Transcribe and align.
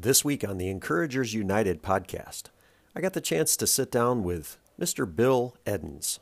This 0.00 0.24
week 0.24 0.48
on 0.48 0.58
the 0.58 0.70
Encouragers 0.70 1.34
United 1.34 1.82
podcast, 1.82 2.44
I 2.94 3.00
got 3.00 3.14
the 3.14 3.20
chance 3.20 3.56
to 3.56 3.66
sit 3.66 3.90
down 3.90 4.22
with 4.22 4.56
Mr. 4.80 5.04
Bill 5.12 5.56
Edens. 5.66 6.20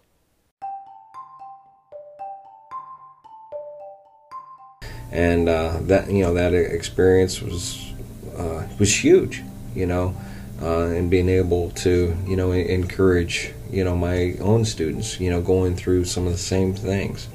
and 5.13 5.51
uh, 5.51 5.77
that 5.83 6.11
you 6.11 6.23
know 6.23 6.33
that 6.33 6.55
experience 6.55 7.43
was 7.43 7.93
uh, 8.39 8.67
was 8.79 9.05
huge, 9.05 9.43
you 9.75 9.85
know, 9.85 10.17
uh, 10.63 10.87
and 10.87 11.11
being 11.11 11.29
able 11.29 11.69
to 11.73 12.17
you 12.27 12.35
know 12.35 12.53
encourage 12.53 13.53
you 13.71 13.85
know 13.85 13.95
my 13.95 14.37
own 14.41 14.65
students, 14.65 15.21
you 15.21 15.29
know, 15.29 15.43
going 15.43 15.77
through 15.77 16.07
some 16.07 16.25
of 16.27 16.33
the 16.33 16.39
same 16.39 16.75
things. 16.75 17.29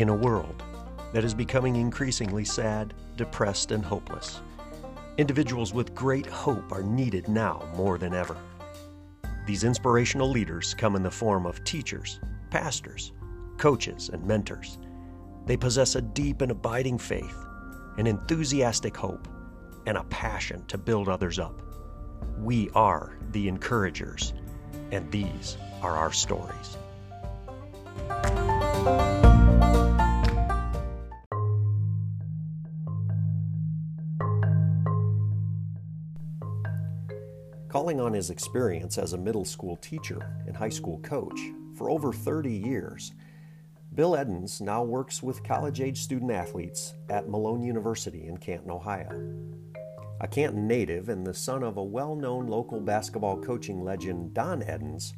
In 0.00 0.08
a 0.08 0.14
world 0.14 0.62
that 1.12 1.24
is 1.24 1.34
becoming 1.34 1.76
increasingly 1.76 2.42
sad, 2.42 2.94
depressed, 3.18 3.70
and 3.70 3.84
hopeless, 3.84 4.40
individuals 5.18 5.74
with 5.74 5.94
great 5.94 6.24
hope 6.24 6.72
are 6.72 6.82
needed 6.82 7.28
now 7.28 7.68
more 7.76 7.98
than 7.98 8.14
ever. 8.14 8.34
These 9.46 9.62
inspirational 9.62 10.30
leaders 10.30 10.72
come 10.72 10.96
in 10.96 11.02
the 11.02 11.10
form 11.10 11.44
of 11.44 11.62
teachers, 11.64 12.18
pastors, 12.48 13.12
coaches, 13.58 14.08
and 14.10 14.24
mentors. 14.24 14.78
They 15.44 15.58
possess 15.58 15.96
a 15.96 16.00
deep 16.00 16.40
and 16.40 16.50
abiding 16.50 16.96
faith, 16.96 17.36
an 17.98 18.06
enthusiastic 18.06 18.96
hope, 18.96 19.28
and 19.84 19.98
a 19.98 20.04
passion 20.04 20.64
to 20.68 20.78
build 20.78 21.10
others 21.10 21.38
up. 21.38 21.60
We 22.38 22.70
are 22.74 23.18
the 23.32 23.48
encouragers, 23.48 24.32
and 24.92 25.12
these 25.12 25.58
are 25.82 25.94
our 25.94 26.10
stories. 26.10 26.78
Calling 37.90 38.06
on 38.06 38.12
his 38.12 38.30
experience 38.30 38.98
as 38.98 39.14
a 39.14 39.18
middle 39.18 39.44
school 39.44 39.74
teacher 39.78 40.36
and 40.46 40.56
high 40.56 40.68
school 40.68 41.00
coach 41.00 41.40
for 41.74 41.90
over 41.90 42.12
30 42.12 42.48
years, 42.52 43.14
Bill 43.96 44.14
Edens 44.14 44.60
now 44.60 44.84
works 44.84 45.24
with 45.24 45.42
college 45.42 45.80
age 45.80 45.98
student 45.98 46.30
athletes 46.30 46.94
at 47.08 47.28
Malone 47.28 47.64
University 47.64 48.28
in 48.28 48.36
Canton, 48.36 48.70
Ohio. 48.70 49.10
A 50.20 50.28
Canton 50.28 50.68
native 50.68 51.08
and 51.08 51.26
the 51.26 51.34
son 51.34 51.64
of 51.64 51.78
a 51.78 51.82
well 51.82 52.14
known 52.14 52.46
local 52.46 52.78
basketball 52.78 53.40
coaching 53.40 53.82
legend, 53.82 54.34
Don 54.34 54.62
Edens, 54.62 55.14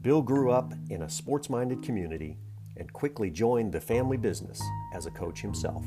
Bill 0.00 0.22
grew 0.22 0.52
up 0.52 0.74
in 0.90 1.02
a 1.02 1.10
sports 1.10 1.50
minded 1.50 1.82
community 1.82 2.38
and 2.76 2.92
quickly 2.92 3.32
joined 3.32 3.72
the 3.72 3.80
family 3.80 4.16
business 4.16 4.62
as 4.94 5.06
a 5.06 5.10
coach 5.10 5.40
himself. 5.40 5.84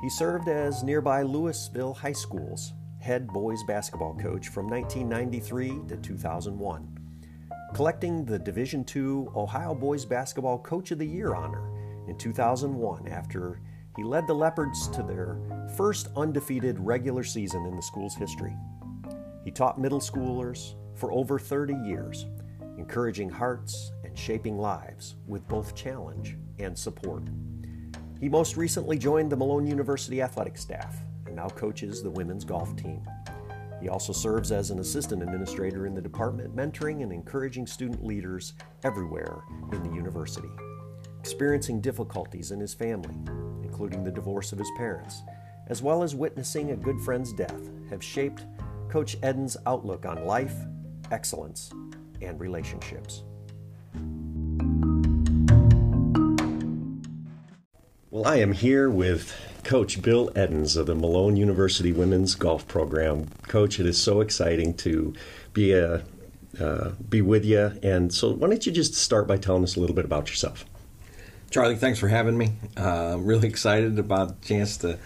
He 0.00 0.10
served 0.10 0.46
as 0.46 0.84
nearby 0.84 1.22
Louisville 1.22 1.94
High 1.94 2.12
School's 2.12 2.72
head 3.00 3.28
boys 3.28 3.62
basketball 3.64 4.14
coach 4.14 4.48
from 4.48 4.68
1993 4.68 5.82
to 5.88 5.96
2001, 5.96 6.98
collecting 7.74 8.24
the 8.24 8.38
Division 8.38 8.84
II 8.94 9.26
Ohio 9.36 9.74
Boys 9.74 10.04
Basketball 10.04 10.58
Coach 10.58 10.90
of 10.90 10.98
the 10.98 11.06
Year 11.06 11.34
honor 11.34 11.70
in 12.08 12.18
2001 12.18 13.08
after 13.08 13.60
he 13.96 14.02
led 14.02 14.26
the 14.26 14.34
Leopards 14.34 14.88
to 14.88 15.02
their 15.02 15.38
first 15.76 16.08
undefeated 16.16 16.78
regular 16.78 17.24
season 17.24 17.64
in 17.66 17.76
the 17.76 17.82
school's 17.82 18.14
history. 18.14 18.56
He 19.44 19.50
taught 19.50 19.80
middle 19.80 20.00
schoolers 20.00 20.74
for 20.94 21.12
over 21.12 21.38
30 21.38 21.74
years, 21.74 22.26
encouraging 22.76 23.30
hearts 23.30 23.92
and 24.04 24.18
shaping 24.18 24.58
lives 24.58 25.16
with 25.26 25.46
both 25.48 25.74
challenge 25.74 26.36
and 26.58 26.76
support. 26.76 27.24
He 28.20 28.28
most 28.28 28.56
recently 28.56 28.98
joined 28.98 29.30
the 29.30 29.36
Malone 29.36 29.66
University 29.66 30.20
athletic 30.20 30.58
staff 30.58 30.96
and 31.28 31.36
now 31.36 31.48
coaches 31.48 32.02
the 32.02 32.10
women's 32.10 32.44
golf 32.44 32.74
team. 32.74 33.00
He 33.80 33.88
also 33.88 34.12
serves 34.12 34.50
as 34.50 34.70
an 34.70 34.80
assistant 34.80 35.22
administrator 35.22 35.86
in 35.86 35.94
the 35.94 36.00
department, 36.00 36.56
mentoring 36.56 37.02
and 37.02 37.12
encouraging 37.12 37.66
student 37.66 38.04
leaders 38.04 38.54
everywhere 38.82 39.42
in 39.72 39.82
the 39.84 39.94
university. 39.94 40.50
Experiencing 41.20 41.80
difficulties 41.80 42.50
in 42.50 42.58
his 42.58 42.74
family, 42.74 43.14
including 43.62 44.02
the 44.02 44.10
divorce 44.10 44.52
of 44.52 44.58
his 44.58 44.70
parents, 44.76 45.22
as 45.68 45.82
well 45.82 46.02
as 46.02 46.14
witnessing 46.14 46.72
a 46.72 46.76
good 46.76 47.00
friend's 47.00 47.32
death, 47.32 47.70
have 47.90 48.02
shaped 48.02 48.46
Coach 48.88 49.16
Edens' 49.22 49.56
outlook 49.66 50.06
on 50.06 50.24
life, 50.24 50.54
excellence, 51.12 51.70
and 52.20 52.40
relationships. 52.40 53.22
Well, 58.10 58.26
I 58.26 58.36
am 58.36 58.52
here 58.52 58.90
with 58.90 59.38
Coach 59.68 60.00
Bill 60.00 60.30
Edens 60.34 60.78
of 60.78 60.86
the 60.86 60.94
Malone 60.94 61.36
University 61.36 61.92
Women's 61.92 62.34
Golf 62.34 62.66
Program. 62.66 63.28
Coach, 63.48 63.78
it 63.78 63.84
is 63.84 64.00
so 64.00 64.22
exciting 64.22 64.72
to 64.78 65.12
be 65.52 65.74
a 65.74 66.04
uh, 66.58 66.92
be 67.06 67.20
with 67.20 67.44
you. 67.44 67.78
And 67.82 68.10
so, 68.10 68.32
why 68.32 68.48
don't 68.48 68.64
you 68.64 68.72
just 68.72 68.94
start 68.94 69.28
by 69.28 69.36
telling 69.36 69.62
us 69.62 69.76
a 69.76 69.80
little 69.80 69.94
bit 69.94 70.06
about 70.06 70.30
yourself? 70.30 70.64
Charlie, 71.50 71.76
thanks 71.76 71.98
for 71.98 72.08
having 72.08 72.38
me. 72.38 72.52
Uh, 72.78 73.12
I'm 73.12 73.26
really 73.26 73.46
excited 73.46 73.98
about 73.98 74.40
the 74.40 74.48
chance 74.48 74.78
to 74.78 74.98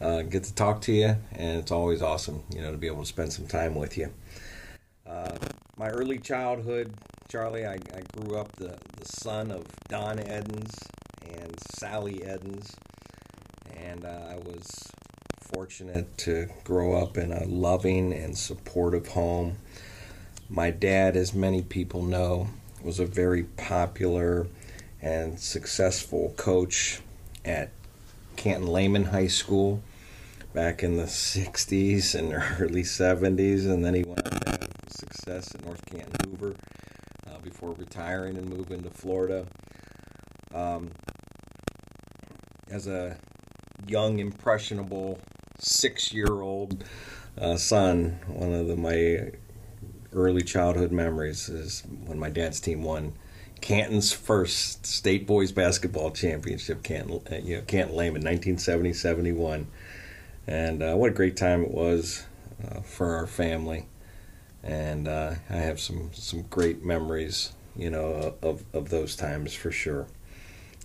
uh, 0.00 0.22
get 0.22 0.42
to 0.42 0.54
talk 0.56 0.80
to 0.82 0.92
you, 0.92 1.16
and 1.36 1.60
it's 1.60 1.70
always 1.70 2.02
awesome, 2.02 2.42
you 2.52 2.60
know, 2.62 2.72
to 2.72 2.76
be 2.76 2.88
able 2.88 3.02
to 3.02 3.06
spend 3.06 3.32
some 3.32 3.46
time 3.46 3.76
with 3.76 3.96
you. 3.96 4.12
Uh, 5.06 5.36
my 5.76 5.86
early 5.86 6.18
childhood, 6.18 6.92
Charlie, 7.28 7.64
I, 7.64 7.74
I 7.74 8.02
grew 8.18 8.38
up 8.38 8.50
the, 8.56 8.76
the 8.98 9.06
son 9.06 9.52
of 9.52 9.66
Don 9.88 10.18
Edens 10.18 10.76
and 11.22 11.54
Sally 11.78 12.24
Edens 12.24 12.74
and 13.90 14.04
uh, 14.04 14.28
I 14.30 14.36
was 14.36 14.92
fortunate 15.40 16.16
to 16.18 16.48
grow 16.62 17.02
up 17.02 17.18
in 17.18 17.32
a 17.32 17.44
loving 17.44 18.12
and 18.12 18.38
supportive 18.38 19.08
home. 19.08 19.56
My 20.48 20.70
dad, 20.70 21.16
as 21.16 21.34
many 21.34 21.62
people 21.62 22.02
know, 22.02 22.48
was 22.82 23.00
a 23.00 23.06
very 23.06 23.44
popular 23.44 24.46
and 25.02 25.40
successful 25.40 26.34
coach 26.36 27.00
at 27.44 27.70
Canton 28.36 28.72
Lehman 28.72 29.06
High 29.06 29.26
School 29.26 29.82
back 30.54 30.84
in 30.84 30.96
the 30.96 31.04
60s 31.04 32.14
and 32.14 32.32
early 32.60 32.82
70s, 32.82 33.64
and 33.64 33.84
then 33.84 33.94
he 33.94 34.04
went 34.04 34.26
on 34.46 34.58
success 34.88 35.54
at 35.54 35.64
North 35.64 35.84
Canton 35.86 36.12
Hoover 36.28 36.54
uh, 37.26 37.38
before 37.42 37.72
retiring 37.72 38.36
and 38.36 38.48
moving 38.48 38.82
to 38.82 38.90
Florida. 38.90 39.46
Um, 40.54 40.90
as 42.70 42.86
a 42.86 43.18
young, 43.86 44.18
impressionable 44.18 45.18
six 45.58 46.12
year 46.12 46.40
old 46.40 46.84
uh, 47.38 47.56
son, 47.56 48.18
one 48.26 48.52
of 48.52 48.66
the, 48.66 48.76
my 48.76 49.30
early 50.12 50.42
childhood 50.42 50.90
memories 50.90 51.48
is 51.48 51.82
when 52.06 52.18
my 52.18 52.28
dad's 52.28 52.60
team 52.60 52.82
won 52.82 53.12
Canton's 53.60 54.12
first 54.12 54.86
state 54.86 55.26
boys 55.26 55.52
basketball 55.52 56.10
championship, 56.10 56.82
Canton, 56.82 57.20
you 57.44 57.56
know, 57.56 57.62
Canton 57.62 57.96
Lehman, 57.96 58.22
1970 58.22 58.92
71. 58.92 59.66
And 60.46 60.82
uh, 60.82 60.94
what 60.94 61.10
a 61.10 61.14
great 61.14 61.36
time 61.36 61.62
it 61.62 61.70
was 61.70 62.24
uh, 62.66 62.80
for 62.80 63.14
our 63.16 63.26
family. 63.26 63.86
And 64.62 65.08
uh, 65.08 65.34
I 65.48 65.56
have 65.56 65.80
some, 65.80 66.10
some 66.12 66.42
great 66.42 66.84
memories, 66.84 67.52
you 67.76 67.90
know, 67.90 68.34
of, 68.42 68.64
of 68.72 68.88
those 68.90 69.16
times 69.16 69.54
for 69.54 69.70
sure. 69.70 70.06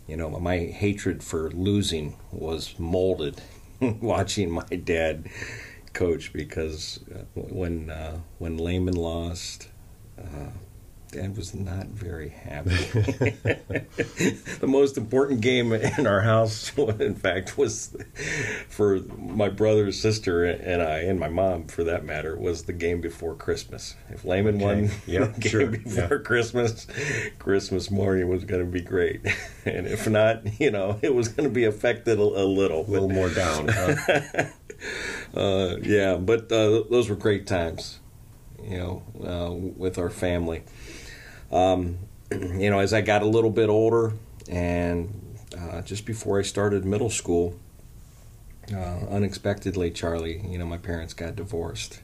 You 0.08 0.18
know, 0.18 0.30
my 0.30 0.58
hatred 0.60 1.24
for 1.24 1.50
losing 1.52 2.16
was 2.32 2.76
molded 2.78 3.42
watching 3.82 4.52
my 4.52 4.64
dad 4.64 5.28
coach 5.94 6.32
because 6.32 7.00
uh, 7.14 7.24
when 7.36 7.90
uh, 7.90 8.20
when 8.38 8.58
Lehman 8.58 8.96
lost, 8.96 9.70
uh, 10.20 10.52
Dad 11.16 11.38
was 11.38 11.56
not 11.56 11.88
very 11.88 12.28
happy. 12.28 12.70
the 14.60 14.68
most 14.68 14.98
important 14.98 15.40
game 15.40 15.72
in 15.72 16.06
our 16.06 16.20
house, 16.20 16.78
in 16.78 17.16
fact, 17.16 17.58
was 17.58 17.96
for 18.68 19.00
my 19.18 19.48
brother, 19.48 19.94
sister, 19.94 20.44
and 20.44 20.82
I, 20.82 21.00
and 21.00 21.18
my 21.18 21.30
mom, 21.30 21.68
for 21.68 21.86
that 21.86 22.04
matter, 22.04 22.36
was 22.36 22.64
the 22.64 22.74
game 22.74 23.00
before 23.00 23.34
Christmas. 23.34 23.96
If 24.10 24.26
Lehman 24.26 24.56
okay. 24.56 24.66
won 24.66 24.92
yeah, 25.08 25.28
the 25.28 25.40
game 25.40 25.52
sure. 25.52 25.68
before. 25.68 26.20
Christmas, 26.20 26.86
Christmas 27.40 27.90
morning 27.90 28.28
was 28.28 28.44
going 28.44 28.66
to 28.66 28.70
be 28.70 28.82
great. 28.82 29.22
and 29.64 29.88
if 29.88 30.10
not, 30.10 30.60
you 30.60 30.70
know, 30.70 31.00
it 31.02 31.16
was 31.16 31.30
going 31.30 31.48
to 31.48 31.54
be 31.54 31.64
affected 31.64 32.20
a, 32.20 32.22
a 32.22 32.44
little. 32.44 32.82
A 32.82 32.92
little 32.92 33.10
more 33.10 33.30
down. 33.30 33.70
Huh? 33.70 34.44
uh, 35.34 35.78
yeah, 35.82 36.18
but 36.18 36.52
uh, 36.52 36.84
those 36.90 37.08
were 37.08 37.16
great 37.16 37.48
times, 37.48 38.02
you 38.62 38.78
know, 38.78 39.04
uh, 39.26 39.54
with 39.54 39.98
our 39.98 40.10
family. 40.10 40.64
Um, 41.56 41.98
you 42.32 42.70
know, 42.70 42.80
as 42.80 42.94
I 42.94 43.02
got 43.02 43.22
a 43.22 43.26
little 43.26 43.50
bit 43.50 43.70
older, 43.70 44.14
and 44.50 45.38
uh, 45.58 45.82
just 45.82 46.06
before 46.06 46.38
I 46.40 46.42
started 46.44 46.84
middle 46.86 47.10
school, 47.10 47.58
uh, 48.74 49.06
unexpectedly, 49.10 49.92
Charlie, 49.92 50.42
you 50.48 50.58
know, 50.58 50.66
my 50.66 50.78
parents 50.78 51.14
got 51.14 51.36
divorced, 51.36 52.02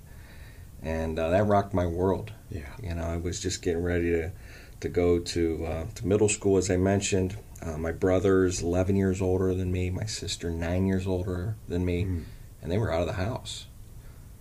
and 0.82 1.20
uh, 1.20 1.30
that 1.32 1.46
rocked 1.48 1.74
my 1.74 1.86
world. 1.86 2.32
Yeah. 2.50 2.70
You 2.82 2.96
know, 2.96 3.04
I 3.04 3.18
was 3.18 3.42
just 3.42 3.62
getting 3.62 3.84
ready 3.84 4.12
to 4.12 4.32
to 4.80 4.90
go 4.90 5.20
to 5.20 5.66
uh, 5.66 5.86
to 5.96 6.08
middle 6.08 6.30
school, 6.30 6.58
as 6.58 6.72
I 6.72 6.78
mentioned. 6.78 7.38
Uh, 7.62 7.78
my 7.78 7.92
brother's 7.92 8.62
11 8.64 8.96
years 8.96 9.22
older 9.22 9.54
than 9.54 9.72
me. 9.72 9.90
My 9.92 10.06
sister 10.06 10.50
nine 10.50 10.88
years 10.88 11.06
older 11.06 11.56
than 11.68 11.86
me, 11.86 12.06
Mm. 12.06 12.24
and 12.62 12.72
they 12.72 12.78
were 12.80 12.92
out 12.92 13.02
of 13.02 13.08
the 13.08 13.14
house. 13.24 13.68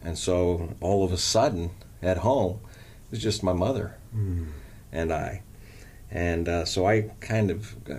And 0.03 0.17
so 0.17 0.75
all 0.81 1.05
of 1.05 1.13
a 1.13 1.19
sudden, 1.19 1.73
at 2.01 2.19
home, 2.19 2.61
it 2.65 3.11
was 3.11 3.23
just 3.23 3.43
my 3.43 3.53
mother 3.53 3.97
Mm. 4.17 4.47
And 4.93 5.13
I. 5.13 5.43
And 6.11 6.49
uh, 6.49 6.65
so 6.65 6.87
I 6.87 7.11
kind 7.21 7.51
of 7.51 7.77
uh, 7.89 7.97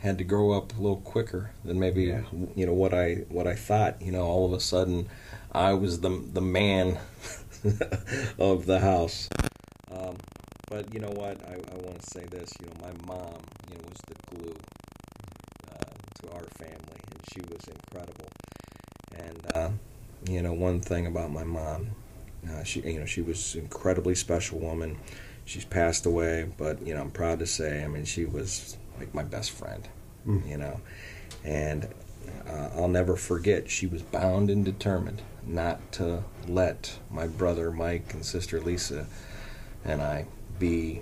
had 0.00 0.18
to 0.18 0.24
grow 0.24 0.52
up 0.52 0.72
a 0.74 0.80
little 0.80 1.00
quicker 1.00 1.50
than 1.64 1.78
maybe 1.78 2.04
Yeah. 2.04 2.22
you 2.54 2.66
know 2.66 2.72
what 2.72 2.94
I 2.94 3.24
what 3.28 3.46
I 3.46 3.54
thought. 3.54 4.00
You 4.00 4.12
know, 4.12 4.22
all 4.22 4.46
of 4.46 4.52
a 4.52 4.60
sudden, 4.60 5.08
I 5.52 5.72
was 5.74 6.00
the 6.00 6.22
the 6.32 6.40
man 6.40 6.98
of 8.38 8.66
the 8.66 8.80
house. 8.80 9.28
Um, 9.90 10.16
but 10.70 10.92
you 10.92 11.00
know 11.00 11.10
what? 11.10 11.40
I, 11.48 11.54
I 11.54 11.76
want 11.82 12.00
to 12.00 12.10
say 12.12 12.26
this. 12.30 12.50
You 12.60 12.66
know, 12.68 12.74
my 12.80 12.92
mom, 13.06 13.40
you 13.70 13.76
know, 13.76 13.84
was 13.88 14.00
the 14.06 14.36
glue 14.36 14.54
uh, 15.72 15.92
to 16.22 16.32
our 16.34 16.44
family, 16.58 17.00
and 17.10 17.20
she 17.32 17.40
was 17.50 17.64
incredible. 17.66 18.28
And 19.16 19.46
uh, 19.54 19.70
you 20.28 20.42
know, 20.42 20.52
one 20.52 20.80
thing 20.80 21.06
about 21.06 21.30
my 21.32 21.44
mom, 21.44 21.88
uh, 22.48 22.62
she 22.62 22.80
you 22.82 23.00
know 23.00 23.06
she 23.06 23.22
was 23.22 23.54
an 23.54 23.62
incredibly 23.62 24.14
special 24.14 24.58
woman. 24.58 24.98
She's 25.48 25.64
passed 25.64 26.04
away, 26.04 26.46
but 26.58 26.86
you 26.86 26.92
know 26.92 27.00
I'm 27.00 27.10
proud 27.10 27.38
to 27.38 27.46
say, 27.46 27.82
I 27.82 27.88
mean, 27.88 28.04
she 28.04 28.26
was 28.26 28.76
like 28.98 29.14
my 29.14 29.22
best 29.22 29.50
friend. 29.50 29.88
Mm. 30.26 30.46
You 30.46 30.58
know, 30.58 30.80
and 31.42 31.88
uh, 32.46 32.68
I'll 32.74 32.88
never 32.88 33.16
forget. 33.16 33.70
She 33.70 33.86
was 33.86 34.02
bound 34.02 34.50
and 34.50 34.62
determined 34.62 35.22
not 35.46 35.90
to 35.92 36.22
let 36.46 36.98
my 37.10 37.26
brother 37.26 37.72
Mike 37.72 38.12
and 38.12 38.26
sister 38.26 38.60
Lisa 38.60 39.06
and 39.86 40.02
I 40.02 40.26
be 40.58 41.00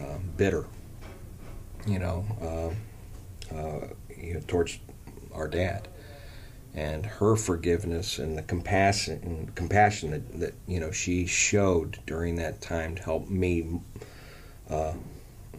uh, 0.00 0.18
bitter. 0.36 0.66
You 1.86 2.00
know, 2.00 2.74
uh, 3.52 3.54
uh, 3.56 3.86
you 4.16 4.34
know, 4.34 4.40
towards 4.48 4.80
our 5.32 5.46
dad 5.46 5.86
and 6.78 7.04
her 7.04 7.34
forgiveness 7.34 8.18
and 8.20 8.38
the 8.38 8.42
compassion 8.42 9.20
and 9.24 9.54
compassion 9.56 10.12
that, 10.12 10.40
that 10.40 10.54
you 10.68 10.78
know 10.78 10.92
she 10.92 11.26
showed 11.26 11.98
during 12.06 12.36
that 12.36 12.60
time 12.60 12.94
to 12.94 13.02
help 13.02 13.28
me 13.28 13.80
uh, 14.70 14.92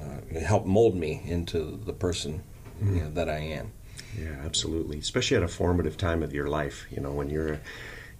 uh, 0.01 0.39
help 0.39 0.65
mold 0.65 0.95
me 0.95 1.21
into 1.25 1.77
the 1.85 1.91
person 1.91 2.41
you 2.81 3.01
know, 3.01 3.09
that 3.11 3.27
I 3.27 3.39
am. 3.39 3.71
Yeah, 4.17 4.37
absolutely. 4.45 4.99
Especially 4.99 5.35
at 5.35 5.43
a 5.43 5.47
formative 5.49 5.97
time 5.97 6.23
of 6.23 6.33
your 6.33 6.47
life, 6.47 6.87
you 6.89 7.01
know, 7.01 7.11
when 7.11 7.29
you're 7.29 7.59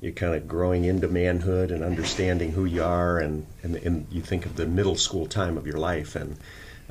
you're 0.02 0.12
kind 0.14 0.36
of 0.36 0.48
growing 0.48 0.86
into 0.86 1.08
manhood 1.08 1.72
and 1.72 1.84
understanding 1.84 2.52
who 2.52 2.66
you 2.66 2.84
are, 2.84 3.20
and 3.20 3.46
and, 3.64 3.78
and 3.78 4.08
you 4.12 4.22
think 4.22 4.46
of 4.46 4.58
the 4.58 4.66
middle 4.66 4.96
school 4.96 5.26
time 5.26 5.58
of 5.58 5.66
your 5.66 5.78
life, 5.78 6.16
and 6.16 6.38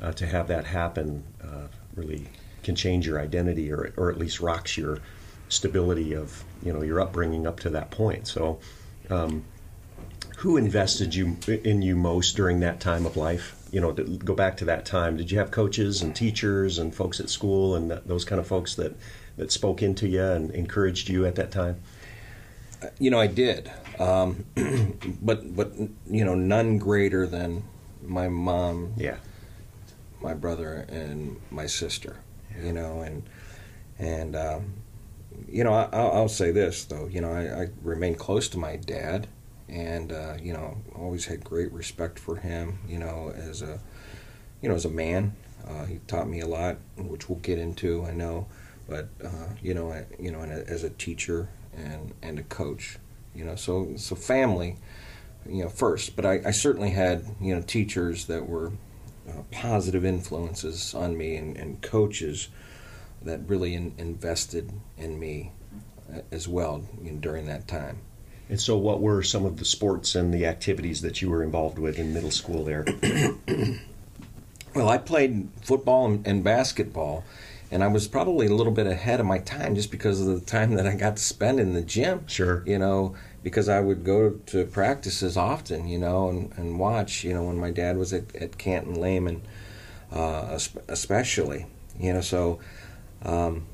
uh, 0.01 0.11
to 0.13 0.25
have 0.25 0.47
that 0.47 0.65
happen 0.65 1.23
uh, 1.43 1.67
really 1.95 2.27
can 2.63 2.75
change 2.75 3.05
your 3.05 3.19
identity, 3.19 3.71
or 3.71 3.93
or 3.95 4.09
at 4.09 4.17
least 4.17 4.39
rocks 4.39 4.75
your 4.75 4.99
stability 5.49 6.13
of 6.13 6.43
you 6.63 6.71
know 6.71 6.81
your 6.81 7.01
upbringing 7.01 7.45
up 7.45 7.59
to 7.61 7.69
that 7.71 7.91
point. 7.91 8.27
So, 8.27 8.59
um, 9.09 9.43
who 10.37 10.55
invested 10.57 11.13
you 11.15 11.37
in 11.47 11.81
you 11.81 11.95
most 11.95 12.35
during 12.37 12.61
that 12.61 12.79
time 12.79 13.05
of 13.05 13.17
life? 13.17 13.55
You 13.71 13.81
know, 13.81 13.91
to 13.91 14.03
go 14.03 14.33
back 14.33 14.57
to 14.57 14.65
that 14.65 14.85
time. 14.85 15.17
Did 15.17 15.29
you 15.31 15.37
have 15.39 15.51
coaches 15.51 16.01
and 16.01 16.15
teachers 16.15 16.79
and 16.79 16.95
folks 16.95 17.19
at 17.19 17.29
school 17.29 17.75
and 17.75 17.91
that, 17.91 18.07
those 18.07 18.25
kind 18.25 18.39
of 18.39 18.47
folks 18.47 18.75
that 18.75 18.95
that 19.37 19.51
spoke 19.51 19.81
into 19.83 20.07
you 20.07 20.23
and 20.23 20.49
encouraged 20.51 21.09
you 21.09 21.25
at 21.25 21.35
that 21.35 21.51
time? 21.51 21.79
You 22.97 23.11
know, 23.11 23.19
I 23.19 23.27
did, 23.27 23.69
um, 23.99 24.45
but 25.21 25.55
but 25.55 25.73
you 26.09 26.23
know, 26.25 26.33
none 26.35 26.77
greater 26.77 27.27
than 27.27 27.63
my 28.01 28.29
mom, 28.29 28.93
Yeah. 28.97 29.17
my 30.21 30.33
brother, 30.33 30.85
and 30.89 31.39
my 31.51 31.65
sister. 31.65 32.15
You 32.63 32.73
know, 32.73 33.01
and 33.01 33.23
and 33.99 34.35
um, 34.35 34.73
you 35.47 35.63
know, 35.63 35.73
I, 35.73 35.89
I'll, 35.93 36.11
I'll 36.11 36.29
say 36.29 36.51
this 36.51 36.85
though. 36.85 37.07
You 37.07 37.21
know, 37.21 37.31
I, 37.31 37.63
I 37.63 37.67
remain 37.81 38.15
close 38.15 38.47
to 38.49 38.57
my 38.57 38.75
dad, 38.75 39.27
and 39.67 40.11
uh, 40.11 40.35
you 40.41 40.53
know, 40.53 40.77
always 40.95 41.25
had 41.25 41.43
great 41.43 41.71
respect 41.71 42.19
for 42.19 42.37
him. 42.37 42.79
You 42.87 42.99
know, 42.99 43.33
as 43.35 43.61
a 43.61 43.79
you 44.61 44.69
know, 44.69 44.75
as 44.75 44.85
a 44.85 44.89
man, 44.89 45.35
uh, 45.67 45.85
he 45.85 45.99
taught 46.07 46.27
me 46.27 46.41
a 46.41 46.47
lot, 46.47 46.77
which 46.97 47.29
we'll 47.29 47.39
get 47.39 47.59
into. 47.59 48.05
I 48.05 48.11
know, 48.11 48.47
but 48.87 49.09
uh, 49.23 49.49
you 49.61 49.73
know, 49.73 49.91
I, 49.91 50.05
you 50.19 50.31
know, 50.31 50.41
a, 50.41 50.69
as 50.69 50.83
a 50.83 50.89
teacher 50.89 51.49
and 51.75 52.13
and 52.21 52.39
a 52.39 52.43
coach, 52.43 52.97
you 53.35 53.45
know, 53.45 53.55
so 53.55 53.93
so 53.95 54.15
family, 54.15 54.77
you 55.47 55.63
know, 55.63 55.69
first. 55.69 56.15
But 56.15 56.25
I, 56.25 56.41
I 56.45 56.51
certainly 56.51 56.91
had 56.91 57.25
you 57.39 57.55
know 57.55 57.61
teachers 57.61 58.25
that 58.25 58.47
were 58.47 58.71
uh, 59.29 59.43
positive 59.51 60.05
influences 60.05 60.93
on 60.93 61.17
me 61.17 61.35
and, 61.35 61.55
and 61.57 61.81
coaches 61.81 62.49
that 63.23 63.41
really 63.47 63.75
in, 63.75 63.93
invested 63.97 64.71
in 64.97 65.19
me 65.19 65.51
uh, 66.13 66.21
as 66.31 66.47
well 66.47 66.83
you 67.01 67.11
know, 67.11 67.19
during 67.19 67.45
that 67.47 67.67
time. 67.67 67.99
And 68.49 68.59
so, 68.59 68.77
what 68.77 68.99
were 68.99 69.21
some 69.21 69.45
of 69.45 69.57
the 69.57 69.65
sports 69.65 70.15
and 70.15 70.33
the 70.33 70.45
activities 70.45 71.01
that 71.01 71.21
you 71.21 71.29
were 71.29 71.43
involved 71.43 71.77
with 71.77 71.99
in 71.99 72.13
middle 72.13 72.31
school 72.31 72.63
there? 72.63 72.85
Well, 74.73 74.87
I 74.87 74.97
played 74.97 75.49
football 75.61 76.05
and, 76.05 76.25
and 76.27 76.43
basketball, 76.43 77.23
and 77.71 77.83
I 77.83 77.87
was 77.87 78.07
probably 78.07 78.47
a 78.47 78.53
little 78.53 78.71
bit 78.71 78.85
ahead 78.85 79.19
of 79.19 79.25
my 79.25 79.39
time 79.39 79.75
just 79.75 79.91
because 79.91 80.21
of 80.21 80.27
the 80.27 80.45
time 80.45 80.75
that 80.75 80.85
I 80.85 80.95
got 80.95 81.17
to 81.17 81.23
spend 81.23 81.59
in 81.59 81.73
the 81.73 81.81
gym. 81.81 82.27
Sure. 82.27 82.63
You 82.65 82.77
know, 82.77 83.15
because 83.43 83.67
I 83.67 83.79
would 83.79 84.03
go 84.03 84.31
to 84.47 84.65
practices 84.65 85.37
often, 85.37 85.87
you 85.87 85.97
know, 85.97 86.29
and, 86.29 86.51
and 86.55 86.79
watch, 86.79 87.23
you 87.23 87.33
know, 87.33 87.43
when 87.43 87.57
my 87.57 87.71
dad 87.71 87.97
was 87.97 88.13
at, 88.13 88.35
at 88.35 88.57
Canton 88.57 88.99
Lehman, 89.01 89.41
uh, 90.11 90.59
especially, 90.87 91.65
you 91.99 92.13
know, 92.13 92.21
so, 92.21 92.59
um, 93.23 93.65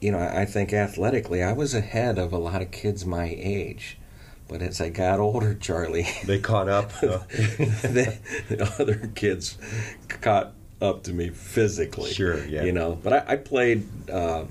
you 0.00 0.12
know, 0.12 0.18
I, 0.18 0.44
think 0.44 0.72
athletically 0.72 1.42
I 1.42 1.52
was 1.52 1.74
ahead 1.74 2.18
of 2.18 2.32
a 2.32 2.38
lot 2.38 2.60
of 2.60 2.70
kids 2.70 3.06
my 3.06 3.34
age. 3.38 3.98
But 4.48 4.60
as 4.60 4.80
I 4.80 4.90
got 4.90 5.18
older, 5.18 5.54
Charlie, 5.60 6.06
They 6.24 6.38
caught 6.38 6.68
up. 6.68 6.90
the, 7.00 8.18
the 8.48 8.74
other 8.78 9.10
kids 9.14 9.56
caught 10.08 10.52
up 10.82 11.04
to 11.04 11.12
me 11.12 11.30
physically. 11.30 12.12
Sure, 12.12 12.44
yeah. 12.44 12.64
You 12.64 12.72
know, 12.72 12.98
but 13.02 13.12
I, 13.12 13.32
I 13.32 13.36
played. 13.36 13.86
Uh, 14.10 14.44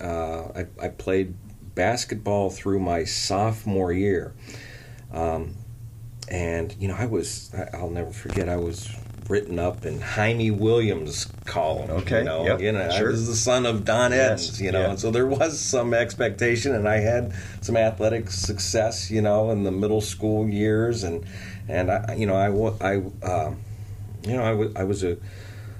uh, 0.00 0.48
I, 0.54 0.66
I 0.82 0.88
played 0.88 1.34
basketball 1.74 2.50
through 2.50 2.80
my 2.80 3.04
sophomore 3.04 3.92
year, 3.92 4.34
um, 5.12 5.54
and 6.28 6.74
you 6.80 6.88
know, 6.88 6.96
I 6.98 7.06
was. 7.06 7.54
I, 7.54 7.76
I'll 7.76 7.90
never 7.90 8.10
forget. 8.10 8.48
I 8.48 8.56
was 8.56 8.90
written 9.28 9.58
up 9.58 9.84
in 9.84 10.00
Jaime 10.00 10.50
Williams' 10.50 11.26
column. 11.44 11.90
Okay, 11.90 12.18
You 12.18 12.24
know, 12.24 12.44
yep, 12.44 12.60
you 12.60 12.72
know, 12.72 12.88
sure. 12.90 13.08
I 13.08 13.10
was 13.10 13.26
the 13.26 13.34
son 13.36 13.66
of 13.66 13.84
Don 13.84 14.12
Yes, 14.12 14.44
Edens. 14.44 14.62
You 14.62 14.72
know, 14.72 14.80
yeah. 14.82 14.90
and 14.90 14.98
so 15.00 15.10
there 15.10 15.26
was 15.26 15.58
some 15.60 15.94
expectation, 15.94 16.74
and 16.74 16.88
I 16.88 16.98
had 16.98 17.32
some 17.60 17.76
athletic 17.76 18.30
success. 18.30 19.10
You 19.10 19.22
know, 19.22 19.50
in 19.50 19.64
the 19.64 19.72
middle 19.72 20.00
school 20.00 20.48
years, 20.48 21.04
and 21.04 21.24
and 21.68 21.90
I, 21.90 22.14
you 22.14 22.26
know, 22.26 22.36
I 22.80 22.94
I. 22.94 22.96
Um, 23.26 23.58
you 24.26 24.36
know, 24.36 24.42
I 24.42 24.52
was 24.52 24.74
I 24.74 24.82
was 24.84 25.04
a 25.04 25.16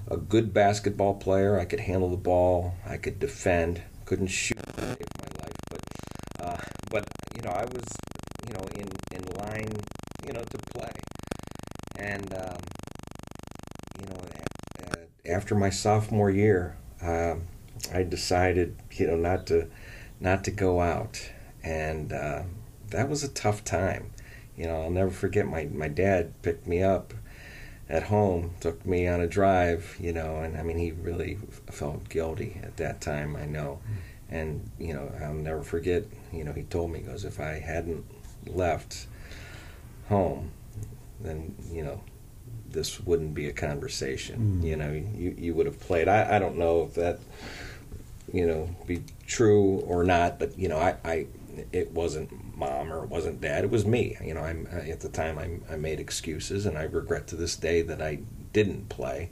a 0.08 0.16
good 0.16 0.54
basketball 0.54 1.14
player. 1.14 1.58
I 1.58 1.64
could 1.64 1.80
handle 1.80 2.08
the 2.10 2.16
ball. 2.16 2.74
I 2.86 2.96
could 2.96 3.18
defend. 3.18 3.82
Couldn't 4.04 4.28
shoot 4.28 4.58
my 4.78 4.84
life, 4.84 5.56
but 5.68 5.80
uh, 6.40 6.56
but 6.90 7.08
you 7.34 7.42
know, 7.42 7.50
I 7.50 7.64
was 7.64 7.84
you 8.46 8.54
know 8.54 8.64
in 8.76 8.88
in 9.10 9.24
line 9.34 9.72
you 10.24 10.32
know 10.32 10.42
to 10.42 10.58
play, 10.72 10.92
and 11.98 12.32
um, 12.34 12.58
after 15.28 15.54
my 15.54 15.71
sophomore 15.71 16.30
year, 16.30 16.76
um, 17.02 17.42
I 17.92 18.02
decided 18.02 18.76
you 18.92 19.06
know 19.06 19.16
not 19.16 19.47
to 19.49 19.68
not 20.21 20.45
to 20.45 20.50
go 20.50 20.80
out, 20.80 21.30
and 21.62 22.12
uh, 22.12 22.42
that 22.90 23.09
was 23.09 23.23
a 23.23 23.28
tough 23.28 23.64
time. 23.64 24.12
You 24.56 24.66
know, 24.66 24.83
I'll 24.83 24.90
never 24.90 25.11
forget 25.11 25.47
my 25.47 25.64
my 25.64 25.88
dad 25.88 26.40
picked 26.42 26.66
me 26.66 26.83
up 26.83 27.12
at 27.88 28.04
home, 28.04 28.54
took 28.61 28.85
me 28.85 29.06
on 29.06 29.21
a 29.21 29.26
drive, 29.26 29.97
you 30.00 30.12
know, 30.12 30.37
and 30.38 30.56
I 30.56 30.62
mean, 30.62 30.78
he 30.78 30.92
really 30.92 31.38
felt 31.71 32.09
guilty 32.09 32.61
at 32.62 32.76
that 32.78 33.00
time, 33.00 33.37
I 33.37 33.47
know. 33.47 33.80
And, 34.28 34.68
you 34.78 34.92
know, 34.92 35.12
I'll 35.23 35.35
never 35.35 35.62
forget, 35.62 36.04
you 36.33 36.42
know, 36.42 36.52
he 36.52 36.64
told 36.64 36.90
me, 36.90 36.99
he 36.99 37.04
goes, 37.04 37.25
if 37.25 37.38
I 37.38 37.61
hadn't 37.61 38.04
left 38.47 39.06
home, 40.09 40.50
then, 41.21 41.54
you 41.71 41.85
know, 41.85 42.00
this 42.70 43.00
wouldn't 43.00 43.35
be 43.35 43.49
a 43.49 43.52
conversation. 43.52 44.61
Mm. 44.62 44.66
You 44.66 44.76
know, 44.76 44.92
you, 44.92 45.35
you 45.38 45.54
would 45.54 45.66
have 45.66 45.80
played. 45.80 46.08
I, 46.08 46.37
I 46.37 46.38
don't 46.38 46.56
know 46.56 46.82
if 46.82 46.94
that, 46.94 47.20
you 48.32 48.46
know, 48.46 48.68
be 48.87 49.02
true 49.26 49.80
or 49.80 50.04
not, 50.04 50.38
but, 50.38 50.58
you 50.58 50.68
know, 50.68 50.78
I, 50.78 50.96
I 51.04 51.26
it 51.73 51.92
wasn't 51.92 52.30
mom 52.56 52.92
or 52.92 53.04
it 53.04 53.11
wasn't 53.11 53.40
dad. 53.40 53.64
It 53.64 53.70
was 53.70 53.87
me. 53.87 54.16
You 54.23 54.35
know, 54.35 54.40
I'm 54.40 54.66
at 54.70 55.00
the 55.00 55.08
time 55.08 55.38
I, 55.38 55.73
I 55.73 55.76
made 55.76 56.00
excuses, 56.00 56.66
and 56.66 56.76
I 56.76 56.85
regret 56.85 57.26
to 57.28 57.37
this 57.37 57.56
day 57.56 57.82
that 57.82 58.02
I 58.02 58.20
didn't 58.52 58.88
play. 58.88 59.30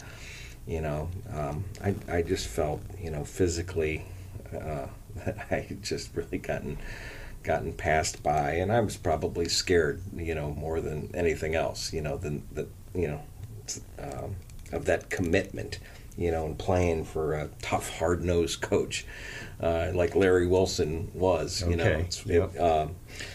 You 0.66 0.80
know, 0.80 1.10
um, 1.32 1.64
I 1.82 1.94
I 2.08 2.22
just 2.22 2.46
felt 2.46 2.80
you 2.98 3.10
know 3.10 3.24
physically 3.24 4.04
uh, 4.52 4.86
that 5.24 5.46
I 5.50 5.56
had 5.56 5.82
just 5.82 6.14
really 6.14 6.38
gotten 6.38 6.78
gotten 7.42 7.74
passed 7.74 8.22
by, 8.22 8.52
and 8.52 8.72
I 8.72 8.80
was 8.80 8.96
probably 8.96 9.48
scared, 9.48 10.00
you 10.16 10.34
know, 10.34 10.50
more 10.52 10.80
than 10.80 11.10
anything 11.14 11.54
else, 11.54 11.92
you 11.92 12.00
know, 12.00 12.16
than 12.16 12.42
that, 12.52 12.68
you 12.94 13.08
know, 13.08 13.20
um, 13.98 14.36
of 14.72 14.84
that 14.86 15.10
commitment, 15.10 15.78
you 16.16 16.30
know, 16.30 16.46
and 16.46 16.58
playing 16.58 17.04
for 17.04 17.34
a 17.34 17.48
tough, 17.62 17.98
hard 17.98 18.22
nosed 18.24 18.60
coach 18.60 19.04
uh, 19.60 19.90
like 19.94 20.14
Larry 20.14 20.46
Wilson 20.46 21.10
was, 21.14 21.62
you 21.68 21.76
know. 21.76 21.84
Okay. 21.84 22.08
Yep. 22.26 22.54
It, 22.54 22.58
um, 22.60 22.94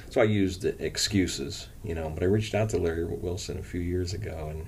so 0.10 0.22
I 0.22 0.25
used 0.25 0.66
excuses, 0.66 1.68
you 1.84 1.96
know, 1.96 2.10
but 2.10 2.24
I 2.24 2.25
reached 2.28 2.56
out 2.56 2.70
to 2.70 2.78
Larry 2.78 3.06
Wilson 3.06 3.58
a 3.58 3.63
few 3.63 3.82
years 3.82 4.13
ago 4.13 4.48
and 4.51 4.66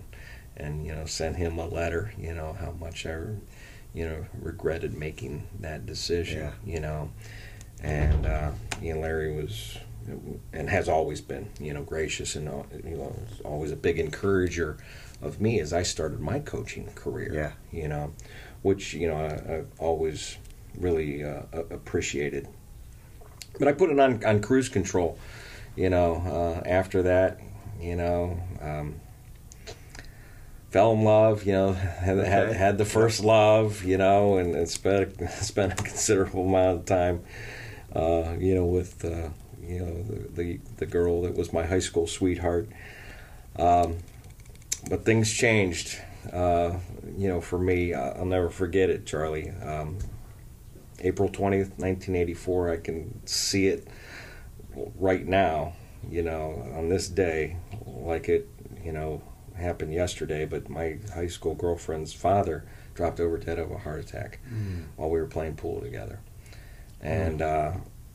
and 0.58 0.86
you 0.86 0.94
know 0.94 1.06
sent 1.06 1.36
him 1.38 1.58
a 1.58 1.68
letter, 1.68 2.12
you 2.18 2.34
know, 2.34 2.54
how 2.60 2.72
much 2.72 3.06
I, 3.06 3.18
you 3.94 4.06
know, 4.08 4.26
regretted 4.40 4.94
making 4.94 5.48
that 5.60 5.86
decision, 5.86 6.40
Yeah. 6.40 6.52
you 6.74 6.80
know, 6.80 7.10
and 7.84 8.26
uh, 8.26 8.52
you 8.82 8.94
know 8.94 9.00
Larry 9.02 9.34
was 9.42 9.78
and 10.54 10.70
has 10.70 10.90
always 10.90 11.22
been, 11.22 11.50
you 11.60 11.74
know, 11.74 11.84
gracious 11.84 12.36
and 12.36 12.48
uh, 12.48 12.64
you 12.84 12.98
know 12.98 13.16
always 13.44 13.72
a 13.72 13.76
big 13.76 14.00
encourager 14.00 14.78
of 15.22 15.40
me 15.40 15.60
as 15.60 15.74
I 15.74 15.84
started 15.84 16.20
my 16.20 16.40
coaching 16.40 16.88
career. 16.96 17.34
Yeah. 17.34 17.52
You 17.72 17.88
know, 17.88 18.14
which 18.62 18.94
you 18.94 19.08
know 19.08 19.16
I, 19.16 19.58
I've 19.58 19.68
always 19.80 20.38
really 20.78 21.24
uh, 21.24 21.44
appreciated. 21.70 22.48
But 23.60 23.68
I 23.68 23.74
put 23.74 23.90
it 23.90 24.00
on 24.00 24.24
on 24.24 24.42
cruise 24.42 24.70
control. 24.70 25.18
You 25.76 25.90
know, 25.90 26.62
uh, 26.66 26.68
after 26.68 27.04
that, 27.04 27.40
you 27.80 27.96
know. 27.96 28.40
Um, 28.62 28.96
Fell 30.72 30.94
in 30.94 31.04
love, 31.04 31.44
you 31.44 31.52
know, 31.52 31.74
had, 31.74 32.18
had, 32.20 32.54
had 32.54 32.78
the 32.78 32.86
first 32.86 33.22
love, 33.22 33.84
you 33.84 33.98
know, 33.98 34.38
and, 34.38 34.56
and 34.56 34.70
spent 34.70 35.20
spent 35.42 35.74
a 35.74 35.76
considerable 35.76 36.48
amount 36.48 36.80
of 36.80 36.86
time, 36.86 37.24
uh, 37.94 38.38
you 38.40 38.56
know, 38.56 38.66
with 38.66 39.04
uh, 39.04 39.30
you 39.72 39.80
know 39.80 40.04
the, 40.04 40.44
the 40.44 40.60
the 40.78 40.86
girl 40.86 41.22
that 41.24 41.36
was 41.36 41.54
my 41.54 41.66
high 41.66 41.80
school 41.80 42.08
sweetheart. 42.08 42.68
Um, 43.58 43.98
but 44.90 45.06
things 45.06 45.32
changed, 45.32 45.98
uh, 46.34 46.78
you 47.18 47.28
know, 47.28 47.42
for 47.42 47.60
me. 47.60 47.94
I'll 47.94 48.26
never 48.26 48.50
forget 48.50 48.90
it, 48.90 49.06
Charlie. 49.06 49.50
Um, 49.50 50.00
April 51.00 51.30
twentieth, 51.30 51.78
nineteen 51.80 52.16
eighty 52.16 52.34
four. 52.34 52.72
I 52.72 52.78
can 52.78 53.26
see 53.28 53.68
it 53.68 53.88
right 55.00 55.26
now. 55.26 55.74
You 56.10 56.24
know, 56.24 56.68
on 56.76 56.90
this 56.90 57.08
day, 57.08 57.58
like 57.86 58.28
it, 58.28 58.50
you 58.84 58.92
know, 58.92 59.22
happened 59.56 59.94
yesterday. 59.94 60.46
But 60.46 60.70
my 60.70 60.98
high 61.14 61.28
school 61.28 61.54
girlfriend's 61.54 62.14
father 62.14 62.66
dropped 62.96 63.20
over 63.20 63.38
dead 63.38 63.60
of 63.60 63.72
a 63.72 63.78
heart 63.78 64.00
attack 64.00 64.40
while 64.96 65.10
we 65.10 65.20
were 65.20 65.28
playing 65.28 65.56
pool 65.56 65.80
together, 65.82 66.20
and 67.02 67.42
uh, 67.42 67.72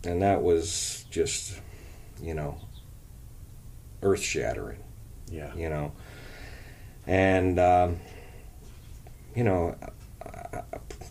and 0.06 0.22
that 0.22 0.42
was 0.42 1.04
just, 1.10 1.60
you 2.22 2.34
know, 2.34 2.58
earth 4.02 4.22
shattering. 4.22 4.78
Yeah. 5.30 5.54
You 5.54 5.68
know, 5.68 5.92
and 7.06 7.58
um, 7.58 8.00
you 9.34 9.44
know, 9.44 9.76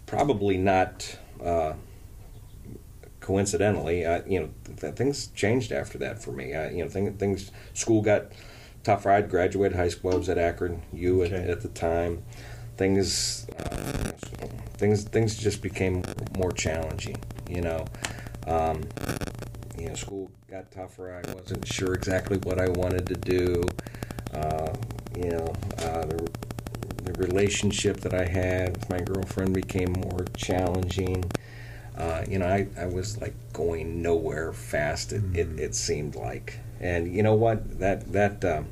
probably 0.05 0.57
not 0.57 1.17
uh, 1.43 1.73
coincidentally. 3.19 4.05
Uh, 4.05 4.21
you 4.25 4.39
know, 4.39 4.49
th- 4.79 4.95
things 4.95 5.27
changed 5.27 5.71
after 5.71 5.97
that 5.99 6.21
for 6.21 6.31
me. 6.31 6.53
Uh, 6.53 6.69
you 6.69 6.83
know, 6.83 6.89
thing, 6.89 7.13
things 7.17 7.51
school 7.73 8.01
got 8.01 8.25
tougher. 8.83 9.11
I'd 9.11 9.29
graduated 9.29 9.77
high 9.77 9.89
school. 9.89 10.13
I 10.13 10.15
was 10.15 10.29
at 10.29 10.37
Akron 10.37 10.81
U 10.93 11.23
at, 11.23 11.31
at 11.31 11.61
the 11.61 11.69
time. 11.69 12.23
Things, 12.77 13.47
uh, 13.57 14.11
things, 14.77 15.03
things 15.05 15.37
just 15.37 15.61
became 15.61 16.03
more 16.37 16.51
challenging. 16.51 17.17
You 17.49 17.61
know, 17.61 17.85
um, 18.47 18.81
you 19.77 19.87
know, 19.87 19.95
school 19.95 20.31
got 20.49 20.71
tougher. 20.71 21.21
I 21.23 21.33
wasn't 21.33 21.67
sure 21.67 21.93
exactly 21.93 22.37
what 22.37 22.59
I 22.59 22.69
wanted 22.69 23.05
to 23.07 23.15
do. 23.15 23.63
Uh, 24.33 24.73
you 25.15 25.29
know, 25.29 25.53
uh, 25.79 26.05
the, 26.05 26.29
the 27.03 27.13
relationship 27.13 28.01
that 28.01 28.13
I 28.13 28.25
had 28.25 28.77
with 28.77 28.89
my 28.89 28.99
girlfriend 28.99 29.53
became 29.53 29.93
more 29.93 30.25
challenging. 30.35 31.29
Uh, 31.97 32.25
you 32.29 32.39
know, 32.39 32.45
I, 32.45 32.67
I 32.77 32.87
was 32.87 33.19
like 33.21 33.33
going 33.53 34.01
nowhere 34.01 34.51
fast. 34.51 35.13
It, 35.13 35.23
it, 35.35 35.59
it 35.59 35.75
seemed 35.75 36.15
like, 36.15 36.59
and 36.79 37.13
you 37.13 37.23
know 37.23 37.35
what? 37.35 37.79
That 37.79 38.11
that 38.11 38.43
um, 38.43 38.67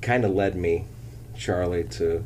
kind 0.00 0.24
of 0.24 0.32
led 0.32 0.56
me, 0.56 0.86
Charlie, 1.36 1.84
to 1.84 2.24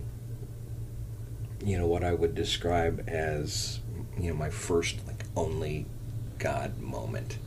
you 1.65 1.77
know 1.77 1.87
what 1.87 2.05
I 2.05 2.15
would 2.15 2.35
describe 2.35 3.05
as 3.09 3.81
you 4.19 4.31
know 4.31 4.37
my 4.37 4.51
first 4.51 5.07
like 5.07 5.25
only 5.37 5.87
God 6.47 6.79
moment. 6.79 7.39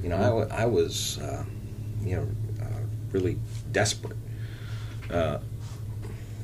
You 0.00 0.10
know, 0.10 0.46
I, 0.50 0.62
I 0.62 0.66
was 0.66 1.18
uh, 1.18 1.44
you 2.02 2.14
know 2.14 2.28
uh, 2.62 2.80
really 3.10 3.36
desperate. 3.72 4.16
Uh, 5.10 5.38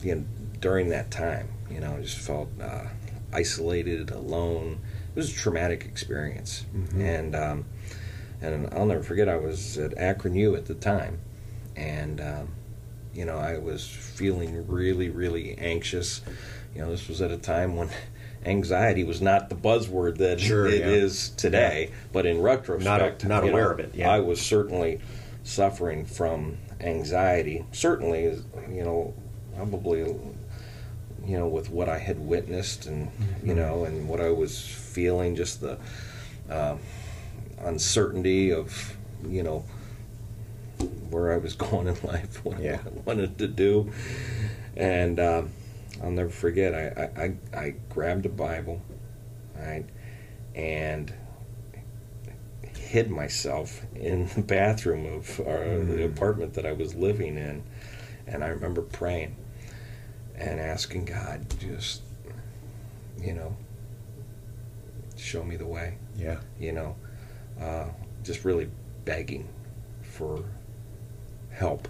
you 0.02 0.17
know, 0.17 0.25
during 0.61 0.88
that 0.88 1.12
time, 1.12 1.49
you 1.71 1.79
know, 1.79 1.95
I 1.97 2.00
just 2.00 2.19
felt 2.19 2.49
uh, 2.61 2.87
isolated, 3.33 4.11
alone. 4.11 4.81
It 5.14 5.17
was 5.17 5.31
a 5.31 5.37
traumatic 5.37 5.85
experience, 5.85 6.64
and 6.97 7.37
um, 7.37 7.64
and 8.43 8.69
I'll 8.73 8.87
never 8.87 9.05
forget. 9.05 9.29
I 9.29 9.37
was 9.37 9.79
at 9.79 9.97
Akron 9.97 10.35
U 10.35 10.57
at 10.57 10.67
the 10.67 10.75
time, 10.75 11.21
and 11.76 12.21
um, 12.21 12.49
you 13.14 13.25
know, 13.25 13.38
I 13.38 13.59
was 13.59 13.87
feeling 13.87 14.67
really, 14.67 15.11
really 15.11 15.57
anxious. 15.59 16.23
You 16.75 16.83
know, 16.83 16.90
this 16.90 17.07
was 17.07 17.23
at 17.23 17.31
a 17.31 17.38
time 17.38 17.76
when 17.76 17.88
anxiety 18.44 19.04
was 19.04 19.20
not 19.20 19.49
the 19.49 19.54
buzzword 19.54 20.18
that 20.18 20.40
Sure, 20.40 20.66
it 20.66 20.80
yeah. 20.80 20.87
is 20.87 21.30
today. 21.30 21.90
But 22.12 22.26
in 22.26 22.40
retrospect, 22.42 23.25
not 23.26 23.44
you 23.44 23.50
aware 23.50 23.64
know, 23.66 23.70
of 23.73 23.80
it, 23.80 23.94
yeah. 23.94 24.11
I 24.11 24.20
was 24.20 24.40
certainly 24.40 25.00
suffering 25.44 26.04
from 26.06 26.56
anxiety. 26.80 27.64
Certainly, 27.73 28.38
you 28.73 28.82
know, 28.85 29.14
probably, 29.56 30.00
you 30.00 31.38
know, 31.38 31.49
with 31.49 31.70
what 31.70 31.88
I 31.88 31.99
had 31.99 32.18
witnessed 32.18 32.87
and 32.87 33.09
Mm-hmm. 33.09 33.49
you 33.49 33.54
know, 33.54 33.85
and 33.85 34.09
what 34.09 34.20
I 34.20 34.30
was 34.30 34.59
feeling, 34.66 35.37
just 35.37 35.61
the 35.61 35.78
um 36.50 36.78
uncertainty 37.62 38.52
of 38.52 38.97
you 39.28 39.42
know 39.42 39.64
where 41.11 41.32
I 41.32 41.37
was 41.37 41.54
going 41.66 41.88
in 41.88 41.97
life, 42.04 42.42
what 42.44 42.59
Yeah. 42.61 42.78
I 42.85 42.88
wanted 43.04 43.37
to 43.38 43.49
do, 43.49 43.92
and 44.76 45.20
um, 45.20 45.50
I'll 46.02 46.11
never 46.11 46.30
forget. 46.30 46.75
I, 46.75 47.12
I, 47.16 47.25
I, 47.25 47.61
I 47.66 47.71
grabbed 47.88 48.26
a 48.26 48.30
Bible, 48.30 48.80
right, 49.57 49.85
and 50.54 51.12
hid 52.76 53.11
myself 53.11 53.83
in 53.95 54.28
the 54.35 54.42
bathroom 54.42 55.07
of 55.07 55.40
our, 55.47 55.78
the 55.78 56.04
apartment 56.04 56.54
that 56.54 56.66
I 56.66 56.73
was 56.73 56.95
living 56.95 57.37
in, 57.37 57.62
and 58.26 58.42
I 58.42 58.49
remember 58.49 58.83
praying 58.83 59.37
and 60.37 60.59
asking 60.59 61.04
God, 61.04 61.47
just 61.59 62.02
you 63.21 63.35
know, 63.35 63.54
show 65.16 65.45
me 65.45 65.57
the 65.57 65.66
way 65.66 65.99
Yeah. 66.16 66.38
you 66.59 66.73
know, 66.73 66.97
uh, 67.61 67.88
just 68.23 68.45
really 68.45 68.71
begging 69.04 69.49
for 70.02 70.42
help, 71.50 71.88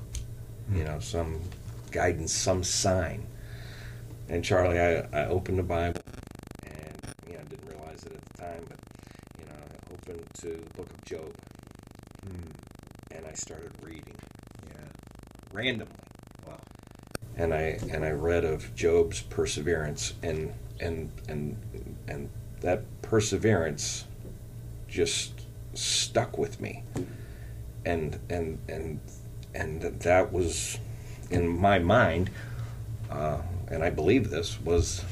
you 0.72 0.84
know, 0.84 0.98
some 0.98 1.40
guidance, 1.92 2.32
some 2.32 2.64
sign. 2.64 3.26
And 4.30 4.44
Charlie, 4.44 4.78
I, 4.78 5.00
I 5.12 5.26
opened 5.26 5.58
the 5.58 5.64
Bible, 5.64 6.02
and 6.64 7.14
you 7.26 7.32
know, 7.32 7.40
I 7.40 7.48
didn't 7.48 7.68
realize 7.68 8.04
it 8.04 8.12
at 8.12 8.24
the 8.26 8.42
time, 8.42 8.64
but 8.68 8.78
you 9.40 9.44
know, 9.46 9.52
I 9.58 9.92
opened 9.92 10.24
to 10.34 10.46
the 10.46 10.74
book 10.76 10.88
of 10.88 11.04
Job, 11.04 11.34
and 13.10 13.26
I 13.26 13.32
started 13.32 13.72
reading. 13.82 14.14
Yeah. 14.68 14.74
randomly. 15.52 15.92
Wow. 16.46 16.60
and 17.36 17.52
I 17.52 17.80
and 17.90 18.04
I 18.04 18.10
read 18.10 18.44
of 18.44 18.72
Job's 18.76 19.20
perseverance 19.20 20.14
and 20.22 20.54
and 20.78 21.10
and 21.28 21.56
and 22.06 22.30
that 22.60 22.84
perseverance 23.02 24.04
just 24.86 25.40
stuck 25.74 26.38
with 26.38 26.60
me. 26.60 26.84
And 27.84 28.20
and 28.30 28.60
and 28.68 29.00
and 29.56 29.82
that 29.82 30.32
was 30.32 30.78
in 31.30 31.48
my 31.48 31.80
mind 31.80 32.30
uh, 33.10 33.38
and 33.70 33.82
I 33.82 33.90
believe 33.90 34.30
this 34.30 34.60
was 34.60 35.04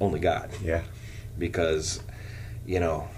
only 0.00 0.20
God. 0.20 0.50
Yeah. 0.62 0.82
because 1.38 2.00
you 2.66 2.80
know 2.80 3.08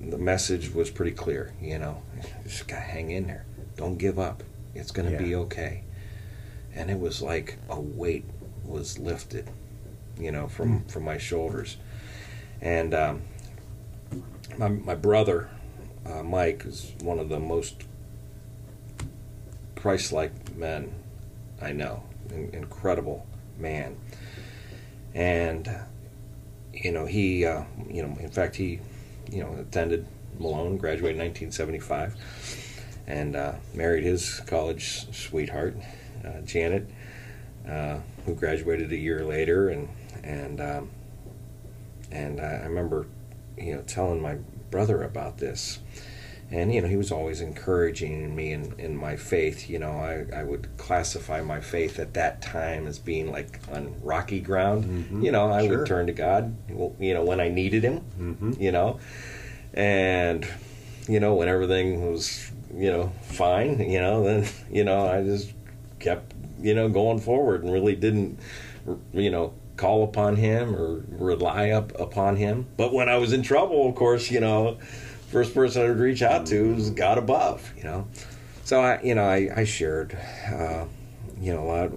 the 0.00 0.18
message 0.18 0.72
was 0.72 0.88
pretty 0.90 1.10
clear 1.12 1.52
you 1.60 1.78
know 1.78 2.00
just 2.44 2.68
gotta 2.68 2.82
hang 2.82 3.10
in 3.10 3.26
there. 3.26 3.44
Don't 3.76 3.98
give 3.98 4.18
up. 4.18 4.42
It's 4.74 4.90
gonna 4.90 5.16
be 5.18 5.34
okay. 5.34 5.82
And 6.74 6.90
it 6.90 6.98
was 6.98 7.20
like 7.22 7.58
a 7.68 7.80
weight 7.80 8.24
was 8.64 8.98
lifted 8.98 9.50
you 10.18 10.30
know 10.32 10.48
from 10.48 10.84
from 10.84 11.04
my 11.04 11.18
shoulders. 11.18 11.76
And 12.60 12.92
um, 12.94 13.22
my, 14.56 14.68
my 14.68 14.94
brother 14.94 15.48
uh, 16.06 16.22
mike 16.22 16.64
is 16.64 16.92
one 17.02 17.18
of 17.18 17.28
the 17.28 17.38
most 17.38 17.84
christ-like 19.76 20.56
men 20.56 20.90
i 21.60 21.70
know 21.70 22.02
incredible 22.30 23.26
man. 23.58 23.96
And 25.14 25.68
you 26.72 26.92
know 26.92 27.06
he 27.06 27.44
uh, 27.44 27.64
you 27.88 28.02
know 28.02 28.16
in 28.20 28.30
fact 28.30 28.56
he 28.56 28.80
you 29.30 29.42
know 29.42 29.54
attended 29.60 30.06
Malone, 30.38 30.76
graduated 30.76 31.16
in 31.16 31.26
1975, 31.26 32.14
and 33.06 33.34
uh, 33.34 33.54
married 33.74 34.04
his 34.04 34.40
college 34.40 35.12
sweetheart, 35.12 35.76
uh, 36.24 36.40
Janet, 36.42 36.88
uh, 37.68 37.98
who 38.24 38.34
graduated 38.34 38.92
a 38.92 38.96
year 38.96 39.24
later, 39.24 39.70
and 39.70 39.88
and 40.22 40.60
um, 40.60 40.90
and 42.10 42.40
I 42.40 42.64
remember, 42.64 43.06
you 43.56 43.74
know, 43.74 43.82
telling 43.82 44.20
my 44.20 44.36
brother 44.70 45.02
about 45.02 45.38
this 45.38 45.78
and 46.50 46.72
you 46.72 46.80
know 46.80 46.88
he 46.88 46.96
was 46.96 47.12
always 47.12 47.40
encouraging 47.40 48.34
me 48.34 48.52
in, 48.52 48.72
in 48.78 48.96
my 48.96 49.16
faith 49.16 49.68
you 49.68 49.78
know 49.78 49.92
I, 49.92 50.26
I 50.34 50.44
would 50.44 50.76
classify 50.78 51.42
my 51.42 51.60
faith 51.60 51.98
at 51.98 52.14
that 52.14 52.40
time 52.40 52.86
as 52.86 52.98
being 52.98 53.30
like 53.30 53.60
on 53.72 53.94
rocky 54.02 54.40
ground 54.40 54.84
mm-hmm. 54.84 55.22
you 55.22 55.32
know 55.32 55.52
i 55.52 55.66
sure. 55.66 55.78
would 55.78 55.86
turn 55.86 56.06
to 56.06 56.12
god 56.12 56.56
you 56.68 57.14
know 57.14 57.24
when 57.24 57.40
i 57.40 57.48
needed 57.48 57.82
him 57.82 58.00
mm-hmm. 58.18 58.52
you 58.60 58.72
know 58.72 58.98
and 59.74 60.46
you 61.06 61.20
know 61.20 61.34
when 61.34 61.48
everything 61.48 62.10
was 62.10 62.50
you 62.74 62.90
know 62.90 63.12
fine 63.22 63.78
you 63.80 64.00
know 64.00 64.24
then 64.24 64.48
you 64.70 64.84
know 64.84 65.06
i 65.06 65.22
just 65.22 65.52
kept 65.98 66.34
you 66.60 66.74
know 66.74 66.88
going 66.88 67.18
forward 67.18 67.62
and 67.62 67.72
really 67.72 67.94
didn't 67.94 68.38
you 69.12 69.30
know 69.30 69.52
call 69.76 70.02
upon 70.02 70.34
him 70.34 70.74
or 70.74 71.04
rely 71.08 71.70
up 71.70 71.98
upon 72.00 72.36
him 72.36 72.66
but 72.76 72.92
when 72.92 73.08
i 73.08 73.16
was 73.16 73.32
in 73.32 73.42
trouble 73.42 73.88
of 73.88 73.94
course 73.94 74.30
you 74.30 74.40
know 74.40 74.76
first 75.28 75.54
person 75.54 75.82
I 75.82 75.88
would 75.88 75.98
reach 75.98 76.22
out 76.22 76.46
to 76.46 76.74
was 76.74 76.90
God 76.90 77.18
above, 77.18 77.72
you 77.76 77.84
know. 77.84 78.08
So 78.64 78.80
I, 78.80 79.00
you 79.02 79.14
know, 79.14 79.24
I, 79.24 79.48
I 79.54 79.64
shared, 79.64 80.16
uh, 80.52 80.84
you 81.40 81.54
know, 81.54 81.62
a 81.62 81.68
lot, 81.68 81.92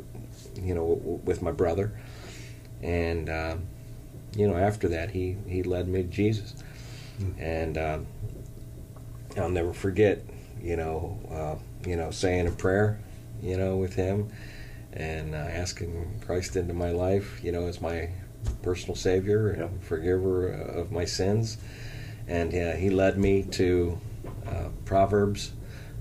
you 0.56 0.76
know, 0.76 0.96
w- 0.96 1.22
with 1.24 1.42
my 1.42 1.52
brother, 1.52 1.92
and 2.82 3.30
uh, 3.30 3.56
you 4.36 4.48
know, 4.48 4.56
after 4.56 4.88
that, 4.90 5.10
he 5.10 5.38
he 5.48 5.64
led 5.64 5.88
me 5.88 6.04
to 6.04 6.10
Jesus, 6.10 6.56
mm. 7.20 7.34
and 7.40 7.78
uh, 7.78 8.00
I'll 9.38 9.50
never 9.50 9.74
forget, 9.74 10.22
you 10.62 10.76
know, 10.76 11.20
uh, 11.32 11.90
you 11.90 11.96
know, 11.96 12.12
saying 12.12 12.48
a 12.48 12.52
prayer, 12.52 13.00
you 13.42 13.58
know, 13.58 13.78
with 13.78 13.96
him, 13.96 14.30
and 14.94 15.34
uh, 15.36 15.38
asking 15.38 16.22
Christ 16.26 16.56
into 16.56 16.74
my 16.74 16.92
life, 16.92 17.42
you 17.44 17.52
know, 17.52 17.68
as 17.68 17.82
my 17.82 18.10
personal 18.62 18.96
Savior 18.96 19.50
and 19.50 19.62
yep. 19.62 19.84
forgiver 19.84 20.50
of 20.50 20.92
my 20.92 21.06
sins 21.06 21.58
and 22.32 22.56
uh, 22.56 22.78
he 22.78 22.90
led 22.90 23.18
me 23.18 23.44
to 23.44 24.00
uh, 24.48 24.70
Proverbs 24.86 25.52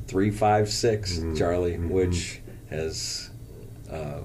three, 0.07 0.31
five, 0.31 0.69
six, 0.71 1.19
mm-hmm. 1.19 1.35
Charlie, 1.35 1.73
mm-hmm. 1.73 1.89
which 1.89 2.41
has 2.71 3.31
uh, 3.91 4.21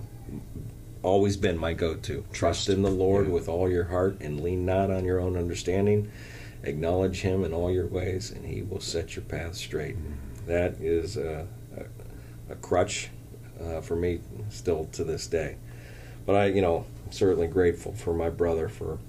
always 1.02 1.36
been 1.36 1.58
my 1.58 1.74
go-to. 1.74 2.24
Trust 2.32 2.70
in 2.70 2.84
the 2.84 2.92
Lord 2.92 3.26
yeah. 3.26 3.34
with 3.34 3.50
all 3.50 3.70
your 3.70 3.86
heart 3.86 4.18
and 4.22 4.42
lean 4.42 4.66
not 4.66 4.92
on 4.92 5.04
your 5.04 5.20
own 5.20 5.36
understanding. 5.36 6.12
Acknowledge 6.64 7.22
Him 7.22 7.44
in 7.44 7.54
all 7.54 7.72
your 7.72 7.88
ways, 7.88 8.30
and 8.30 8.46
He 8.46 8.62
will 8.62 8.80
set 8.80 9.16
your 9.16 9.26
path 9.26 9.56
straight. 9.56 9.98
Mm-hmm. 9.98 10.48
That 10.48 10.80
is 10.80 11.18
a, 11.18 11.48
a, 11.76 12.54
a 12.54 12.56
crutch 12.58 13.10
uh, 13.60 13.82
for 13.82 13.96
me 13.96 14.20
still 14.50 14.86
to 14.94 15.04
this 15.04 15.26
day. 15.26 15.58
But 16.28 16.36
I, 16.36 16.46
you 16.48 16.62
know, 16.62 16.86
I'm 17.04 17.12
certainly 17.12 17.48
grateful 17.48 17.94
for 17.94 18.14
my 18.14 18.30
brother 18.30 18.70
for, 18.70 19.00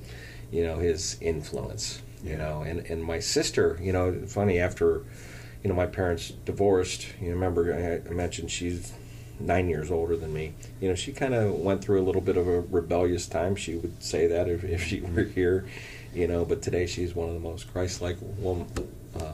you 0.50 0.66
know, 0.66 0.78
his 0.78 1.18
influence 1.20 2.00
you 2.25 2.37
know 2.37 2.62
and 2.62 2.80
and 2.87 3.02
my 3.02 3.18
sister 3.18 3.78
you 3.80 3.92
know 3.92 4.12
funny 4.26 4.58
after 4.58 5.02
you 5.62 5.68
know 5.68 5.75
my 5.75 5.87
parents 5.87 6.30
divorced 6.44 7.08
you 7.20 7.30
remember 7.30 8.02
I, 8.08 8.12
mentioned 8.12 8.50
she's 8.50 8.92
nine 9.38 9.68
years 9.68 9.90
older 9.90 10.16
than 10.16 10.32
me 10.32 10.54
you 10.80 10.88
know 10.88 10.94
she 10.94 11.12
kind 11.12 11.35
of 11.35 11.54
went 11.54 11.82
through 11.82 12.00
a 12.00 12.04
little 12.04 12.23
bit 12.23 12.37
of 12.37 12.49
a 12.49 12.61
rebellious 12.61 13.26
time 13.26 13.54
she 13.54 13.76
would 13.76 14.02
say 14.02 14.26
that 14.26 14.49
if, 14.49 14.64
if 14.76 14.85
she 14.85 15.00
were 15.00 15.25
here 15.25 15.66
you 16.14 16.26
know 16.26 16.44
but 16.44 16.62
today 16.62 16.87
she's 16.87 17.14
one 17.14 17.28
of 17.28 17.35
the 17.35 17.40
most 17.40 17.70
christ-like 17.73 18.16
woman, 18.38 18.66
uh, 19.20 19.32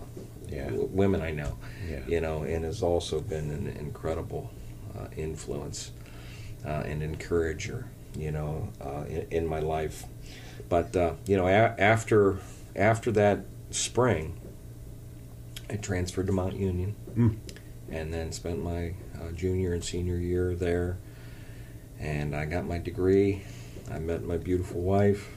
yeah. 0.49 0.65
w- 0.65 0.89
women 0.93 1.23
i 1.23 1.31
know 1.31 1.57
yeah. 1.89 2.01
you 2.07 2.21
know 2.21 2.43
and 2.43 2.65
has 2.65 2.83
also 2.83 3.21
been 3.21 3.51
an 3.51 3.69
incredible 3.79 4.51
uh, 4.99 5.07
influence 5.17 5.93
uh, 6.67 6.83
and 6.85 7.03
encourager 7.03 7.87
you 8.17 8.31
know 8.31 8.69
uh, 8.81 9.05
in, 9.09 9.27
in, 9.31 9.47
my 9.47 9.61
life 9.61 10.05
but 10.69 10.95
uh, 10.97 11.13
you 11.27 11.37
know 11.37 11.47
a- 11.47 11.75
after 11.79 12.39
after 12.77 13.11
that 13.13 13.45
spring, 13.71 14.39
I 15.71 15.77
transferred 15.77 16.27
to 16.27 16.33
Mount 16.33 16.57
Union, 16.57 16.95
mm. 17.17 17.37
and 17.91 18.13
then 18.13 18.33
spent 18.33 18.63
my 18.63 18.95
uh, 19.21 19.33
junior 19.33 19.73
and 19.73 19.83
senior 19.83 20.17
year 20.17 20.55
there. 20.55 20.99
And 21.99 22.35
I 22.35 22.47
got 22.47 22.65
my 22.67 22.79
degree. 22.79 23.43
I 23.91 23.99
met 23.99 24.25
my 24.25 24.37
beautiful 24.37 24.81
wife. 24.81 25.29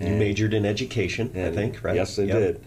you 0.00 0.10
majored 0.10 0.54
in 0.54 0.64
education, 0.64 1.32
I 1.34 1.50
think, 1.50 1.82
right? 1.82 1.96
Yes, 1.96 2.18
I 2.18 2.22
yep. 2.22 2.36
did. 2.36 2.64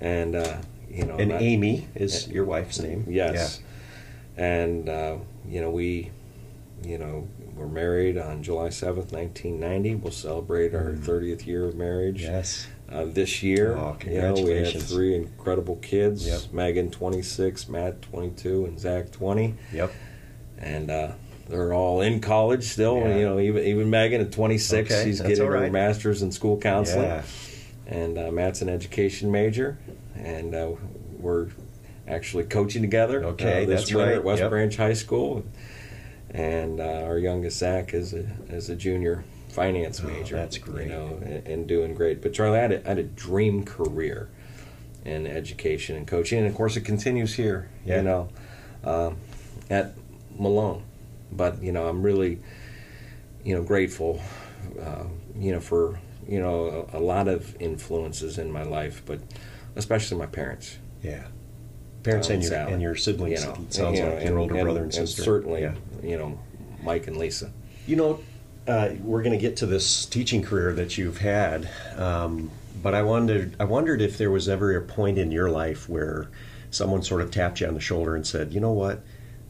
And 0.00 0.36
uh, 0.36 0.58
you 0.90 1.04
know, 1.04 1.16
and 1.16 1.32
Amy 1.32 1.88
is 1.94 2.28
your 2.28 2.44
wife's 2.44 2.78
name. 2.80 3.06
Yes. 3.08 3.60
Yeah. 4.36 4.44
And 4.44 4.88
uh, 4.88 5.16
you 5.48 5.60
know, 5.60 5.70
we, 5.70 6.10
you 6.82 6.98
know, 6.98 7.28
were 7.60 7.68
married 7.68 8.18
on 8.18 8.42
July 8.42 8.70
seventh, 8.70 9.12
nineteen 9.12 9.60
ninety. 9.60 9.94
We'll 9.94 10.12
celebrate 10.12 10.74
our 10.74 10.92
mm. 10.92 11.04
thirtieth 11.04 11.46
year 11.46 11.66
of 11.66 11.76
marriage. 11.76 12.22
Yes 12.22 12.66
uh, 12.92 13.04
this 13.04 13.42
year. 13.42 13.76
Oh, 13.76 13.96
you 14.04 14.20
know, 14.20 14.34
we 14.34 14.50
have 14.50 14.82
three 14.82 15.14
incredible 15.14 15.76
kids. 15.76 16.26
Yep. 16.26 16.52
Megan, 16.52 16.90
26, 16.90 17.68
Matt, 17.68 18.02
22, 18.02 18.66
and 18.66 18.78
Zach, 18.78 19.12
20. 19.12 19.54
Yep. 19.72 19.92
And 20.58 20.90
uh, 20.90 21.12
they're 21.48 21.72
all 21.72 22.00
in 22.00 22.20
college 22.20 22.64
still. 22.64 22.98
Yeah. 22.98 23.16
You 23.16 23.24
know, 23.24 23.40
even 23.40 23.64
even 23.64 23.90
Megan 23.90 24.20
at 24.20 24.32
26, 24.32 24.90
okay, 24.90 25.04
she's 25.04 25.20
getting 25.20 25.46
right. 25.46 25.64
her 25.64 25.70
master's 25.70 26.22
in 26.22 26.32
school 26.32 26.58
counseling. 26.58 27.04
Yeah. 27.04 27.22
And 27.86 28.18
uh, 28.18 28.30
Matt's 28.30 28.62
an 28.62 28.68
education 28.68 29.32
major, 29.32 29.78
and 30.14 30.54
uh, 30.54 30.72
we're 31.18 31.48
actually 32.06 32.44
coaching 32.44 32.82
together. 32.82 33.24
Okay, 33.24 33.64
uh, 33.64 33.66
this 33.66 33.80
that's 33.80 33.94
winter 33.94 34.10
right. 34.10 34.18
at 34.18 34.24
West 34.24 34.42
yep. 34.42 34.50
Branch 34.50 34.76
High 34.76 34.92
School. 34.92 35.44
And 36.30 36.80
uh, 36.80 37.02
our 37.04 37.18
youngest 37.18 37.58
Zach 37.58 37.92
is 37.92 38.14
a, 38.14 38.24
is 38.48 38.70
a 38.70 38.76
junior 38.76 39.24
finance 39.48 40.00
oh, 40.02 40.06
major. 40.06 40.36
Oh, 40.36 40.40
that's 40.40 40.58
great. 40.58 40.88
You 40.88 40.92
know, 40.92 41.18
and, 41.22 41.46
and, 41.46 41.66
doing 41.66 41.94
great. 41.94 42.22
But 42.22 42.32
Charlie, 42.32 42.58
I 42.58 42.62
had, 42.62 42.72
a, 42.72 42.84
I 42.84 42.88
had 42.90 42.98
a 42.98 43.04
dream 43.04 43.64
career 43.64 44.28
in 45.04 45.26
education 45.26 45.96
and 45.96 46.06
coaching, 46.06 46.38
and 46.38 46.46
of 46.46 46.54
course, 46.54 46.76
it 46.76 46.82
continues 46.82 47.34
here. 47.34 47.68
Yeah. 47.84 47.96
You 47.96 48.02
know, 48.02 48.28
um, 48.84 49.16
at 49.68 49.94
Malone. 50.38 50.84
But 51.32 51.62
you 51.62 51.72
know, 51.72 51.88
I'm 51.88 52.02
really, 52.02 52.40
you 53.44 53.54
know, 53.54 53.62
grateful. 53.62 54.22
Uh, 54.80 55.04
you 55.36 55.52
know, 55.52 55.60
for 55.60 55.98
you 56.28 56.40
know 56.40 56.88
a, 56.92 56.98
a, 56.98 57.00
lot 57.00 57.28
of 57.28 57.60
influences 57.60 58.38
in 58.38 58.52
my 58.52 58.62
life, 58.62 59.02
but 59.06 59.20
especially 59.76 60.18
my 60.18 60.26
parents. 60.26 60.78
Yeah. 61.02 61.26
Parents 62.02 62.30
and, 62.30 62.42
your, 62.42 62.54
and 62.54 62.80
your 62.80 62.96
siblings. 62.96 63.42
You 63.42 63.48
know, 63.48 63.54
sounds 63.68 63.98
you 63.98 64.04
know, 64.04 64.14
like 64.14 64.24
your 64.24 64.38
older 64.38 64.54
and, 64.54 64.64
brother 64.64 64.82
and 64.82 64.94
sister. 64.94 65.22
Certainly, 65.22 65.62
yeah. 65.62 65.74
you 66.02 66.16
know, 66.16 66.38
Mike 66.82 67.06
and 67.06 67.16
Lisa. 67.16 67.52
You 67.86 67.96
know, 67.96 68.20
uh, 68.66 68.90
we're 69.02 69.22
going 69.22 69.32
to 69.32 69.38
get 69.38 69.56
to 69.58 69.66
this 69.66 70.06
teaching 70.06 70.42
career 70.42 70.72
that 70.74 70.96
you've 70.96 71.18
had, 71.18 71.68
um, 71.96 72.50
but 72.82 72.94
I 72.94 73.02
wondered, 73.02 73.54
I 73.60 73.64
wondered 73.64 74.00
if 74.00 74.16
there 74.16 74.30
was 74.30 74.48
ever 74.48 74.74
a 74.76 74.80
point 74.80 75.18
in 75.18 75.30
your 75.30 75.50
life 75.50 75.88
where 75.88 76.30
someone 76.70 77.02
sort 77.02 77.20
of 77.20 77.30
tapped 77.30 77.60
you 77.60 77.66
on 77.66 77.74
the 77.74 77.80
shoulder 77.80 78.16
and 78.16 78.26
said, 78.26 78.52
"You 78.52 78.60
know 78.60 78.72
what, 78.72 79.02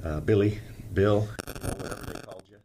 uh, 0.02 0.20
Billy, 0.20 0.58
Bill, 0.92 1.28
whatever 1.46 2.12
they 2.12 2.20
called 2.20 2.42
you, 2.50 2.56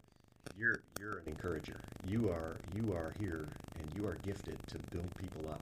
you're 0.57 0.79
you're 0.99 1.17
an 1.17 1.27
encourager. 1.27 1.79
You 2.07 2.29
are 2.29 2.57
you 2.75 2.93
are 2.93 3.13
here, 3.19 3.47
and 3.79 3.91
you 3.95 4.07
are 4.07 4.17
gifted 4.23 4.57
to 4.67 4.79
build 4.91 5.09
people 5.17 5.49
up." 5.51 5.61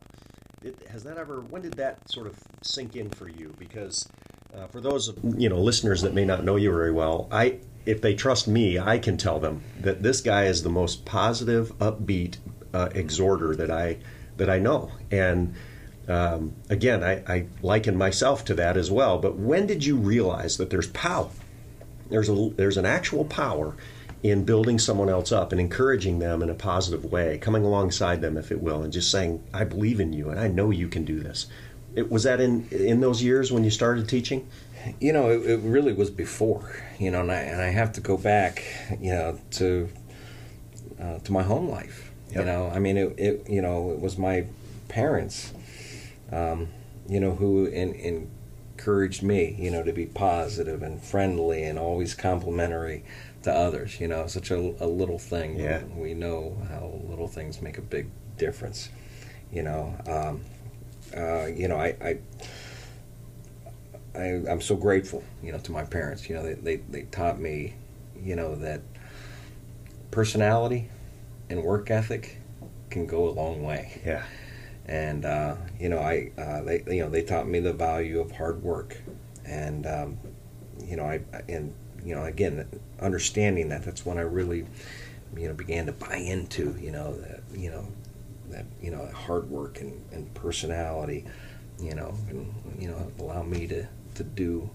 It, 0.64 0.78
has 0.90 1.04
that 1.04 1.18
ever? 1.18 1.42
When 1.42 1.62
did 1.62 1.74
that 1.74 2.10
sort 2.10 2.28
of 2.28 2.40
sink 2.62 2.96
in 2.96 3.10
for 3.10 3.28
you? 3.28 3.54
Because 3.60 4.08
uh, 4.56 4.68
for 4.68 4.80
those 4.80 5.14
you 5.38 5.50
know 5.50 5.60
listeners 5.60 6.02
that 6.02 6.14
may 6.14 6.26
not 6.26 6.44
know 6.44 6.56
you 6.56 6.72
very 6.72 6.92
well, 6.92 7.28
I 7.32 7.60
if 7.86 8.02
they 8.02 8.16
trust 8.16 8.48
me, 8.48 8.80
I 8.80 8.98
can 8.98 9.18
tell 9.18 9.40
them 9.40 9.64
that 9.82 10.04
this 10.04 10.22
guy 10.22 10.46
is 10.46 10.64
the 10.64 10.70
most 10.70 11.06
positive, 11.06 11.78
upbeat 11.80 12.38
uh, 12.74 12.90
exhorter 12.94 13.56
that 13.56 13.70
I 13.70 13.98
that 14.38 14.50
I 14.50 14.60
know. 14.60 14.92
And 15.12 15.54
um, 16.08 16.54
again, 16.70 17.04
I, 17.04 17.24
I, 17.28 17.46
liken 17.62 17.96
myself 17.96 18.44
to 18.46 18.54
that 18.56 18.76
as 18.76 18.92
well. 18.92 19.20
But 19.20 19.38
when 19.38 19.68
did 19.68 19.86
you 19.86 19.96
realize 19.96 20.58
that 20.58 20.70
there's 20.70 20.88
power? 20.88 21.30
There's 22.10 22.30
a 22.30 22.50
there's 22.56 22.78
an 22.78 22.86
actual 22.86 23.26
power 23.26 23.76
in 24.24 24.46
building 24.46 24.80
someone 24.80 25.10
else 25.10 25.32
up 25.32 25.52
and 25.52 25.60
encouraging 25.60 26.20
them 26.20 26.42
in 26.42 26.50
a 26.50 26.56
positive 26.56 27.04
way, 27.06 27.38
coming 27.38 27.66
alongside 27.66 28.22
them, 28.22 28.38
if 28.38 28.52
it 28.52 28.62
will, 28.62 28.82
and 28.82 28.92
just 28.92 29.12
saying, 29.12 29.44
"I 29.54 29.66
believe 29.66 30.00
in 30.00 30.14
you, 30.14 30.30
and 30.30 30.40
I 30.40 30.48
know 30.48 30.72
you 30.72 30.88
can 30.88 31.04
do 31.04 31.20
this." 31.20 31.48
It, 31.94 32.10
was 32.10 32.24
that 32.24 32.40
in 32.40 32.68
in 32.70 33.02
those 33.02 33.22
years 33.22 33.52
when 33.52 33.64
you 33.64 33.70
started 33.70 34.08
teaching? 34.08 34.48
you 35.00 35.14
know, 35.14 35.30
it, 35.30 35.50
it, 35.50 35.60
really 35.62 35.94
was 35.94 36.10
before, 36.10 36.76
you 37.00 37.10
know, 37.10 37.22
and 37.22 37.32
I, 37.32 37.40
and 37.40 37.62
I 37.62 37.70
have 37.70 37.94
to 37.94 38.02
go 38.02 38.18
back, 38.18 38.66
you 39.00 39.12
know, 39.12 39.40
to 39.52 39.90
uh, 41.00 41.20
to 41.20 41.32
my 41.32 41.44
home 41.44 41.70
life. 41.70 42.12
Yep. 42.32 42.40
You 42.40 42.46
know, 42.46 42.68
I 42.70 42.80
mean, 42.80 42.98
it, 42.98 43.16
it, 43.18 43.50
you 43.50 43.62
know, 43.62 43.92
it 43.92 44.00
was 44.00 44.18
my 44.18 44.46
parents, 44.90 45.54
um, 46.32 46.68
you 47.08 47.20
know, 47.20 47.36
who 47.36 47.66
in, 47.66 47.94
in 47.94 48.30
encouraged 48.84 49.24
me, 49.24 49.56
you 49.58 49.72
know, 49.72 49.82
to 49.82 49.94
be 49.94 50.06
positive 50.06 50.84
and 50.84 51.02
friendly 51.02 51.64
and 51.64 51.80
always 51.80 52.14
complimentary 52.14 53.06
to 53.44 53.54
others. 53.54 54.00
You 54.00 54.08
know, 54.08 54.28
such 54.28 54.52
a, 54.52 54.58
a 54.58 54.88
little 54.88 55.20
thing. 55.20 55.60
Yeah. 55.60 55.84
We 55.96 56.14
know 56.14 56.58
how 56.70 57.00
little 57.10 57.28
things 57.28 57.62
make 57.62 57.78
a 57.78 57.82
big 57.82 58.10
difference. 58.38 58.90
You 59.52 59.64
know, 59.64 59.96
um, 60.08 60.42
uh, 61.16 61.46
you 61.46 61.68
know, 61.68 61.78
I, 61.78 61.96
I, 62.02 62.18
I, 64.16 64.26
am 64.50 64.62
so 64.62 64.76
grateful, 64.76 65.24
you 65.44 65.52
know, 65.52 65.60
to 65.60 65.72
my 65.72 65.84
parents. 65.84 66.28
You 66.28 66.36
know, 66.36 66.44
they, 66.44 66.54
they, 66.56 66.76
they 66.78 67.02
taught 67.04 67.40
me, 67.40 67.76
you 68.20 68.36
know, 68.36 68.56
that 68.56 68.82
personality 70.10 70.90
and 71.50 71.64
work 71.64 71.92
ethic 71.92 72.38
can 72.90 73.06
go 73.06 73.28
a 73.30 73.32
long 73.32 73.64
way. 73.64 74.02
Yeah. 74.06 74.24
And 74.86 75.26
uh, 75.26 75.56
you 75.80 75.90
know, 75.90 76.00
I 76.00 76.32
uh, 76.38 76.62
they 76.64 76.84
you 76.88 77.04
know 77.04 77.10
they 77.10 77.24
taught 77.24 77.48
me 77.48 77.60
the 77.60 77.72
value 77.72 78.20
of 78.20 78.32
hard 78.32 78.62
work, 78.62 78.98
and 79.46 79.88
um, 79.88 80.18
you 80.86 80.98
know 80.98 81.06
I 81.06 81.22
and 81.48 81.74
you 82.06 82.16
know 82.16 82.24
again 82.24 82.68
understanding 83.00 83.70
that 83.70 83.84
that's 83.84 84.06
when 84.06 84.18
I 84.18 84.22
really 84.22 84.66
you 85.36 85.48
know 85.48 85.54
began 85.54 85.86
to 85.88 85.92
buy 85.92 86.18
into 86.18 86.76
you 86.80 86.92
know 86.92 87.16
that 87.16 87.42
you 87.54 87.72
know 87.72 87.88
that 88.54 88.66
you 88.82 88.92
know 88.92 89.06
hard 89.14 89.50
work 89.50 89.82
and, 89.82 90.02
and 90.12 90.34
personality, 90.34 91.26
you 91.80 91.94
know, 91.94 92.16
and 92.30 92.54
you 92.80 92.88
know 92.88 93.12
allow 93.20 93.44
me 93.44 93.68
to 93.68 93.86
to 94.16 94.24
do 94.24 94.70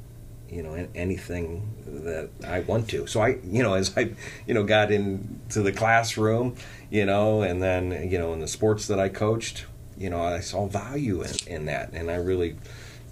you 0.50 0.62
know 0.62 0.88
anything 0.94 1.62
that 1.86 2.30
I 2.46 2.60
want 2.60 2.88
to. 2.90 3.06
So 3.06 3.20
I, 3.20 3.38
you 3.44 3.62
know, 3.62 3.74
as 3.74 3.96
I, 3.96 4.12
you 4.46 4.54
know, 4.54 4.64
got 4.64 4.90
into 4.90 5.62
the 5.62 5.72
classroom, 5.72 6.56
you 6.90 7.06
know, 7.06 7.42
and 7.42 7.62
then 7.62 8.10
you 8.10 8.18
know 8.18 8.32
in 8.32 8.40
the 8.40 8.48
sports 8.48 8.86
that 8.88 8.98
I 8.98 9.08
coached, 9.08 9.64
you 9.96 10.10
know, 10.10 10.20
I 10.20 10.40
saw 10.40 10.66
value 10.66 11.22
in, 11.22 11.34
in 11.46 11.64
that, 11.66 11.92
and 11.92 12.10
I 12.10 12.16
really 12.16 12.56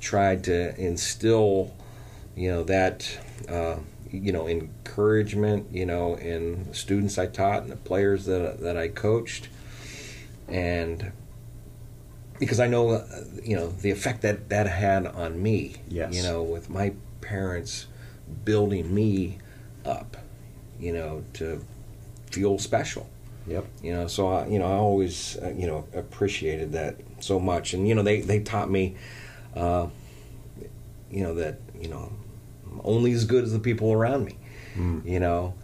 tried 0.01 0.45
to 0.45 0.79
instill, 0.79 1.75
you 2.35 2.51
know, 2.51 2.65
that, 2.65 3.19
uh, 3.49 3.77
you 4.11 4.33
know, 4.33 4.47
encouragement, 4.47 5.67
you 5.73 5.87
know, 5.87 6.15
in 6.15 6.65
the 6.65 6.75
students 6.75 7.19
I 7.19 7.27
taught 7.27 7.63
and 7.63 7.71
the 7.71 7.77
players 7.77 8.27
that 8.27 8.61
that 8.61 8.77
I 8.77 8.89
coached, 8.89 9.49
and 10.49 11.13
because 12.39 12.61
I 12.61 12.67
know, 12.67 12.91
uh, 12.91 13.07
you 13.43 13.57
know, 13.57 13.69
the 13.69 13.91
effect 13.91 14.23
that 14.23 14.49
that 14.49 14.67
had 14.67 15.07
on 15.07 15.43
me. 15.43 15.77
Yes. 15.89 16.15
You 16.15 16.23
know, 16.23 16.43
with 16.43 16.71
my 16.71 16.93
parents 17.21 17.87
building 18.45 18.95
me 18.95 19.39
up, 19.85 20.17
you 20.79 20.93
know, 20.93 21.25
to 21.35 21.65
feel 22.31 22.59
special. 22.59 23.09
Yep. 23.47 23.67
You 23.83 23.93
know, 23.93 24.07
so 24.09 24.29
I, 24.29 24.47
you 24.49 24.59
know, 24.59 24.67
I 24.67 24.75
always, 24.75 25.37
uh, 25.37 25.55
you 25.57 25.67
know, 25.67 25.87
appreciated 25.95 26.73
that 26.73 26.97
so 27.21 27.39
much, 27.39 27.75
and 27.75 27.87
you 27.87 27.95
know, 27.95 28.03
they 28.03 28.21
they 28.21 28.41
taught 28.41 28.71
me, 28.71 28.97
uh, 29.55 29.87
you 31.11 31.23
know, 31.23 31.35
that 31.35 31.59
you 31.81 31.89
know, 31.89 32.13
I'm 32.77 32.81
only 32.85 33.13
as 33.13 33.25
good 33.25 33.45
as 33.45 33.53
the 33.53 33.59
people 33.59 33.93
around 33.93 34.25
me. 34.25 34.39
Mm. 34.77 35.05
You 35.05 35.21
know, 35.21 35.55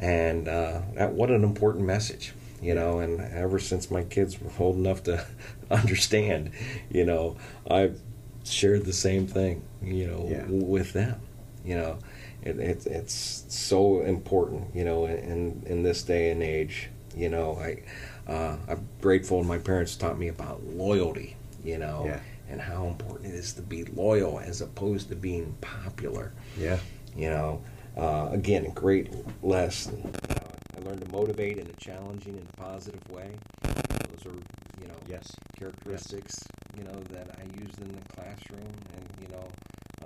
and 0.00 0.48
uh, 0.48 0.80
that 0.94 1.12
what 1.12 1.30
an 1.30 1.44
important 1.44 1.84
message. 1.84 2.32
You 2.60 2.74
know, 2.74 2.98
and 2.98 3.20
ever 3.20 3.60
since 3.60 3.88
my 3.90 4.02
kids 4.02 4.40
were 4.40 4.50
old 4.58 4.76
enough 4.76 5.04
to 5.04 5.24
understand, 5.70 6.50
you 6.90 7.04
know, 7.04 7.36
I've 7.70 8.00
shared 8.44 8.84
the 8.84 8.92
same 8.92 9.26
thing. 9.26 9.62
You 9.82 10.08
know, 10.08 10.26
yeah. 10.28 10.40
w- 10.42 10.64
with 10.64 10.92
them. 10.92 11.20
You 11.64 11.76
know, 11.76 11.98
it, 12.42 12.58
it, 12.58 12.86
it's 12.86 13.44
so 13.48 14.00
important. 14.00 14.74
You 14.74 14.84
know, 14.84 15.06
in 15.06 15.62
in 15.66 15.82
this 15.82 16.02
day 16.02 16.30
and 16.30 16.42
age 16.42 16.88
you 17.18 17.28
know, 17.28 17.58
I 17.58 17.82
uh, 18.30 18.56
I'm 18.68 18.88
grateful. 19.00 19.42
My 19.42 19.58
parents 19.58 19.96
taught 19.96 20.18
me 20.18 20.28
about 20.28 20.64
loyalty. 20.64 21.36
You 21.64 21.78
know, 21.78 22.04
yeah. 22.06 22.20
And 22.48 22.60
how 22.60 22.86
important 22.86 23.32
it 23.32 23.34
is 23.34 23.52
to 23.54 23.62
be 23.62 23.84
loyal 23.84 24.40
as 24.40 24.60
opposed 24.60 25.08
to 25.10 25.16
being 25.16 25.54
popular. 25.60 26.32
Yeah. 26.56 26.78
You 27.16 27.30
know, 27.30 27.62
uh, 27.96 28.28
again, 28.32 28.66
a 28.66 28.70
great 28.70 29.12
lesson. 29.42 30.14
Uh, 30.30 30.34
I 30.76 30.84
learned 30.84 31.04
to 31.04 31.12
motivate 31.12 31.58
in 31.58 31.66
a 31.66 31.72
challenging 31.80 32.36
and 32.36 32.48
positive 32.56 33.02
way. 33.10 33.30
Those 33.62 34.26
are, 34.26 34.36
you 34.80 34.86
know, 34.86 34.94
yes, 35.08 35.26
characteristics, 35.58 36.38
yes. 36.38 36.78
you 36.78 36.84
know, 36.84 37.00
that 37.10 37.36
I 37.38 37.60
used 37.60 37.80
in 37.80 37.92
the 37.92 38.00
classroom 38.14 38.72
and 38.94 39.08
you 39.20 39.28
know, 39.28 39.48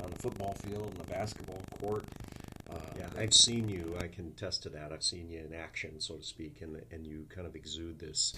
on 0.03 0.11
the 0.11 0.19
football 0.19 0.55
field 0.55 0.89
and 0.89 0.97
the 0.97 1.11
basketball 1.11 1.61
court. 1.81 2.05
Uh, 2.73 2.79
yeah, 2.99 3.07
I've 3.19 3.35
seen 3.35 3.69
you. 3.69 3.97
I 4.01 4.07
can 4.07 4.29
attest 4.29 4.63
to 4.63 4.69
that. 4.71 4.93
I've 4.93 5.03
seen 5.03 5.29
you 5.29 5.41
in 5.41 5.55
action, 5.55 6.01
so 6.01 6.15
to 6.17 6.23
speak, 6.23 6.63
and 6.63 6.81
and 6.91 7.07
you 7.07 7.27
kind 7.29 7.47
of 7.47 7.55
exude 7.55 7.99
this 7.99 8.35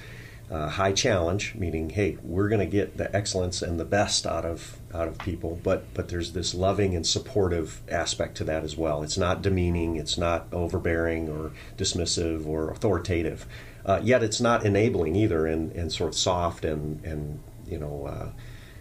uh, 0.50 0.68
high 0.68 0.92
challenge, 0.92 1.54
meaning, 1.54 1.90
hey, 1.90 2.18
we're 2.22 2.48
going 2.48 2.60
to 2.60 2.66
get 2.66 2.96
the 2.96 3.14
excellence 3.14 3.62
and 3.62 3.78
the 3.78 3.84
best 3.84 4.26
out 4.26 4.44
of 4.44 4.78
out 4.92 5.08
of 5.08 5.18
people, 5.18 5.60
but 5.62 5.92
but 5.94 6.08
there's 6.08 6.32
this 6.32 6.54
loving 6.54 6.96
and 6.96 7.06
supportive 7.06 7.82
aspect 7.88 8.36
to 8.38 8.44
that 8.44 8.64
as 8.64 8.76
well. 8.76 9.02
It's 9.02 9.18
not 9.18 9.42
demeaning, 9.42 9.96
it's 9.96 10.18
not 10.18 10.46
overbearing 10.52 11.28
or 11.28 11.52
dismissive 11.76 12.46
or 12.46 12.70
authoritative, 12.70 13.46
uh, 13.86 14.00
yet 14.02 14.22
it's 14.22 14.40
not 14.40 14.64
enabling 14.64 15.14
either, 15.16 15.46
and 15.46 15.70
and 15.72 15.92
sort 15.92 16.08
of 16.08 16.16
soft 16.16 16.64
and 16.64 17.04
and 17.04 17.40
you 17.66 17.78
know 17.78 18.06
uh, 18.06 18.28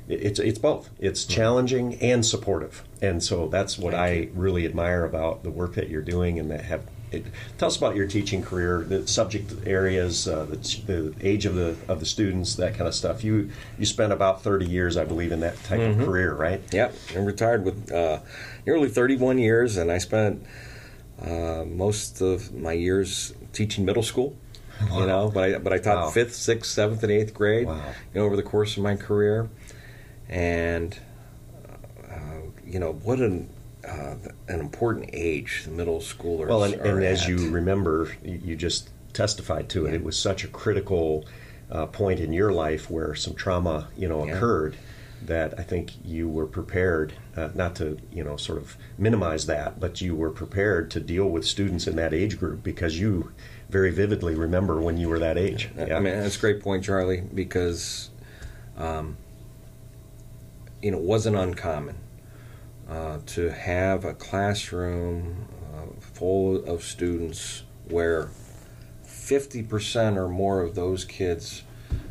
it's 0.07 0.39
it's 0.39 0.59
both. 0.59 0.89
It's 0.99 1.25
challenging 1.25 1.95
and 1.95 2.25
supportive, 2.25 2.83
and 3.01 3.23
so 3.23 3.47
that's 3.47 3.77
what 3.77 3.93
Thank 3.93 4.03
I 4.03 4.13
you. 4.13 4.31
really 4.33 4.65
admire 4.65 5.05
about 5.05 5.43
the 5.43 5.49
work 5.49 5.75
that 5.75 5.89
you're 5.89 6.01
doing 6.01 6.39
and 6.39 6.51
that 6.51 6.65
have. 6.65 6.83
It, 7.11 7.25
tell 7.59 7.67
us 7.67 7.77
about 7.77 7.95
your 7.95 8.07
teaching 8.07 8.41
career, 8.41 8.81
the 8.81 9.07
subject 9.07 9.53
areas, 9.67 10.27
uh, 10.27 10.45
the, 10.45 10.55
the, 10.55 11.13
age 11.21 11.45
of 11.45 11.53
the 11.53 11.77
of 11.87 11.99
the 11.99 12.07
students, 12.07 12.55
that 12.55 12.73
kind 12.73 12.87
of 12.87 12.95
stuff. 12.95 13.23
You 13.23 13.51
you 13.77 13.85
spent 13.85 14.11
about 14.11 14.43
thirty 14.43 14.65
years, 14.65 14.97
I 14.97 15.05
believe, 15.05 15.31
in 15.31 15.39
that 15.41 15.61
type 15.63 15.79
mm-hmm. 15.79 16.01
of 16.01 16.07
career, 16.07 16.33
right? 16.33 16.61
Yep, 16.73 16.95
I'm 17.15 17.25
retired 17.25 17.63
with 17.63 17.91
uh, 17.91 18.19
nearly 18.65 18.89
31 18.89 19.37
years, 19.37 19.77
and 19.77 19.91
I 19.91 19.99
spent 19.99 20.43
uh, 21.21 21.63
most 21.65 22.19
of 22.19 22.53
my 22.53 22.73
years 22.73 23.33
teaching 23.53 23.85
middle 23.85 24.03
school. 24.03 24.35
Wow. 24.89 24.99
You 24.99 25.05
know, 25.05 25.31
but 25.31 25.43
I 25.43 25.57
but 25.59 25.71
I 25.71 25.77
taught 25.77 25.97
wow. 25.97 26.09
fifth, 26.09 26.33
sixth, 26.33 26.71
seventh, 26.71 27.03
and 27.03 27.11
eighth 27.11 27.33
grade. 27.33 27.67
Wow. 27.67 27.93
You 28.13 28.19
know, 28.19 28.25
over 28.25 28.35
the 28.35 28.43
course 28.43 28.75
of 28.75 28.83
my 28.83 28.95
career 28.95 29.49
and 30.29 30.97
uh, 32.09 32.41
you 32.65 32.79
know 32.79 32.93
what 32.93 33.19
an 33.19 33.49
uh, 33.87 34.15
an 34.47 34.59
important 34.59 35.09
age 35.13 35.63
the 35.65 35.71
middle 35.71 35.99
schoolers. 35.99 36.47
Well, 36.47 36.63
and, 36.63 36.75
and 36.75 37.03
as 37.03 37.27
you 37.27 37.49
remember, 37.49 38.15
you 38.23 38.55
just 38.55 38.89
testified 39.13 39.69
to 39.69 39.85
it. 39.85 39.89
Yeah. 39.89 39.95
It 39.95 40.03
was 40.03 40.17
such 40.17 40.43
a 40.43 40.47
critical 40.47 41.25
uh, 41.71 41.87
point 41.87 42.19
in 42.19 42.33
your 42.33 42.51
life 42.51 42.89
where 42.89 43.15
some 43.15 43.35
trauma, 43.35 43.89
you 43.97 44.07
know, 44.07 44.25
yeah. 44.25 44.33
occurred. 44.33 44.77
That 45.25 45.57
I 45.57 45.63
think 45.63 45.93
you 46.03 46.27
were 46.27 46.45
prepared, 46.45 47.13
uh, 47.37 47.47
not 47.55 47.77
to 47.77 47.97
you 48.11 48.25
know 48.25 48.35
sort 48.35 48.57
of 48.57 48.75
minimize 48.97 49.45
that, 49.45 49.79
but 49.79 50.01
you 50.01 50.15
were 50.15 50.31
prepared 50.31 50.91
to 50.91 50.99
deal 50.99 51.29
with 51.29 51.45
students 51.45 51.87
in 51.87 51.95
that 51.95 52.13
age 52.13 52.37
group 52.37 52.61
because 52.61 52.99
you 52.99 53.31
very 53.69 53.89
vividly 53.89 54.35
remember 54.35 54.81
when 54.81 54.97
you 54.97 55.07
were 55.07 55.19
that 55.19 55.37
age. 55.37 55.69
Yeah. 55.77 55.95
I 55.95 55.99
mean, 56.01 56.19
that's 56.19 56.35
a 56.35 56.39
great 56.39 56.61
point, 56.61 56.83
Charlie, 56.83 57.21
because 57.21 58.09
um, 58.77 59.15
you 60.83 60.91
know, 60.91 60.97
wasn't 60.97 61.37
uncommon 61.37 61.95
uh, 62.89 63.19
to 63.25 63.49
have 63.49 64.03
a 64.03 64.13
classroom 64.13 65.47
uh, 65.73 65.85
full 65.99 66.63
of 66.65 66.83
students 66.83 67.63
where 67.87 68.29
50% 69.07 70.17
or 70.17 70.27
more 70.27 70.61
of 70.61 70.75
those 70.75 71.05
kids 71.05 71.63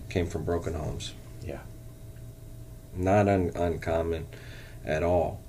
came 0.08 0.26
from 0.26 0.44
broken 0.44 0.72
homes. 0.72 1.12
Yeah. 1.44 1.58
Not 2.96 3.28
un- 3.28 3.52
uncommon 3.54 4.26
at 4.86 5.02
all. 5.02 5.42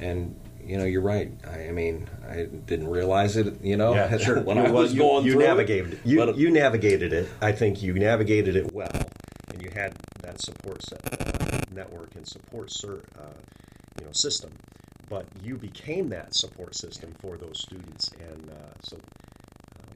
And, 0.00 0.34
you 0.64 0.78
know, 0.78 0.84
you're 0.84 1.02
right. 1.02 1.30
I, 1.46 1.66
I, 1.66 1.72
mean, 1.72 2.08
I 2.26 2.44
didn't 2.44 2.88
realize 2.88 3.36
it, 3.36 3.62
you 3.62 3.76
know, 3.76 3.92
yeah, 3.94 4.16
sure. 4.16 4.40
when 4.44 4.56
I 4.56 4.70
was 4.70 4.94
you, 4.94 5.00
going 5.00 5.26
you 5.26 5.32
through 5.32 5.42
navigated 5.42 5.92
it. 5.94 6.00
You, 6.04 6.34
you 6.34 6.50
navigated 6.50 7.12
it. 7.12 7.28
I 7.42 7.52
think 7.52 7.82
you 7.82 7.92
navigated 7.92 8.56
it 8.56 8.72
well. 8.72 8.88
And 9.50 9.62
you 9.62 9.70
had 9.74 9.94
that 10.22 10.40
support 10.40 10.82
set, 10.82 11.29
network 11.74 12.14
and 12.16 12.26
support 12.26 12.70
ser, 12.70 13.02
uh, 13.18 13.38
you 13.98 14.06
know 14.06 14.12
system, 14.12 14.50
but 15.08 15.26
you 15.42 15.56
became 15.56 16.08
that 16.08 16.34
support 16.34 16.74
system 16.74 17.12
for 17.20 17.36
those 17.36 17.60
students, 17.60 18.10
and 18.20 18.50
uh, 18.50 18.72
so 18.82 18.96
um, 18.96 19.94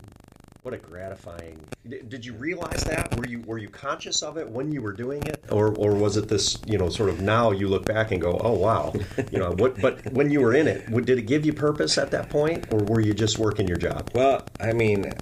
what 0.62 0.74
a 0.74 0.78
gratifying. 0.78 1.60
Did 1.86 2.24
you 2.24 2.32
realize 2.34 2.82
that? 2.84 3.16
Were 3.16 3.26
you 3.26 3.40
were 3.46 3.58
you 3.58 3.68
conscious 3.68 4.22
of 4.22 4.36
it 4.36 4.48
when 4.48 4.72
you 4.72 4.82
were 4.82 4.92
doing 4.92 5.22
it, 5.26 5.44
or 5.50 5.74
or 5.76 5.94
was 5.94 6.16
it 6.16 6.28
this 6.28 6.58
you 6.66 6.78
know 6.78 6.88
sort 6.88 7.10
of 7.10 7.20
now 7.20 7.50
you 7.50 7.68
look 7.68 7.84
back 7.84 8.10
and 8.10 8.20
go, 8.20 8.40
oh 8.42 8.52
wow, 8.52 8.92
you 9.30 9.38
know 9.38 9.52
what? 9.52 9.80
But 9.80 10.12
when 10.12 10.30
you 10.30 10.40
were 10.40 10.54
in 10.54 10.66
it, 10.66 10.90
did 11.04 11.18
it 11.18 11.22
give 11.22 11.44
you 11.46 11.52
purpose 11.52 11.98
at 11.98 12.10
that 12.10 12.30
point, 12.30 12.66
or 12.72 12.78
were 12.78 13.00
you 13.00 13.14
just 13.14 13.38
working 13.38 13.68
your 13.68 13.76
job? 13.76 14.10
Well, 14.14 14.44
I 14.60 14.72
mean, 14.72 15.12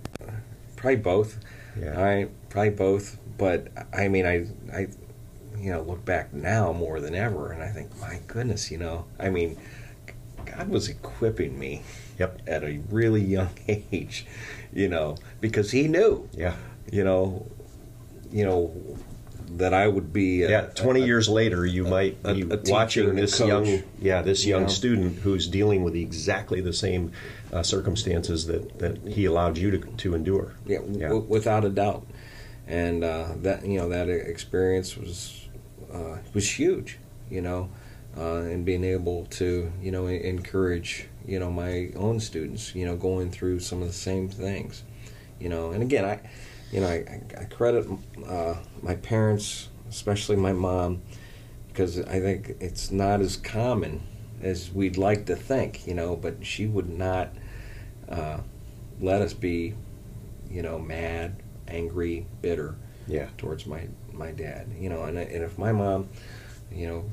probably 0.77 0.97
both. 0.97 1.39
Yeah. 1.79 2.01
I 2.01 2.29
probably 2.49 2.71
both, 2.71 3.19
but 3.39 3.69
I 3.93 4.09
mean, 4.09 4.27
I 4.27 4.47
I 4.73 4.89
you 5.63 5.71
know, 5.71 5.83
look 5.83 6.05
back 6.05 6.33
now 6.33 6.73
more 6.73 7.01
than 7.01 7.15
ever, 7.15 7.53
and 7.53 7.63
I 7.63 7.69
think, 7.69 7.97
my 8.01 8.21
goodness, 8.27 8.71
you 8.71 8.79
know, 8.79 9.05
I 9.21 9.31
mean, 9.31 9.57
God 10.45 10.69
was 10.69 10.89
equipping 10.89 11.57
me 11.57 11.83
yep. 12.19 12.43
at 12.49 12.65
a 12.65 12.81
really 12.91 13.23
young 13.23 13.51
age, 13.69 14.27
you 14.73 14.89
know, 14.89 15.17
because 15.41 15.71
He 15.71 15.87
knew, 15.87 16.29
yeah, 16.33 16.57
you 16.91 17.05
know, 17.05 17.47
you 18.33 18.45
know 18.45 18.75
that 19.59 19.73
I 19.73 19.87
would 19.87 20.13
be. 20.13 20.43
A, 20.43 20.51
yeah, 20.51 20.61
twenty 20.75 21.03
a, 21.03 21.07
years 21.07 21.29
later, 21.29 21.65
you 21.65 21.87
a, 21.87 21.91
might 21.91 22.23
be 22.25 22.43
watching 22.43 23.15
this 23.15 23.39
young, 23.39 23.85
yeah, 24.01 24.21
this 24.21 24.45
young 24.45 24.63
know? 24.63 24.69
student 24.69 25.19
who's 25.19 25.47
dealing 25.47 25.85
with 25.85 25.95
exactly 25.95 26.61
the 26.61 26.73
same 26.73 27.13
uh, 27.53 27.63
circumstances 27.63 28.47
that, 28.47 28.79
that 28.81 28.99
he 29.07 29.27
allowed 29.27 29.59
you 29.59 29.71
to 29.71 29.79
to 29.79 30.15
endure. 30.17 30.55
Yeah, 30.67 30.81
yeah. 30.91 31.09
W- 31.09 31.27
without 31.29 31.65
a 31.65 31.71
doubt, 31.71 32.05
and 32.67 33.05
uh, 33.05 33.29
that 33.37 33.65
you 33.65 33.79
know 33.79 33.89
that 33.91 34.09
experience 34.09 34.97
was 34.97 35.42
uh, 35.93 36.19
was 36.35 36.59
huge, 36.59 36.99
you 37.31 37.41
know, 37.41 37.71
uh, 38.17 38.37
and 38.37 38.65
being 38.65 38.85
able 38.85 39.27
to, 39.27 39.73
you 39.81 39.91
know, 39.91 40.07
encourage, 40.07 41.09
you 41.27 41.39
know, 41.39 41.51
my 41.51 41.91
own 41.97 42.21
students, 42.21 42.75
you 42.75 42.85
know, 42.85 42.97
going 42.97 43.31
through 43.31 43.61
some 43.61 43.81
of 43.81 43.89
the 43.89 43.95
same 43.95 44.29
things, 44.29 44.83
you 45.41 45.49
know. 45.49 45.73
And 45.73 45.83
again, 45.83 46.05
I, 46.05 46.21
you 46.71 46.81
know, 46.81 46.89
I, 46.89 47.21
I 47.39 47.45
credit 47.45 47.87
uh, 48.27 48.57
my 48.83 48.97
parents, 48.97 49.69
especially 49.89 50.37
my 50.37 50.53
mom, 50.53 51.03
because 51.69 52.01
I 52.01 52.21
think 52.21 52.57
it's 52.61 52.91
not 52.91 53.21
as 53.21 53.37
common 53.37 54.03
as 54.43 54.71
we'd 54.73 54.97
like 54.97 55.27
to 55.27 55.37
think, 55.37 55.87
you 55.87 55.95
know. 55.95 56.17
But 56.17 56.45
she 56.45 56.67
would 56.67 56.89
not 56.89 57.31
uh, 58.09 58.39
let 59.01 59.23
us 59.23 59.33
be, 59.33 59.75
you 60.51 60.63
know, 60.63 60.79
mad, 60.79 61.37
angry, 61.67 62.27
bitter, 62.41 62.77
yeah, 63.07 63.29
towards 63.39 63.67
my 63.67 63.89
my 64.15 64.31
dad, 64.31 64.69
you 64.79 64.89
know. 64.89 65.05
And 65.05 65.19
and 65.19 65.45
if 65.45 65.59
my 65.59 65.73
mom, 65.73 66.09
you 66.71 66.87
know, 66.87 67.05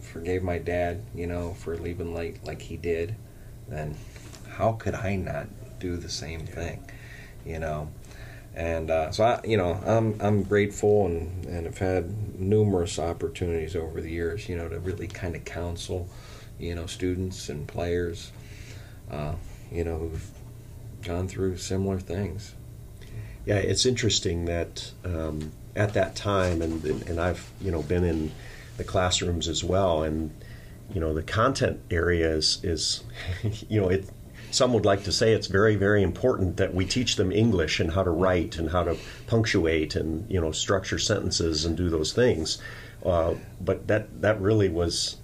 forgave 0.00 0.42
my 0.42 0.58
dad, 0.58 1.02
you 1.14 1.26
know, 1.26 1.54
for 1.54 1.76
leaving 1.76 2.14
like 2.14 2.40
like 2.44 2.62
he 2.62 2.76
did, 2.76 3.14
then 3.68 3.96
how 4.48 4.72
could 4.72 4.94
I 4.94 5.16
not 5.16 5.46
do 5.78 5.96
the 5.96 6.10
same 6.10 6.40
yeah. 6.40 6.46
thing, 6.46 6.90
you 7.44 7.58
know? 7.58 7.88
and 8.54 8.90
uh, 8.90 9.12
so 9.12 9.24
I, 9.24 9.40
you 9.44 9.56
know, 9.56 9.80
I'm 9.86 10.20
I'm 10.20 10.42
grateful 10.42 11.06
and 11.06 11.44
and 11.46 11.66
have 11.66 11.78
had 11.78 12.38
numerous 12.38 12.98
opportunities 12.98 13.76
over 13.76 14.00
the 14.00 14.10
years, 14.10 14.48
you 14.48 14.56
know, 14.56 14.68
to 14.68 14.78
really 14.80 15.06
kind 15.06 15.36
of 15.36 15.44
counsel, 15.44 16.08
you 16.58 16.74
know, 16.74 16.86
students 16.86 17.48
and 17.48 17.66
players, 17.68 18.32
uh, 19.10 19.34
you 19.70 19.84
know, 19.84 19.98
who've 19.98 20.30
gone 21.02 21.28
through 21.28 21.58
similar 21.58 22.00
things. 22.00 22.54
Yeah, 23.46 23.56
it's 23.56 23.86
interesting 23.86 24.44
that 24.46 24.92
um, 25.04 25.52
at 25.76 25.94
that 25.94 26.16
time, 26.16 26.62
and 26.62 26.84
and 26.84 27.20
I've 27.20 27.50
you 27.60 27.70
know 27.70 27.82
been 27.82 28.04
in 28.04 28.32
the 28.76 28.84
classrooms 28.84 29.48
as 29.48 29.62
well, 29.62 30.02
and 30.02 30.30
you 30.92 31.00
know 31.00 31.14
the 31.14 31.22
content 31.22 31.80
area 31.90 32.30
is 32.30 32.60
is 32.62 33.04
you 33.68 33.80
know 33.80 33.88
it 33.88 34.08
some 34.50 34.72
would 34.72 34.84
like 34.84 35.04
to 35.04 35.12
say 35.12 35.32
it's 35.32 35.46
very, 35.46 35.76
very 35.76 36.02
important 36.02 36.56
that 36.56 36.74
we 36.74 36.84
teach 36.84 37.16
them 37.16 37.30
English 37.30 37.80
and 37.80 37.92
how 37.92 38.02
to 38.02 38.10
write 38.10 38.56
and 38.56 38.70
how 38.70 38.82
to 38.82 38.96
punctuate 39.26 39.94
and 39.94 40.28
you 40.30 40.40
know 40.40 40.52
structure 40.52 40.98
sentences 40.98 41.64
and 41.64 41.76
do 41.76 41.88
those 41.88 42.12
things. 42.12 42.58
Uh, 43.04 43.34
but 43.60 43.86
that 43.86 44.20
that 44.20 44.40
really 44.40 44.68
was, 44.68 45.16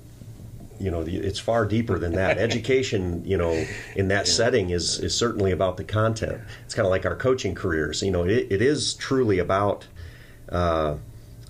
you 0.78 0.90
know, 0.90 1.02
it's 1.06 1.38
far 1.38 1.66
deeper 1.66 1.98
than 1.98 2.12
that. 2.12 2.38
Education, 2.48 3.24
you 3.26 3.36
know, 3.36 3.66
in 3.96 4.08
that 4.08 4.28
setting 4.28 4.70
is 4.70 4.98
is 5.00 5.14
certainly 5.14 5.50
about 5.50 5.76
the 5.76 5.84
content. 5.84 6.40
It's 6.64 6.74
kind 6.74 6.86
of 6.86 6.90
like 6.90 7.04
our 7.04 7.16
coaching 7.16 7.54
careers. 7.54 8.02
You 8.02 8.12
know, 8.12 8.24
it, 8.24 8.46
it 8.50 8.62
is 8.62 8.94
truly 8.94 9.38
about. 9.38 9.86
Uh, 10.48 10.96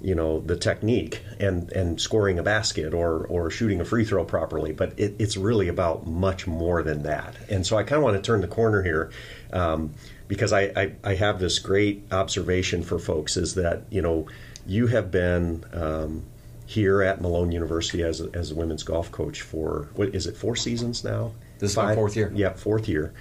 you 0.00 0.14
know 0.14 0.40
the 0.40 0.56
technique 0.56 1.22
and 1.40 1.72
and 1.72 2.00
scoring 2.00 2.38
a 2.38 2.42
basket 2.42 2.92
or 2.92 3.24
or 3.26 3.50
shooting 3.50 3.80
a 3.80 3.85
free 3.85 4.04
throw 4.04 4.24
properly 4.24 4.72
but 4.72 4.92
it, 4.98 5.14
it's 5.18 5.37
really 5.37 5.68
about 5.68 6.06
much 6.06 6.46
more 6.46 6.82
than 6.82 7.02
that. 7.04 7.35
And 7.48 7.66
so 7.66 7.76
i 7.78 7.82
kind 7.82 7.98
of 7.98 8.02
want 8.04 8.16
to 8.16 8.22
turn 8.22 8.40
the 8.40 8.48
corner 8.48 8.82
here 8.82 9.11
um, 9.52 9.94
because 10.28 10.52
I, 10.52 10.62
I, 10.76 10.92
I 11.02 11.14
have 11.14 11.38
this 11.38 11.59
great 11.59 12.04
observation 12.12 12.82
for 12.82 12.98
folks 12.98 13.37
is 13.37 13.54
that 13.54 13.85
you 13.90 14.02
know 14.02 14.26
you 14.66 14.88
have 14.88 15.11
been 15.11 15.64
um, 15.72 16.24
here 16.66 17.02
at 17.02 17.20
Malone 17.20 17.52
University 17.52 18.02
as 18.02 18.20
a, 18.20 18.28
as 18.35 18.50
a 18.50 18.54
women's 18.54 18.82
golf 18.82 19.11
coach 19.11 19.42
for 19.42 19.88
what 19.94 20.14
is 20.14 20.26
it 20.26 20.37
four 20.37 20.56
seasons 20.56 21.04
now? 21.04 21.32
This 21.59 21.70
is 21.70 21.76
my 21.76 21.94
fourth 21.94 22.16
year. 22.16 22.30
Yeah 22.35 22.52
fourth 22.52 22.88
year. 22.88 23.14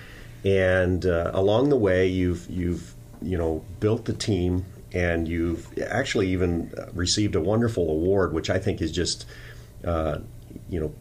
And 0.43 1.05
uh, 1.05 1.31
along 1.33 1.69
the 1.69 1.77
way 1.77 2.07
you've 2.07 2.49
you've 2.49 2.93
you 3.21 3.37
know 3.37 3.63
built 3.79 4.05
the 4.05 4.13
team 4.13 4.65
and 4.95 5.27
you've 5.27 5.77
actually 5.77 6.29
even 6.29 6.73
received 6.93 7.35
a 7.35 7.41
wonderful 7.41 7.91
award, 7.91 8.31
which 8.31 8.49
I 8.49 8.57
think 8.57 8.81
is 8.81 8.93
just, 8.93 9.25
uh, 9.83 10.19
you 10.69 10.79
know, 10.79 10.93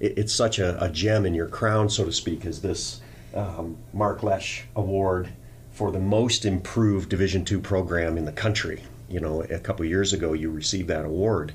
it, 0.00 0.18
it's 0.18 0.34
such 0.34 0.58
a, 0.58 0.82
a, 0.82 0.90
gem 0.90 1.24
in 1.24 1.32
your 1.32 1.46
crown, 1.46 1.88
so 1.88 2.04
to 2.04 2.12
speak, 2.12 2.44
is 2.44 2.60
this 2.60 3.00
um, 3.32 3.78
Mark 3.92 4.24
Lesh 4.24 4.64
Award 4.74 5.28
for 5.70 5.92
the 5.92 6.00
most 6.00 6.44
improved 6.44 7.08
Division 7.08 7.44
two 7.44 7.60
program 7.60 8.18
in 8.18 8.24
the 8.24 8.32
country. 8.32 8.82
You 9.08 9.20
know, 9.20 9.42
a 9.42 9.60
couple 9.60 9.84
years 9.84 10.12
ago, 10.12 10.32
you 10.32 10.50
received 10.50 10.88
that 10.88 11.04
award, 11.04 11.54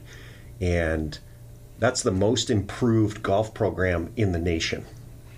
and 0.62 1.20
that's 1.80 2.02
the 2.02 2.12
most 2.12 2.50
improved 2.50 3.22
golf 3.22 3.54
program 3.54 4.14
in 4.16 4.32
the 4.32 4.40
nation. 4.40 4.86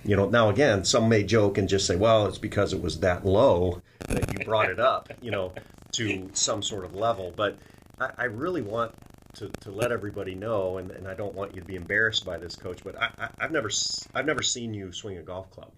You 0.06 0.16
know, 0.16 0.30
now 0.30 0.50
again, 0.50 0.86
some 0.86 1.10
may 1.10 1.24
joke 1.24 1.58
and 1.58 1.68
just 1.68 1.88
say, 1.88 1.96
"Well, 1.96 2.28
it's 2.28 2.38
because 2.38 2.72
it 2.72 2.84
was 2.84 3.00
that 3.00 3.26
low 3.26 3.82
that 4.10 4.32
you 4.32 4.46
brought 4.46 4.70
it 4.70 4.80
up." 4.80 5.12
You 5.22 5.32
know, 5.32 5.54
to 5.94 6.30
some 6.34 6.62
sort 6.62 6.86
of 6.86 6.96
level. 6.96 7.34
But 7.36 7.58
I, 8.00 8.12
I 8.18 8.24
really 8.26 8.62
want 8.62 8.94
to, 9.36 9.50
to 9.62 9.72
let 9.72 9.92
everybody 9.92 10.36
know, 10.36 10.78
and, 10.78 10.92
and 10.92 11.08
I 11.08 11.14
don't 11.14 11.34
want 11.34 11.56
you 11.56 11.62
to 11.62 11.68
be 11.68 11.76
embarrassed 11.76 12.26
by 12.26 12.38
this, 12.38 12.56
coach. 12.56 12.84
But 12.84 13.02
I, 13.02 13.30
I've 13.40 13.52
never 13.52 13.70
I've 14.14 14.26
never 14.26 14.44
seen 14.44 14.74
you 14.74 14.92
swing 14.92 15.18
a 15.18 15.22
golf 15.22 15.50
club. 15.52 15.72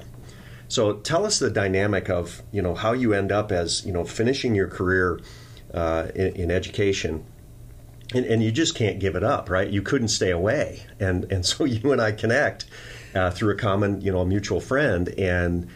So 0.67 0.93
tell 0.93 1.25
us 1.25 1.39
the 1.39 1.49
dynamic 1.49 2.09
of 2.09 2.41
you 2.51 2.61
know 2.61 2.75
how 2.75 2.93
you 2.93 3.13
end 3.13 3.31
up 3.31 3.51
as 3.51 3.85
you 3.85 3.93
know 3.93 4.03
finishing 4.03 4.55
your 4.55 4.67
career 4.67 5.19
uh, 5.73 6.07
in, 6.15 6.35
in, 6.35 6.51
education, 6.51 7.25
and, 8.13 8.25
and, 8.25 8.41
you 8.41 8.51
just 8.51 8.75
can't 8.75 8.99
give 8.99 9.15
it 9.15 9.23
up, 9.23 9.49
right? 9.49 9.67
You 9.69 9.81
couldn't 9.81 10.07
stay 10.07 10.31
away, 10.31 10.83
and 10.99 11.31
and 11.31 11.45
so 11.45 11.63
you 11.65 11.91
and 11.91 12.01
I 12.01 12.11
connect 12.11 12.65
uh, 13.13 13.31
through 13.31 13.53
a 13.53 13.57
common 13.57 14.01
you 14.01 14.11
know 14.11 14.19
a 14.19 14.25
mutual 14.25 14.59
friend, 14.59 15.09
and 15.09 15.67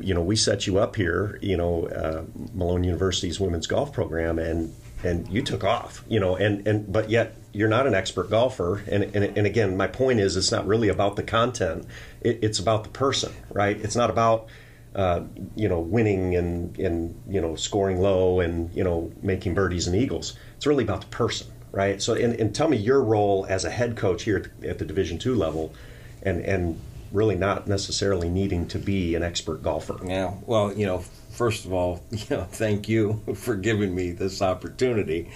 you 0.00 0.14
know, 0.14 0.22
we 0.22 0.36
set 0.36 0.66
you 0.66 0.78
up 0.78 0.96
here, 0.96 1.38
you 1.42 1.56
know, 1.56 1.86
uh, 1.86 2.24
Malone 2.54 2.84
University's 2.84 3.40
women's 3.40 3.66
golf 3.66 3.92
program, 3.92 4.38
and 4.38 4.74
and 5.02 5.28
you 5.28 5.42
took 5.42 5.62
off, 5.64 6.04
you 6.08 6.18
know, 6.20 6.36
and 6.36 6.66
and 6.66 6.92
but 6.92 7.10
yet 7.10 7.34
you're 7.52 7.68
not 7.68 7.86
an 7.86 7.94
expert 7.94 8.30
golfer, 8.30 8.82
and 8.88 9.04
and, 9.04 9.36
and 9.36 9.46
again, 9.46 9.76
my 9.76 9.86
point 9.86 10.20
is, 10.20 10.36
it's 10.36 10.52
not 10.52 10.66
really 10.66 10.88
about 10.88 11.16
the 11.16 11.22
content; 11.22 11.86
it, 12.20 12.38
it's 12.42 12.58
about 12.58 12.84
the 12.84 12.90
person, 12.90 13.32
right? 13.50 13.76
It's 13.80 13.96
not 13.96 14.10
about 14.10 14.48
uh, 14.94 15.22
you 15.54 15.68
know 15.68 15.80
winning 15.80 16.34
and 16.36 16.78
and 16.78 17.22
you 17.28 17.40
know 17.40 17.54
scoring 17.54 18.00
low 18.00 18.40
and 18.40 18.72
you 18.74 18.84
know 18.84 19.12
making 19.22 19.54
birdies 19.54 19.86
and 19.86 19.94
eagles. 19.94 20.36
It's 20.56 20.66
really 20.66 20.84
about 20.84 21.02
the 21.02 21.08
person, 21.08 21.48
right? 21.72 22.00
So, 22.00 22.14
and, 22.14 22.34
and 22.34 22.54
tell 22.54 22.68
me 22.68 22.76
your 22.76 23.02
role 23.02 23.46
as 23.48 23.64
a 23.64 23.70
head 23.70 23.96
coach 23.96 24.22
here 24.22 24.38
at 24.38 24.60
the, 24.60 24.68
at 24.70 24.78
the 24.78 24.84
Division 24.84 25.18
two 25.18 25.34
level, 25.34 25.74
and 26.22 26.40
and 26.40 26.80
really 27.16 27.34
not 27.34 27.66
necessarily 27.66 28.28
needing 28.28 28.68
to 28.68 28.78
be 28.78 29.14
an 29.14 29.22
expert 29.22 29.62
golfer. 29.62 29.98
Yeah. 30.04 30.34
Well, 30.44 30.72
you 30.74 30.84
know, 30.84 30.98
first 30.98 31.64
of 31.64 31.72
all, 31.72 32.04
you 32.10 32.36
know, 32.36 32.44
thank 32.44 32.88
you 32.88 33.22
for 33.34 33.56
giving 33.56 33.94
me 33.94 34.12
this 34.12 34.42
opportunity. 34.42 35.30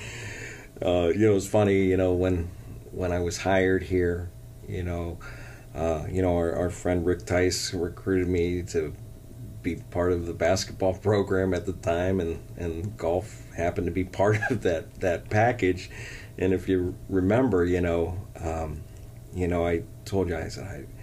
Uh, 0.85 1.11
you 1.15 1.29
know, 1.29 1.37
it's 1.37 1.47
funny, 1.47 1.85
you 1.85 1.97
know, 1.97 2.13
when 2.13 2.51
when 2.93 3.13
I 3.13 3.21
was 3.21 3.39
hired 3.39 3.83
here, 3.85 4.31
you 4.69 4.83
know, 4.83 5.19
uh, 5.75 6.05
you 6.11 6.21
know, 6.23 6.37
our, 6.37 6.55
our 6.55 6.71
friend 6.71 7.07
Rick 7.07 7.25
Tice 7.25 7.73
recruited 7.73 8.29
me 8.29 8.63
to 8.65 8.93
be 9.63 9.77
part 9.77 10.13
of 10.13 10.27
the 10.27 10.35
basketball 10.35 10.95
program 11.09 11.55
at 11.55 11.67
the 11.67 11.73
time, 11.73 12.21
and, 12.21 12.41
and 12.57 12.97
golf 12.97 13.43
happened 13.57 13.87
to 13.87 13.93
be 13.93 14.05
part 14.21 14.39
of 14.51 14.63
that, 14.63 15.01
that 15.01 15.31
package. 15.31 15.91
And 16.37 16.53
if 16.53 16.69
you 16.69 16.95
remember, 17.09 17.65
you 17.65 17.81
know, 17.81 18.19
um, 18.41 18.83
you 19.35 19.47
know, 19.47 19.67
I 19.67 19.85
told 20.05 20.29
you 20.29 20.37
I 20.37 20.49
said 20.49 20.65
I 20.65 21.00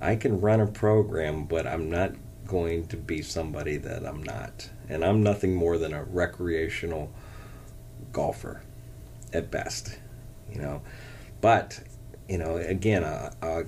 I 0.00 0.16
can 0.16 0.40
run 0.40 0.60
a 0.60 0.66
program, 0.66 1.44
but 1.44 1.66
I'm 1.66 1.90
not 1.90 2.12
going 2.46 2.86
to 2.88 2.96
be 2.96 3.22
somebody 3.22 3.76
that 3.78 4.06
I'm 4.06 4.22
not. 4.22 4.70
And 4.88 5.04
I'm 5.04 5.22
nothing 5.22 5.54
more 5.54 5.78
than 5.78 5.92
a 5.92 6.04
recreational 6.04 7.10
golfer 8.12 8.62
at 9.32 9.50
best, 9.50 9.98
you 10.52 10.60
know. 10.60 10.82
But, 11.40 11.80
you 12.28 12.38
know, 12.38 12.56
again, 12.56 13.04
I, 13.04 13.32
I 13.42 13.64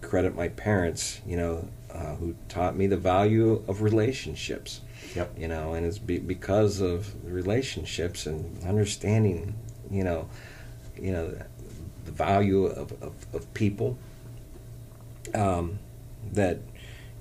credit 0.00 0.34
my 0.34 0.48
parents, 0.48 1.20
you 1.26 1.36
know, 1.36 1.68
uh, 1.92 2.14
who 2.16 2.34
taught 2.48 2.76
me 2.76 2.86
the 2.86 2.96
value 2.96 3.62
of 3.68 3.82
relationships. 3.82 4.80
Yep. 5.14 5.38
You 5.38 5.48
know, 5.48 5.74
and 5.74 5.86
it's 5.86 5.98
be, 5.98 6.18
because 6.18 6.80
of 6.80 7.14
relationships 7.24 8.26
and 8.26 8.64
understanding, 8.64 9.54
you 9.90 10.02
know, 10.02 10.28
you 11.00 11.12
know, 11.12 11.36
the 12.04 12.12
value 12.12 12.66
of, 12.66 12.92
of, 13.02 13.14
of 13.32 13.54
people 13.54 13.96
um, 15.32 15.78
that 16.32 16.58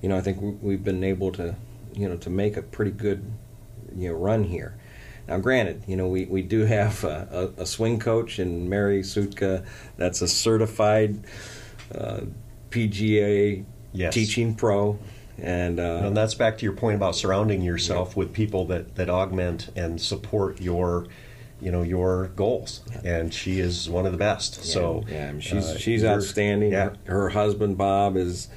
you 0.01 0.09
know 0.09 0.17
I 0.17 0.21
think 0.21 0.59
we've 0.61 0.83
been 0.83 1.03
able 1.03 1.31
to 1.33 1.55
you 1.93 2.09
know 2.09 2.17
to 2.17 2.29
make 2.29 2.57
a 2.57 2.61
pretty 2.61 2.91
good 2.91 3.31
you 3.95 4.09
know 4.09 4.15
run 4.15 4.43
here. 4.43 4.77
Now, 5.27 5.37
granted, 5.39 5.83
you 5.87 5.95
know 5.95 6.07
we, 6.07 6.25
we 6.25 6.41
do 6.41 6.65
have 6.65 7.03
a, 7.03 7.51
a, 7.57 7.61
a 7.61 7.65
swing 7.65 7.99
coach 7.99 8.39
in 8.39 8.67
Mary 8.67 9.01
Sutka 9.01 9.65
that's 9.95 10.21
a 10.21 10.27
certified 10.27 11.23
uh, 11.95 12.21
PGA 12.69 13.63
yes. 13.93 14.13
teaching 14.13 14.55
pro, 14.55 14.99
and 15.37 15.79
uh, 15.79 16.01
and 16.03 16.17
that's 16.17 16.33
back 16.33 16.57
to 16.57 16.65
your 16.65 16.73
point 16.73 16.95
about 16.95 17.15
surrounding 17.15 17.61
yourself 17.61 18.09
yeah. 18.09 18.19
with 18.19 18.33
people 18.33 18.65
that 18.65 18.95
that 18.95 19.09
augment 19.09 19.69
and 19.75 20.01
support 20.01 20.59
your 20.59 21.07
you 21.63 21.71
know 21.71 21.81
your 21.81 22.27
goals 22.35 22.81
and 23.03 23.33
she 23.33 23.59
is 23.59 23.89
one 23.89 24.05
of 24.05 24.11
the 24.11 24.17
best 24.17 24.57
yeah, 24.57 24.63
so 24.63 25.03
yeah 25.07 25.39
she's 25.39 25.65
uh, 25.65 25.77
she's 25.77 26.03
outstanding 26.03 26.71
yeah. 26.71 26.89
her, 27.05 27.13
her, 27.13 27.29
husband 27.29 27.77
bob 27.77 28.17
is 28.17 28.49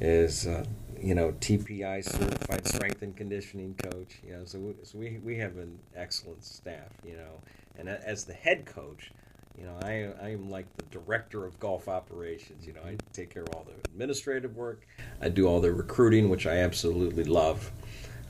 is 0.00 0.46
uh, 0.46 0.64
you 1.00 1.14
know 1.14 1.32
tpi 1.40 2.02
certified 2.02 2.66
strength 2.66 3.02
and 3.02 3.16
conditioning 3.16 3.74
coach 3.74 4.18
you 4.26 4.32
know 4.32 4.44
so 4.44 4.58
we, 4.58 4.74
so 4.82 4.98
we 4.98 5.18
we 5.24 5.36
have 5.36 5.56
an 5.56 5.78
excellent 5.96 6.44
staff 6.44 6.90
you 7.04 7.16
know 7.16 7.40
and 7.78 7.88
as 7.88 8.24
the 8.24 8.34
head 8.34 8.66
coach 8.66 9.12
You 9.58 9.66
know, 9.66 9.76
I 9.82 10.10
I 10.22 10.30
am 10.30 10.50
like 10.50 10.66
the 10.76 10.84
director 10.84 11.44
of 11.44 11.58
golf 11.58 11.88
operations. 11.88 12.64
You 12.64 12.74
know, 12.74 12.82
I 12.86 12.96
take 13.12 13.30
care 13.34 13.42
of 13.42 13.48
all 13.54 13.64
the 13.64 13.74
administrative 13.90 14.56
work. 14.56 14.86
I 15.20 15.28
do 15.30 15.48
all 15.48 15.60
the 15.60 15.72
recruiting, 15.72 16.28
which 16.30 16.46
I 16.46 16.58
absolutely 16.58 17.24
love. 17.24 17.72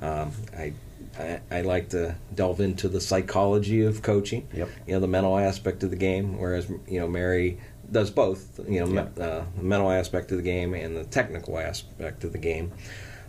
Um, 0.01 0.33
I, 0.57 0.73
I 1.19 1.41
I 1.51 1.61
like 1.63 1.91
to 1.91 2.17
delve 2.35 2.61
into 2.61 2.89
the 2.89 3.01
psychology 3.01 3.83
of 3.85 4.03
coaching. 4.03 4.49
Yep. 4.53 4.69
You 4.87 4.95
know, 4.95 5.01
the 5.01 5.09
mental 5.09 5.39
aspect 5.39 5.83
of 5.83 5.91
the 5.91 5.97
game. 5.97 6.39
Whereas 6.39 6.69
you 6.89 6.99
know, 7.01 7.07
Mary 7.09 7.59
does 7.91 8.11
both. 8.11 8.61
You 8.69 8.81
know, 8.81 8.87
Yep. 8.89 9.17
me- 9.17 9.23
uh, 9.25 9.43
the 9.57 9.63
mental 9.63 9.91
aspect 9.91 10.31
of 10.33 10.37
the 10.39 10.43
game 10.43 10.75
and 10.75 10.97
the 10.97 11.05
technical 11.05 11.59
aspect 11.59 12.25
of 12.25 12.33
the 12.33 12.39
game. 12.39 12.73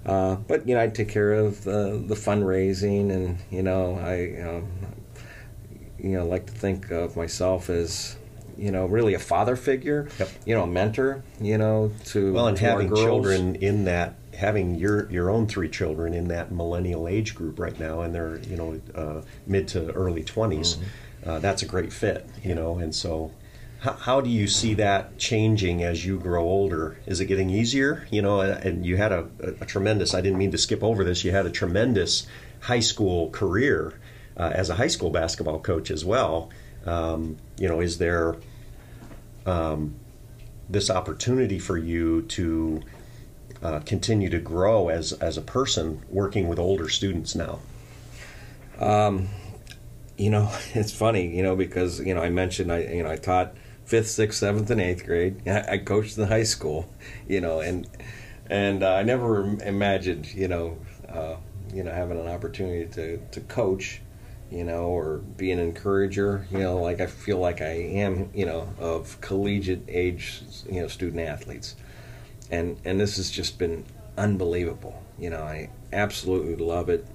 Uh, 0.06 0.36
but 0.36 0.68
you 0.68 0.76
know, 0.76 0.82
I 0.82 0.88
take 0.88 1.10
care 1.10 1.34
of 1.34 1.64
the 1.64 2.02
the 2.06 2.16
fundraising, 2.16 3.12
and 3.12 3.38
you 3.52 3.62
know, 3.64 3.96
I 3.96 4.42
um, 4.42 4.68
you 5.98 6.12
know 6.18 6.26
like 6.26 6.46
to 6.48 6.54
think 6.54 6.92
of 6.92 7.16
myself 7.18 7.70
as 7.70 8.16
you 8.58 8.72
know 8.72 8.86
really 8.86 9.14
a 9.14 9.20
father 9.20 9.56
figure. 9.56 10.08
Yep. 10.20 10.30
You 10.46 10.56
know, 10.56 10.64
a 10.64 10.68
mentor. 10.68 11.24
You 11.42 11.58
know, 11.58 11.92
to 12.06 12.34
Well, 12.34 12.48
and 12.48 12.58
to 12.58 12.64
having 12.66 12.94
children 12.96 13.56
in 13.56 13.86
that, 13.86 14.16
having 14.40 14.76
your 14.76 15.10
your 15.12 15.30
own 15.30 15.48
three 15.48 15.70
children 15.70 16.14
in 16.14 16.30
that 16.30 16.52
millennial 16.52 17.08
age 17.08 17.36
group 17.36 17.60
right 17.60 17.80
now, 17.80 18.02
and 18.02 18.16
they're 18.16 18.40
you 18.40 18.56
know 18.56 18.82
uh, 18.96 19.22
mid 19.46 19.68
to 19.70 19.92
early 19.92 20.24
20s 20.24 20.78
uh, 21.26 21.40
that's 21.40 21.62
a 21.62 21.66
great 21.66 21.94
fit. 21.94 22.28
You 22.44 22.56
know, 22.56 22.80
and 22.80 22.94
so. 22.94 23.32
How, 23.82 23.94
how 23.94 24.20
do 24.20 24.30
you 24.30 24.50
see 24.50 24.74
that 24.74 25.18
changing 25.18 25.84
as 25.84 26.06
you 26.06 26.20
grow 26.20 26.44
older? 26.44 26.98
Is 27.06 27.22
it 27.22 27.28
getting 27.28 27.50
easier? 27.50 28.06
You 28.12 28.22
know, 28.22 28.42
and 28.42 28.86
you 28.86 28.98
had 28.98 29.14
a, 29.14 29.30
a 29.40 29.66
tremendous, 29.66 30.14
I 30.14 30.20
didn't 30.20 30.38
mean 30.38 30.52
to 30.52 30.58
skip 30.58 30.84
over 30.84 31.06
this, 31.06 31.24
you 31.24 31.32
had 31.32 31.46
a 31.46 31.50
tremendous 31.50 32.28
high 32.60 32.82
school 32.82 33.30
career 33.30 33.98
uh, 34.36 34.52
as 34.54 34.70
a 34.70 34.76
high 34.76 34.90
school 34.90 35.12
basketball 35.12 35.62
coach 35.62 35.92
as 35.92 36.04
well. 36.04 36.50
Um, 36.86 37.38
you 37.58 37.70
know, 37.70 37.80
is 37.80 38.00
there 38.00 38.36
this 40.70 40.90
opportunity 40.90 41.58
for 41.58 41.78
you 41.78 42.24
to 42.24 42.82
uh, 43.62 43.80
continue 43.80 44.30
to 44.30 44.40
grow 44.40 44.90
as 44.90 45.14
as 45.14 45.38
a 45.38 45.42
person 45.42 46.02
working 46.10 46.48
with 46.48 46.60
older 46.60 46.90
students 46.90 47.36
now. 47.36 47.60
Um, 48.80 49.30
you 50.18 50.30
know, 50.30 50.52
it's 50.74 50.94
funny, 50.94 51.36
you 51.36 51.44
know, 51.44 51.56
because 51.56 52.00
you 52.00 52.14
know 52.14 52.22
I 52.22 52.30
mentioned 52.30 52.72
I 52.72 52.80
you 52.84 53.04
know 53.04 53.12
I 53.12 53.16
taught 53.16 53.54
fifth, 53.90 54.10
sixth, 54.10 54.40
seventh, 54.40 54.70
and 54.70 54.80
eighth 54.80 55.04
grade. 55.04 55.48
I 55.48 55.80
coached 55.80 56.18
in 56.18 56.28
high 56.28 56.44
school, 56.44 56.88
you 57.28 57.42
know, 57.42 57.60
and 57.60 57.88
and 58.50 58.84
uh, 58.84 58.94
I 58.94 59.04
never 59.04 59.58
imagined, 59.64 60.32
you 60.34 60.48
know, 60.48 60.78
uh, 61.08 61.38
you 61.74 61.84
know, 61.84 61.92
having 61.92 62.20
an 62.20 62.28
opportunity 62.28 62.86
to 62.94 63.18
to 63.32 63.42
coach, 63.42 64.02
you 64.52 64.64
know, 64.64 64.84
or 64.84 65.18
be 65.18 65.52
an 65.52 65.60
encourager, 65.60 66.48
you 66.52 66.60
know, 66.60 66.78
like 66.78 67.02
I 67.02 67.08
feel 67.08 67.40
like 67.40 67.62
I 67.62 67.72
am, 67.72 68.30
you 68.34 68.46
know, 68.46 68.72
of 68.80 69.20
collegiate 69.22 69.86
age, 69.88 70.42
you 70.70 70.82
know, 70.82 70.88
student 70.88 71.28
athletes, 71.28 71.76
and 72.52 72.78
and 72.86 73.00
this 73.00 73.18
has 73.18 73.30
just 73.30 73.58
been 73.58 73.86
unbelievable. 74.18 75.02
You 75.18 75.30
know, 75.30 75.42
I 75.42 75.70
absolutely 75.94 76.56
love 76.56 76.90
it. 76.90 77.06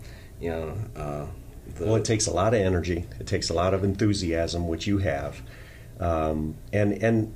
You 0.40 0.50
know. 0.50 0.76
Uh, 0.96 1.26
the, 1.76 1.86
Well, 1.86 1.96
it 1.96 2.04
takes 2.04 2.26
a 2.26 2.32
lot 2.32 2.54
of 2.54 2.60
energy. 2.60 3.06
It 3.18 3.26
takes 3.26 3.50
a 3.50 3.54
lot 3.54 3.74
of 3.74 3.84
enthusiasm, 3.84 4.68
which 4.68 4.86
you 4.86 4.98
have, 4.98 5.40
um, 5.98 6.56
and 6.72 7.02
and 7.02 7.34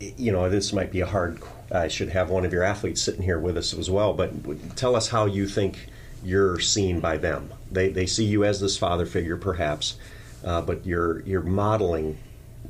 you 0.00 0.32
know 0.32 0.48
this 0.48 0.72
might 0.72 0.90
be 0.90 1.00
a 1.00 1.06
hard. 1.06 1.40
I 1.70 1.88
should 1.88 2.08
have 2.10 2.30
one 2.30 2.46
of 2.46 2.52
your 2.52 2.62
athletes 2.62 3.02
sitting 3.02 3.22
here 3.22 3.38
with 3.38 3.58
us 3.58 3.74
as 3.74 3.90
well. 3.90 4.14
But 4.14 4.76
tell 4.76 4.96
us 4.96 5.08
how 5.08 5.26
you 5.26 5.46
think 5.46 5.88
you're 6.24 6.58
seen 6.60 7.00
by 7.00 7.18
them. 7.18 7.50
They 7.70 7.90
they 7.90 8.06
see 8.06 8.24
you 8.24 8.44
as 8.44 8.60
this 8.60 8.76
father 8.76 9.06
figure, 9.06 9.36
perhaps, 9.36 9.98
uh, 10.44 10.62
but 10.62 10.86
you're 10.86 11.20
you're 11.20 11.42
modeling. 11.42 12.18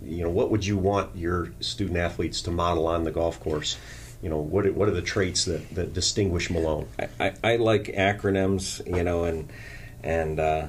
You 0.02 0.24
know, 0.24 0.30
what 0.30 0.50
would 0.50 0.64
you 0.64 0.76
want 0.76 1.16
your 1.16 1.52
student 1.60 1.98
athletes 1.98 2.42
to 2.42 2.50
model 2.50 2.86
on 2.86 3.04
the 3.04 3.10
golf 3.10 3.40
course? 3.40 3.76
You 4.22 4.28
know, 4.28 4.38
what 4.38 4.66
are, 4.66 4.72
what 4.72 4.88
are 4.88 4.92
the 4.92 5.02
traits 5.02 5.44
that, 5.44 5.74
that 5.74 5.94
distinguish 5.94 6.50
Malone? 6.50 6.88
I, 6.98 7.08
I, 7.20 7.34
I 7.44 7.56
like 7.56 7.84
acronyms, 7.84 8.84
you 8.86 9.04
know, 9.04 9.24
and 9.24 9.48
and 10.02 10.40
uh, 10.40 10.68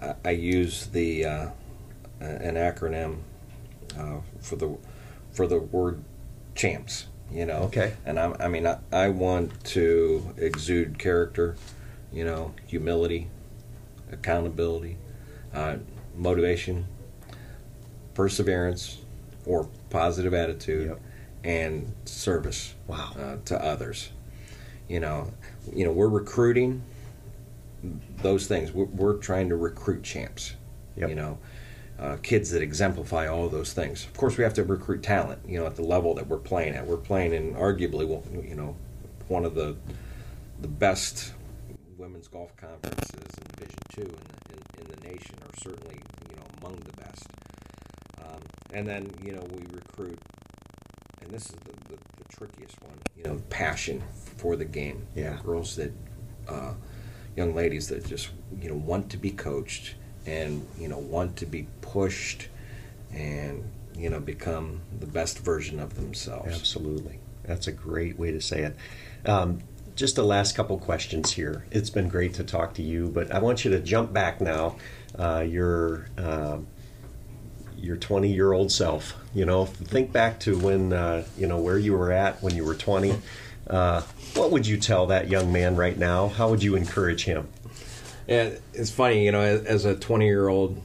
I, 0.00 0.14
I 0.24 0.30
use 0.30 0.86
the 0.86 1.24
uh, 1.26 1.48
an 2.20 2.54
acronym 2.54 3.18
uh, 3.98 4.20
for 4.40 4.56
the 4.56 4.76
for 5.32 5.46
the 5.46 5.58
word 5.58 6.02
champs, 6.54 7.06
you 7.30 7.46
know. 7.46 7.62
Okay. 7.64 7.94
And 8.04 8.18
I, 8.18 8.34
I 8.40 8.48
mean, 8.48 8.66
I, 8.66 8.78
I 8.92 9.08
want 9.08 9.64
to 9.64 10.34
exude 10.36 10.98
character, 10.98 11.56
you 12.12 12.24
know, 12.24 12.54
humility, 12.66 13.28
accountability, 14.10 14.96
uh, 15.54 15.76
motivation, 16.16 16.86
perseverance, 18.14 18.98
or 19.46 19.68
positive 19.90 20.34
attitude, 20.34 20.88
Yep. 20.88 21.00
And 21.44 21.92
service 22.04 22.74
Wow. 22.86 23.12
uh, 23.18 23.36
to 23.46 23.62
others. 23.64 24.10
You 24.88 25.00
know, 25.00 25.32
you 25.72 25.84
know, 25.84 25.92
we're 25.92 26.08
recruiting 26.08 26.82
those 28.22 28.46
things. 28.46 28.72
We're, 28.72 28.84
we're 28.84 29.16
trying 29.18 29.48
to 29.50 29.56
recruit 29.56 30.02
champs. 30.02 30.54
Yep. 30.96 31.08
You 31.08 31.14
know, 31.14 31.38
uh, 31.98 32.16
kids 32.22 32.50
that 32.50 32.62
exemplify 32.62 33.26
all 33.28 33.48
those 33.48 33.72
things. 33.72 34.04
Of 34.06 34.14
course, 34.16 34.36
we 34.36 34.44
have 34.44 34.54
to 34.54 34.64
recruit 34.64 35.02
talent. 35.02 35.40
You 35.46 35.60
know, 35.60 35.66
at 35.66 35.76
the 35.76 35.82
level 35.82 36.14
that 36.14 36.26
we're 36.26 36.38
playing 36.38 36.74
at. 36.74 36.86
We're 36.86 36.96
playing 36.96 37.32
in 37.32 37.54
arguably, 37.54 38.06
one- 38.06 38.44
you 38.46 38.54
know, 38.54 38.76
one 39.28 39.44
of 39.44 39.54
the 39.54 39.76
the 40.60 40.68
best 40.68 41.32
women's 41.96 42.28
golf 42.28 42.54
conferences 42.56 43.10
in 43.38 43.44
Division 43.56 43.78
Two 43.94 44.02
in 44.02 44.08
the, 44.08 44.54
in, 44.54 44.86
in 44.86 45.00
the 45.00 45.08
nation, 45.08 45.36
or 45.42 45.50
certainly 45.62 46.00
you 46.28 46.36
know 46.36 46.42
among 46.60 46.76
the 46.80 46.92
best. 47.02 47.26
Um, 48.22 48.40
and 48.72 48.86
then 48.86 49.10
you 49.22 49.32
know 49.32 49.46
we 49.52 49.64
recruit, 49.72 50.18
and 51.30 51.38
this 51.40 51.48
is 51.50 51.56
the, 51.60 51.72
the, 51.88 52.00
the 52.18 52.24
trickiest 52.36 52.82
one. 52.82 52.98
You 53.16 53.24
know, 53.24 53.42
passion 53.50 54.02
for 54.36 54.56
the 54.56 54.64
game. 54.64 55.06
You 55.14 55.24
know, 55.24 55.30
Yeah. 55.30 55.38
girls 55.44 55.76
that, 55.76 55.92
uh, 56.48 56.74
young 57.36 57.54
ladies 57.54 57.88
that 57.88 58.04
just 58.06 58.30
you 58.60 58.68
know 58.68 58.74
want 58.74 59.08
to 59.10 59.16
be 59.16 59.30
coached 59.30 59.94
and 60.26 60.66
you 60.78 60.88
know 60.88 60.98
want 60.98 61.36
to 61.36 61.46
be 61.46 61.66
pushed, 61.80 62.48
and 63.12 63.64
you 63.96 64.10
know 64.10 64.20
become 64.20 64.80
the 64.98 65.06
best 65.06 65.38
version 65.38 65.78
of 65.78 65.94
themselves. 65.94 66.54
Absolutely. 66.54 67.18
That's 67.44 67.66
a 67.66 67.72
great 67.72 68.18
way 68.18 68.32
to 68.32 68.40
say 68.40 68.62
it. 68.62 68.76
Um, 69.28 69.60
just 69.96 70.16
the 70.16 70.24
last 70.24 70.54
couple 70.56 70.78
questions 70.78 71.32
here. 71.32 71.64
It's 71.70 71.90
been 71.90 72.08
great 72.08 72.34
to 72.34 72.44
talk 72.44 72.74
to 72.74 72.82
you, 72.82 73.08
but 73.08 73.30
I 73.32 73.38
want 73.38 73.64
you 73.64 73.70
to 73.72 73.80
jump 73.80 74.12
back 74.12 74.40
now. 74.40 74.76
Uh, 75.18 75.44
your 75.46 76.06
uh, 76.16 76.58
your 77.80 77.96
20 77.96 78.32
year 78.32 78.52
old 78.52 78.70
self. 78.72 79.14
You 79.34 79.44
know, 79.44 79.66
think 79.66 80.12
back 80.12 80.40
to 80.40 80.58
when 80.58 80.92
uh, 80.92 81.24
you 81.38 81.46
know 81.46 81.58
where 81.58 81.78
you 81.78 81.92
were 81.92 82.12
at 82.12 82.42
when 82.42 82.54
you 82.54 82.64
were 82.64 82.74
20. 82.74 83.14
Uh, 83.68 84.02
what 84.34 84.50
would 84.50 84.66
you 84.66 84.76
tell 84.76 85.06
that 85.06 85.28
young 85.28 85.52
man 85.52 85.76
right 85.76 85.96
now? 85.96 86.28
How 86.28 86.50
would 86.50 86.62
you 86.62 86.74
encourage 86.74 87.24
him? 87.24 87.48
Yeah, 88.26 88.50
it's 88.74 88.90
funny, 88.90 89.24
you 89.24 89.32
know, 89.32 89.40
as, 89.40 89.84
a 89.84 89.96
20 89.96 90.24
year 90.24 90.48
old, 90.48 90.80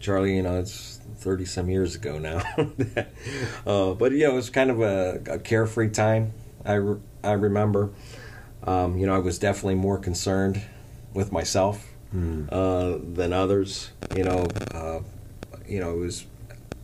Charlie, 0.00 0.36
you 0.36 0.42
know, 0.42 0.58
it's 0.58 1.00
30 1.18 1.44
some 1.44 1.70
years 1.70 1.94
ago 1.94 2.18
now. 2.18 2.42
uh, 3.66 3.94
but, 3.94 4.12
you 4.12 4.26
know, 4.26 4.32
it 4.32 4.34
was 4.34 4.50
kind 4.50 4.70
of 4.70 4.80
a, 4.80 5.22
a 5.26 5.38
carefree 5.38 5.90
time, 5.90 6.32
I, 6.64 6.74
re- 6.74 7.00
I 7.22 7.32
remember. 7.32 7.90
Um, 8.64 8.96
you 8.96 9.06
know, 9.06 9.14
I 9.14 9.18
was 9.18 9.38
definitely 9.38 9.74
more 9.74 9.98
concerned 9.98 10.62
with 11.14 11.32
myself 11.32 11.88
uh, 12.50 12.98
than 13.00 13.32
others. 13.32 13.90
You 14.16 14.24
know, 14.24 14.46
uh, 14.72 15.00
you 15.72 15.80
know, 15.80 15.94
it 15.94 16.00
was 16.00 16.26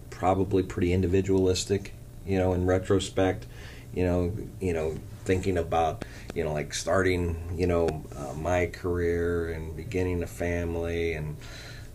probably 0.08 0.62
pretty 0.62 0.94
individualistic. 0.94 1.92
You 2.26 2.38
know, 2.38 2.54
in 2.54 2.64
retrospect, 2.64 3.46
you 3.94 4.04
know, 4.04 4.32
you 4.60 4.72
know, 4.72 4.96
thinking 5.24 5.58
about, 5.58 6.06
you 6.34 6.42
know, 6.42 6.54
like 6.54 6.72
starting, 6.72 7.54
you 7.54 7.66
know, 7.66 8.04
uh, 8.16 8.32
my 8.34 8.66
career 8.66 9.50
and 9.52 9.76
beginning 9.76 10.22
a 10.22 10.26
family, 10.26 11.12
and 11.12 11.36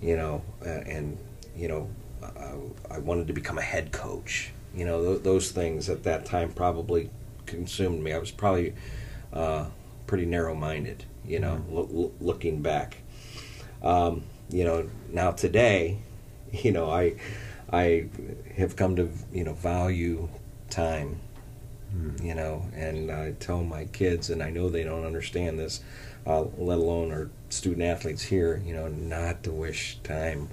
you 0.01 0.15
know, 0.15 0.43
uh, 0.63 0.69
and 0.69 1.17
you 1.55 1.67
know, 1.67 1.89
I, 2.21 2.95
I 2.95 2.99
wanted 2.99 3.27
to 3.27 3.33
become 3.33 3.57
a 3.57 3.63
head 3.63 3.91
coach. 3.91 4.51
You 4.75 4.85
know, 4.85 5.03
th- 5.03 5.23
those 5.23 5.51
things 5.51 5.89
at 5.89 6.03
that 6.03 6.25
time 6.25 6.51
probably 6.53 7.09
consumed 7.47 8.03
me. 8.03 8.13
I 8.13 8.19
was 8.19 8.31
probably 8.31 8.73
uh, 9.31 9.65
pretty 10.05 10.25
narrow-minded. 10.25 11.05
You 11.25 11.39
know, 11.39 11.65
lo- 11.69 11.89
lo- 11.91 12.11
looking 12.21 12.61
back. 12.61 12.97
Um, 13.81 14.23
you 14.49 14.63
know, 14.63 14.89
now 15.11 15.31
today, 15.31 15.99
you 16.53 16.71
know, 16.71 16.89
I 16.89 17.15
I 17.71 18.05
have 18.55 18.75
come 18.75 18.95
to 18.97 19.09
you 19.33 19.43
know 19.43 19.53
value 19.53 20.29
time. 20.69 21.19
You 22.23 22.33
know, 22.33 22.65
and 22.73 23.11
I 23.11 23.33
tell 23.33 23.63
my 23.63 23.85
kids, 23.85 24.31
and 24.31 24.41
I 24.41 24.49
know 24.49 24.67
they 24.67 24.83
don't 24.83 25.05
understand 25.05 25.59
this, 25.59 25.81
uh, 26.25 26.45
let 26.57 26.79
alone 26.79 27.11
our 27.11 27.29
student 27.49 27.83
athletes 27.83 28.23
here. 28.23 28.59
You 28.65 28.73
know, 28.73 28.87
not 28.87 29.43
to 29.43 29.51
wish 29.51 29.99
time 30.03 30.49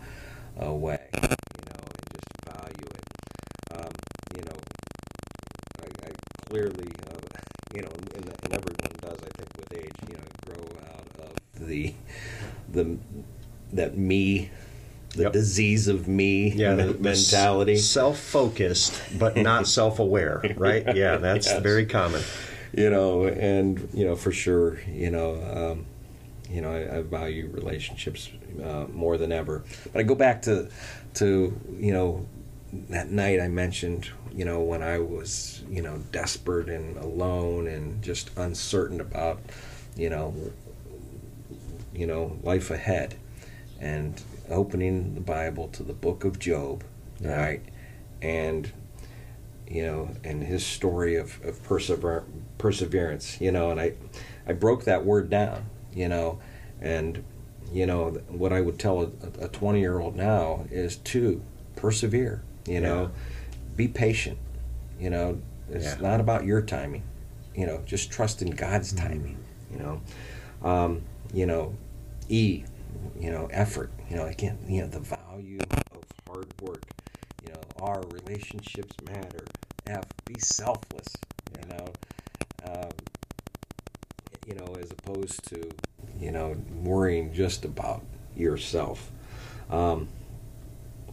away. 0.59 0.98
You 1.14 1.20
know, 1.22 1.28
and 1.30 2.11
just 2.12 2.44
value 2.44 2.88
it. 2.92 3.74
Um, 3.74 3.92
you 4.36 4.42
know, 4.42 4.57
I, 5.80 6.09
I 6.09 6.11
clearly, 6.51 6.88
uh, 7.09 7.16
you 7.74 7.82
know, 7.82 7.92
and, 8.14 8.34
and 8.42 8.53
everyone 8.53 8.92
does. 9.01 9.18
I 9.22 9.30
think 9.38 9.48
with 9.57 9.72
age, 9.72 9.92
you 10.11 10.16
know, 10.16 10.22
grow 10.44 10.64
out 10.90 11.07
of 11.30 11.66
the 11.66 11.94
the 12.70 12.98
that 13.72 13.96
me 13.96 14.51
the 15.11 15.24
yep. 15.24 15.32
disease 15.32 15.88
of 15.88 16.06
me 16.06 16.52
yeah, 16.52 16.74
the, 16.74 16.94
mentality. 16.94 17.76
Self 17.76 18.18
focused, 18.18 19.00
but 19.18 19.36
not 19.36 19.66
self 19.66 19.98
aware, 19.98 20.42
right? 20.56 20.96
Yeah, 20.96 21.16
that's 21.18 21.46
yes. 21.46 21.62
very 21.62 21.86
common. 21.86 22.22
You 22.72 22.90
know, 22.90 23.26
and, 23.26 23.88
you 23.92 24.04
know, 24.04 24.14
for 24.14 24.30
sure, 24.30 24.78
you 24.86 25.11
know, 25.11 25.72
um, 25.72 25.86
you 26.48 26.61
know, 26.61 26.70
I, 26.70 26.98
I 26.98 27.02
value 27.02 27.48
relationships 27.52 28.30
uh, 28.62 28.86
more 28.92 29.18
than 29.18 29.32
ever. 29.32 29.64
But 29.92 30.00
I 30.00 30.02
go 30.04 30.14
back 30.14 30.42
to, 30.42 30.68
to, 31.14 31.61
you 31.78 31.92
know, 31.92 32.26
that 32.90 33.11
night 33.11 33.40
I 33.40 33.48
mentioned, 33.48 34.08
you 34.32 34.44
know, 34.44 34.61
when 34.61 34.82
I 34.82 34.98
was, 34.98 35.64
you 35.68 35.82
know, 35.82 35.98
desperate 36.12 36.68
and 36.68 36.96
alone 36.98 37.66
and 37.66 38.00
just 38.02 38.30
uncertain 38.36 39.00
about, 39.00 39.40
you 39.96 40.11
know, 40.11 40.34
you 41.92 42.06
know, 42.06 42.38
life 42.42 42.70
ahead. 42.70 43.16
And 43.80 44.20
opening 44.51 45.14
the 45.14 45.20
Bible 45.20 45.68
to 45.68 45.82
the 45.82 45.92
book 45.92 46.24
of 46.24 46.38
Job, 46.38 46.84
yeah. 47.20 47.40
right? 47.40 47.62
And 48.20 48.72
you 49.70 49.84
know, 49.84 50.11
and 50.24 50.42
his 50.42 50.66
story 50.66 51.14
of, 51.14 51.40
of 51.44 51.62
persever- 51.62 52.24
perseverance, 52.59 53.40
you 53.40 53.53
know, 53.53 53.70
and 53.70 53.80
I, 53.80 53.94
I 54.46 54.53
broke 54.53 54.84
that 54.84 55.05
word 55.05 55.30
down, 55.30 55.66
you 55.94 56.09
know, 56.09 56.40
and, 56.80 57.22
you 57.72 57.86
know, 57.86 58.11
what 58.28 58.53
I 58.53 58.61
would 58.61 58.80
tell 58.80 59.12
a 59.40 59.48
20 59.48 59.78
year 59.78 60.01
old 60.01 60.16
now 60.16 60.66
is 60.72 60.96
to 60.96 61.40
persevere, 61.76 62.42
you 62.66 62.74
yeah. 62.74 62.80
know, 62.80 63.11
be 63.76 63.86
patient, 63.86 64.38
you 64.98 65.09
know, 65.09 65.40
it's 65.70 65.84
yeah. 65.84 66.01
not 66.01 66.18
about 66.18 66.44
your 66.44 66.62
timing, 66.62 67.05
you 67.55 67.64
know, 67.64 67.80
just 67.86 68.11
trust 68.11 68.42
in 68.42 68.51
God's 68.51 68.92
mm-hmm. 68.92 69.07
timing, 69.07 69.38
you 69.70 69.78
know, 69.78 70.01
um, 70.68 71.03
you 71.32 71.46
know, 71.46 71.76
E, 72.28 72.64
you 73.18 73.30
know, 73.30 73.49
effort, 73.53 73.91
you 74.09 74.16
know, 74.16 74.26
again, 74.26 74.59
you 74.68 74.82
know, 74.82 74.88
the 74.88 75.01
value 75.01 75.59
of 75.61 76.05
hard 76.28 76.53
work. 76.61 76.82
You 77.45 77.53
know, 77.53 77.61
our 77.80 78.03
relationships 78.11 78.95
matter. 79.07 79.45
F, 79.86 80.05
be 80.26 80.38
selfless. 80.38 81.16
You 81.59 81.76
know, 81.76 81.93
um, 82.64 82.91
you 84.47 84.55
know, 84.55 84.74
as 84.80 84.91
opposed 84.91 85.45
to 85.49 85.70
you 86.18 86.30
know 86.30 86.57
worrying 86.82 87.32
just 87.32 87.64
about 87.64 88.03
yourself. 88.36 89.11
Um, 89.70 90.09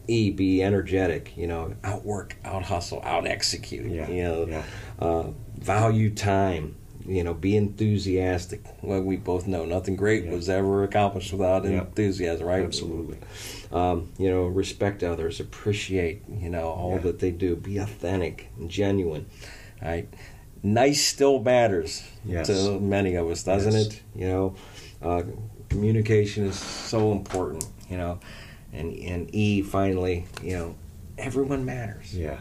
E, 0.10 0.32
be 0.32 0.64
energetic. 0.64 1.36
You 1.36 1.48
know, 1.48 1.76
outwork, 1.84 2.38
out 2.46 2.64
hustle, 2.64 3.02
out 3.04 3.28
execute. 3.28 3.92
Yeah. 3.92 4.10
You 4.10 4.24
know, 4.24 4.48
yeah. 4.48 4.64
Uh, 5.00 5.32
value 5.58 6.14
time 6.14 6.76
you 7.08 7.24
know, 7.24 7.34
be 7.34 7.56
enthusiastic. 7.56 8.64
Well, 8.82 9.02
we 9.02 9.16
both 9.16 9.48
know 9.48 9.66
nothing 9.66 9.96
great 9.96 10.26
yeah. 10.26 10.32
was 10.32 10.50
ever 10.50 10.84
accomplished 10.84 11.32
without 11.32 11.64
yeah. 11.64 11.82
enthusiasm, 11.82 12.46
right? 12.46 12.64
Absolutely. 12.64 13.18
Um, 13.72 14.12
you 14.18 14.30
know, 14.30 14.46
respect 14.46 15.04
others, 15.04 15.40
appreciate, 15.40 16.24
you 16.30 16.50
know, 16.50 16.70
all 16.70 16.96
yeah. 16.96 17.00
that 17.00 17.20
they 17.20 17.32
do, 17.32 17.56
be 17.56 17.78
authentic 17.78 18.50
and 18.58 18.70
genuine, 18.70 19.26
right? 19.82 20.08
Nice 20.64 21.06
still 21.06 21.40
matters 21.40 22.04
yes. 22.26 22.48
to 22.48 22.80
many 22.80 23.16
of 23.16 23.30
us, 23.30 23.44
doesn't 23.44 23.74
yes. 23.74 23.88
it? 23.88 24.02
You 24.16 24.28
know, 24.28 24.56
uh, 25.02 25.24
communication 25.70 26.46
is 26.46 26.60
so 26.60 27.12
important, 27.12 27.66
you 27.90 27.98
know, 27.98 28.20
and, 28.74 28.94
and 29.00 29.34
E, 29.34 29.62
finally, 29.62 30.26
you 30.42 30.58
know, 30.58 30.76
everyone 31.18 31.64
matters. 31.64 32.14
Yeah. 32.14 32.40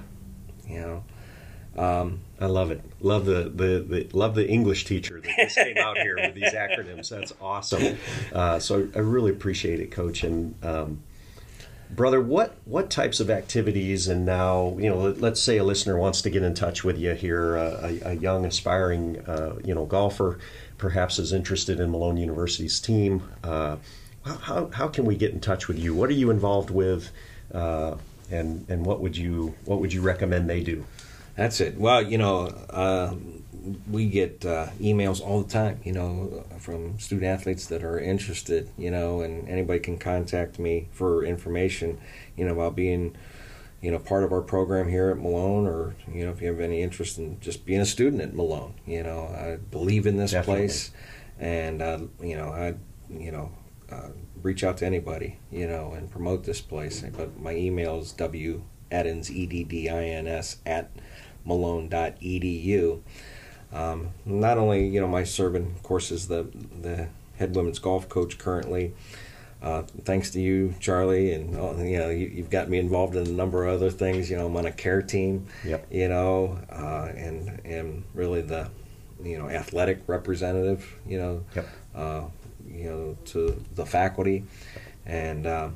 You 0.68 0.80
know, 0.80 1.04
um, 1.76 2.20
I 2.40 2.46
love 2.46 2.70
it. 2.70 2.82
Love 3.00 3.24
the, 3.24 3.50
the, 3.54 3.84
the, 3.88 4.08
love 4.12 4.34
the 4.34 4.46
English 4.48 4.84
teacher 4.84 5.20
that 5.20 5.36
just 5.36 5.56
came 5.56 5.78
out 5.78 5.98
here 5.98 6.16
with 6.16 6.34
these 6.34 6.52
acronyms. 6.52 7.08
That's 7.08 7.32
awesome. 7.40 7.98
Uh, 8.32 8.58
so 8.58 8.88
I 8.94 8.98
really 8.98 9.30
appreciate 9.30 9.80
it, 9.80 9.90
Coach. 9.90 10.22
And 10.22 10.54
um, 10.64 11.02
brother, 11.90 12.20
what 12.20 12.56
what 12.64 12.90
types 12.90 13.20
of 13.20 13.30
activities 13.30 14.08
and 14.08 14.26
now 14.26 14.76
you 14.78 14.88
know, 14.90 14.98
let, 14.98 15.32
us 15.32 15.40
say 15.40 15.56
a 15.58 15.64
listener 15.64 15.98
wants 15.98 16.22
to 16.22 16.30
get 16.30 16.42
in 16.42 16.54
touch 16.54 16.84
with 16.84 16.98
you 16.98 17.12
here, 17.12 17.56
uh, 17.56 17.78
a, 17.82 18.10
a, 18.10 18.12
young 18.14 18.44
aspiring 18.44 19.18
uh, 19.26 19.56
you 19.64 19.74
know 19.74 19.86
golfer, 19.86 20.38
perhaps 20.78 21.18
is 21.18 21.32
interested 21.32 21.80
in 21.80 21.90
Malone 21.90 22.16
University's 22.16 22.80
team. 22.80 23.22
Uh, 23.42 23.76
how 24.24 24.68
how 24.72 24.88
can 24.88 25.04
we 25.04 25.16
get 25.16 25.32
in 25.32 25.40
touch 25.40 25.68
with 25.68 25.78
you? 25.78 25.94
What 25.94 26.10
are 26.10 26.14
you 26.14 26.30
involved 26.30 26.70
with? 26.70 27.10
Uh, 27.52 27.96
and 28.30 28.66
and 28.68 28.84
what 28.84 29.00
would 29.00 29.16
you 29.16 29.54
what 29.64 29.80
would 29.80 29.92
you 29.92 30.02
recommend 30.02 30.50
they 30.50 30.62
do? 30.62 30.84
That's 31.36 31.60
it. 31.60 31.78
Well, 31.78 32.02
you 32.02 32.18
know, 32.18 32.46
uh, 32.70 33.14
we 33.90 34.06
get 34.06 34.44
uh, 34.46 34.68
emails 34.80 35.20
all 35.20 35.42
the 35.42 35.52
time, 35.52 35.80
you 35.84 35.92
know, 35.92 36.44
from 36.58 36.98
student 36.98 37.26
athletes 37.26 37.66
that 37.66 37.82
are 37.82 37.98
interested, 37.98 38.70
you 38.78 38.90
know, 38.90 39.20
and 39.20 39.48
anybody 39.48 39.80
can 39.80 39.98
contact 39.98 40.58
me 40.58 40.88
for 40.92 41.24
information, 41.24 41.98
you 42.36 42.44
know, 42.46 42.52
about 42.52 42.76
being, 42.76 43.16
you 43.82 43.90
know, 43.90 43.98
part 43.98 44.24
of 44.24 44.32
our 44.32 44.40
program 44.40 44.88
here 44.88 45.10
at 45.10 45.18
Malone, 45.18 45.66
or 45.66 45.94
you 46.12 46.24
know, 46.24 46.30
if 46.30 46.40
you 46.40 46.48
have 46.48 46.60
any 46.60 46.80
interest 46.80 47.18
in 47.18 47.38
just 47.40 47.66
being 47.66 47.80
a 47.80 47.86
student 47.86 48.22
at 48.22 48.34
Malone, 48.34 48.74
you 48.86 49.02
know, 49.02 49.26
I 49.26 49.56
believe 49.56 50.06
in 50.06 50.16
this 50.16 50.30
Definitely. 50.30 50.66
place, 50.66 50.90
and 51.38 51.82
uh, 51.82 51.98
you 52.20 52.36
know, 52.36 52.48
I, 52.48 52.74
you 53.10 53.32
know, 53.32 53.52
uh, 53.90 54.08
reach 54.42 54.64
out 54.64 54.78
to 54.78 54.86
anybody, 54.86 55.38
you 55.50 55.66
know, 55.66 55.92
and 55.92 56.10
promote 56.10 56.44
this 56.44 56.60
place. 56.60 57.04
But 57.16 57.38
my 57.40 57.54
email 57.54 57.98
is 57.98 58.12
w 58.12 58.62
eddins 58.90 59.30
e 59.30 59.46
d 59.46 59.64
d 59.64 59.88
i 59.88 60.04
n 60.04 60.26
s 60.28 60.58
at 60.64 60.90
malone.edu. 61.46 63.00
Um, 63.72 64.10
not 64.24 64.58
only, 64.58 64.86
you 64.86 65.00
know, 65.00 65.08
my 65.08 65.24
serving, 65.24 65.74
of 65.76 65.82
course, 65.82 66.10
is 66.10 66.28
the, 66.28 66.46
the 66.80 67.08
head 67.36 67.54
women's 67.54 67.78
golf 67.78 68.08
coach 68.08 68.38
currently. 68.38 68.92
Uh, 69.62 69.82
thanks 70.04 70.30
to 70.30 70.40
you, 70.40 70.74
Charlie, 70.80 71.32
and 71.32 71.56
uh, 71.56 71.74
you 71.78 71.98
know 71.98 72.10
you, 72.10 72.42
have 72.42 72.50
got 72.50 72.68
me 72.68 72.78
involved 72.78 73.16
in 73.16 73.26
a 73.26 73.30
number 73.30 73.64
of 73.64 73.74
other 73.74 73.90
things. 73.90 74.30
You 74.30 74.36
know, 74.36 74.46
I'm 74.46 74.56
on 74.56 74.66
a 74.66 74.72
care 74.72 75.00
team. 75.00 75.46
Yep. 75.64 75.86
You 75.90 76.08
know, 76.08 76.58
uh, 76.70 77.10
and 77.16 77.60
and 77.64 78.04
really 78.14 78.42
the 78.42 78.68
you 79.22 79.38
know 79.38 79.48
athletic 79.48 80.02
representative. 80.06 80.94
You 81.06 81.18
know, 81.18 81.44
yep. 81.54 81.68
Uh, 81.94 82.22
you 82.70 82.84
know 82.84 83.18
to 83.26 83.64
the 83.74 83.86
faculty, 83.86 84.44
and 85.06 85.46
uh, 85.46 85.70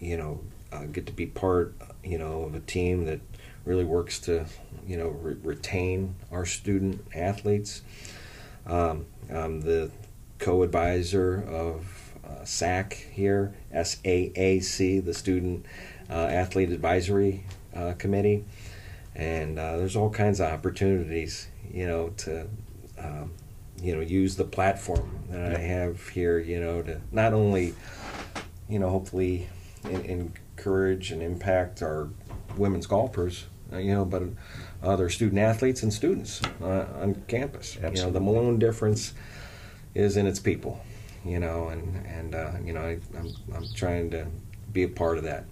you 0.00 0.16
know 0.16 0.40
get 0.92 1.06
to 1.06 1.12
be 1.12 1.26
part 1.26 1.74
you 2.04 2.16
know 2.16 2.44
of 2.44 2.54
a 2.54 2.60
team 2.60 3.06
that 3.06 3.20
really 3.70 3.84
works 3.84 4.18
to 4.18 4.44
you 4.84 4.96
know 4.96 5.10
re- 5.10 5.36
retain 5.44 6.16
our 6.32 6.44
student 6.44 7.00
athletes. 7.14 7.82
Um, 8.66 9.06
I'm 9.32 9.60
the 9.60 9.92
co-advisor 10.38 11.44
of 11.44 11.86
uh, 12.28 12.44
SAC 12.44 12.94
here, 12.94 13.54
SAAC, 13.72 15.04
the 15.04 15.14
Student 15.14 15.66
uh, 16.10 16.14
Athlete 16.14 16.70
Advisory 16.70 17.44
uh, 17.72 17.92
Committee, 17.92 18.44
and 19.14 19.56
uh, 19.56 19.76
there's 19.76 19.94
all 19.94 20.10
kinds 20.10 20.40
of 20.40 20.52
opportunities, 20.52 21.46
you 21.72 21.86
know, 21.86 22.08
to 22.16 22.48
um, 22.98 23.30
you 23.80 23.94
know 23.94 24.00
use 24.00 24.34
the 24.34 24.44
platform 24.44 25.20
that 25.28 25.54
I 25.54 25.60
have 25.60 26.08
here, 26.08 26.40
you 26.40 26.58
know, 26.58 26.82
to 26.82 27.00
not 27.12 27.32
only 27.32 27.74
you 28.68 28.80
know 28.80 28.90
hopefully 28.90 29.48
in, 29.84 30.32
encourage 30.56 31.12
and 31.12 31.22
impact 31.22 31.82
our 31.82 32.08
women's 32.56 32.88
golfers, 32.88 33.46
you 33.78 33.94
know, 33.94 34.04
but 34.04 34.22
other 34.82 35.08
student 35.08 35.40
athletes 35.40 35.82
and 35.82 35.92
students 35.92 36.40
uh, 36.62 36.86
on 37.00 37.22
campus. 37.28 37.76
Absolutely. 37.76 38.00
You 38.00 38.06
know, 38.06 38.12
the 38.12 38.20
Malone 38.20 38.58
difference 38.58 39.14
is 39.94 40.16
in 40.16 40.26
its 40.26 40.40
people. 40.40 40.80
You 41.24 41.38
know, 41.38 41.68
and 41.68 42.06
and 42.06 42.34
uh, 42.34 42.52
you 42.64 42.72
know, 42.72 42.80
I, 42.80 42.98
I'm 43.18 43.34
I'm 43.54 43.66
trying 43.74 44.10
to 44.10 44.26
be 44.72 44.84
a 44.84 44.88
part 44.88 45.18
of 45.18 45.24
that 45.24 45.44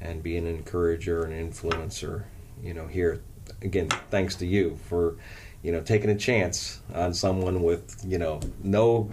and 0.00 0.22
be 0.22 0.36
an 0.36 0.46
encourager 0.46 1.24
and 1.24 1.52
influencer. 1.52 2.24
You 2.62 2.74
know, 2.74 2.86
here 2.86 3.20
again, 3.62 3.88
thanks 4.10 4.34
to 4.36 4.46
you 4.46 4.76
for 4.88 5.16
you 5.62 5.70
know 5.70 5.80
taking 5.80 6.10
a 6.10 6.16
chance 6.16 6.80
on 6.94 7.14
someone 7.14 7.62
with 7.62 8.04
you 8.06 8.18
know 8.18 8.40
no 8.62 9.10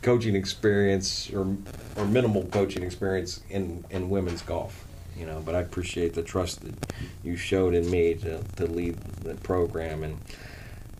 coaching 0.00 0.34
experience 0.34 1.30
or 1.34 1.54
or 1.96 2.06
minimal 2.06 2.44
coaching 2.46 2.82
experience 2.82 3.42
in 3.50 3.84
in 3.90 4.08
women's 4.08 4.40
golf 4.40 4.86
you 5.18 5.26
know. 5.26 5.42
But 5.44 5.54
I 5.54 5.60
appreciate 5.60 6.14
the 6.14 6.22
trust 6.22 6.60
that 6.62 6.87
you 7.22 7.36
showed 7.36 7.74
in 7.74 7.90
me 7.90 8.14
to, 8.14 8.42
to 8.56 8.66
lead 8.66 8.96
the 9.22 9.34
program, 9.36 10.02
and 10.02 10.18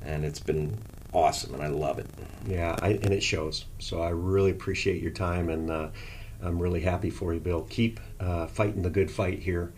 and 0.03 0.25
it's 0.25 0.41
been 0.41 0.77
awesome, 1.13 1.55
and 1.55 1.63
I 1.63 1.69
love 1.69 1.99
it. 1.99 2.07
Yeah, 2.47 2.77
I, 2.81 2.91
and 3.03 3.13
it 3.13 3.23
shows. 3.23 3.65
So 3.79 4.03
I 4.03 4.11
really 4.11 4.51
appreciate 4.51 5.03
your 5.03 5.13
time, 5.13 5.49
and 5.49 5.71
uh, 5.71 5.89
I'm 6.43 6.59
really 6.59 6.81
happy 6.81 7.11
for 7.11 7.35
you, 7.35 7.41
Bill. 7.41 7.67
Keep 7.69 8.01
uh, 8.21 8.47
fighting 8.47 8.83
the 8.83 8.91
good 8.91 9.11
fight 9.11 9.41
here 9.41 9.73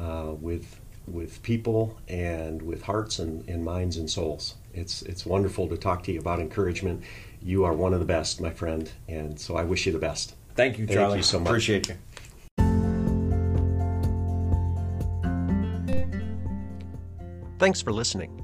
uh, 0.00 0.32
with 0.40 0.80
with 1.06 1.40
people 1.42 1.96
and 2.08 2.60
with 2.62 2.82
hearts 2.82 3.20
and, 3.20 3.48
and 3.48 3.64
minds 3.64 3.96
and 3.96 4.10
souls. 4.10 4.56
It's 4.74 5.02
it's 5.02 5.24
wonderful 5.24 5.68
to 5.68 5.76
talk 5.76 6.02
to 6.04 6.12
you 6.12 6.20
about 6.20 6.40
encouragement. 6.40 7.02
You 7.42 7.64
are 7.64 7.72
one 7.72 7.92
of 7.92 8.00
the 8.00 8.06
best, 8.06 8.40
my 8.40 8.50
friend, 8.50 8.90
and 9.08 9.38
so 9.38 9.56
I 9.56 9.62
wish 9.64 9.86
you 9.86 9.92
the 9.92 9.98
best. 9.98 10.34
Thank 10.54 10.78
you, 10.78 10.86
Charlie. 10.86 11.08
Thank 11.08 11.16
you 11.18 11.22
so 11.22 11.38
much. 11.38 11.48
Appreciate 11.48 11.88
you. 11.88 11.96
Thanks 17.58 17.80
for 17.80 17.90
listening. 17.90 18.42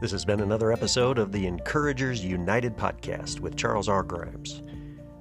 This 0.00 0.10
has 0.10 0.24
been 0.24 0.40
another 0.40 0.72
episode 0.72 1.18
of 1.18 1.30
the 1.30 1.46
Encouragers 1.46 2.24
United 2.24 2.76
podcast 2.76 3.38
with 3.38 3.54
Charles 3.54 3.88
R. 3.88 4.02
Grimes. 4.02 4.64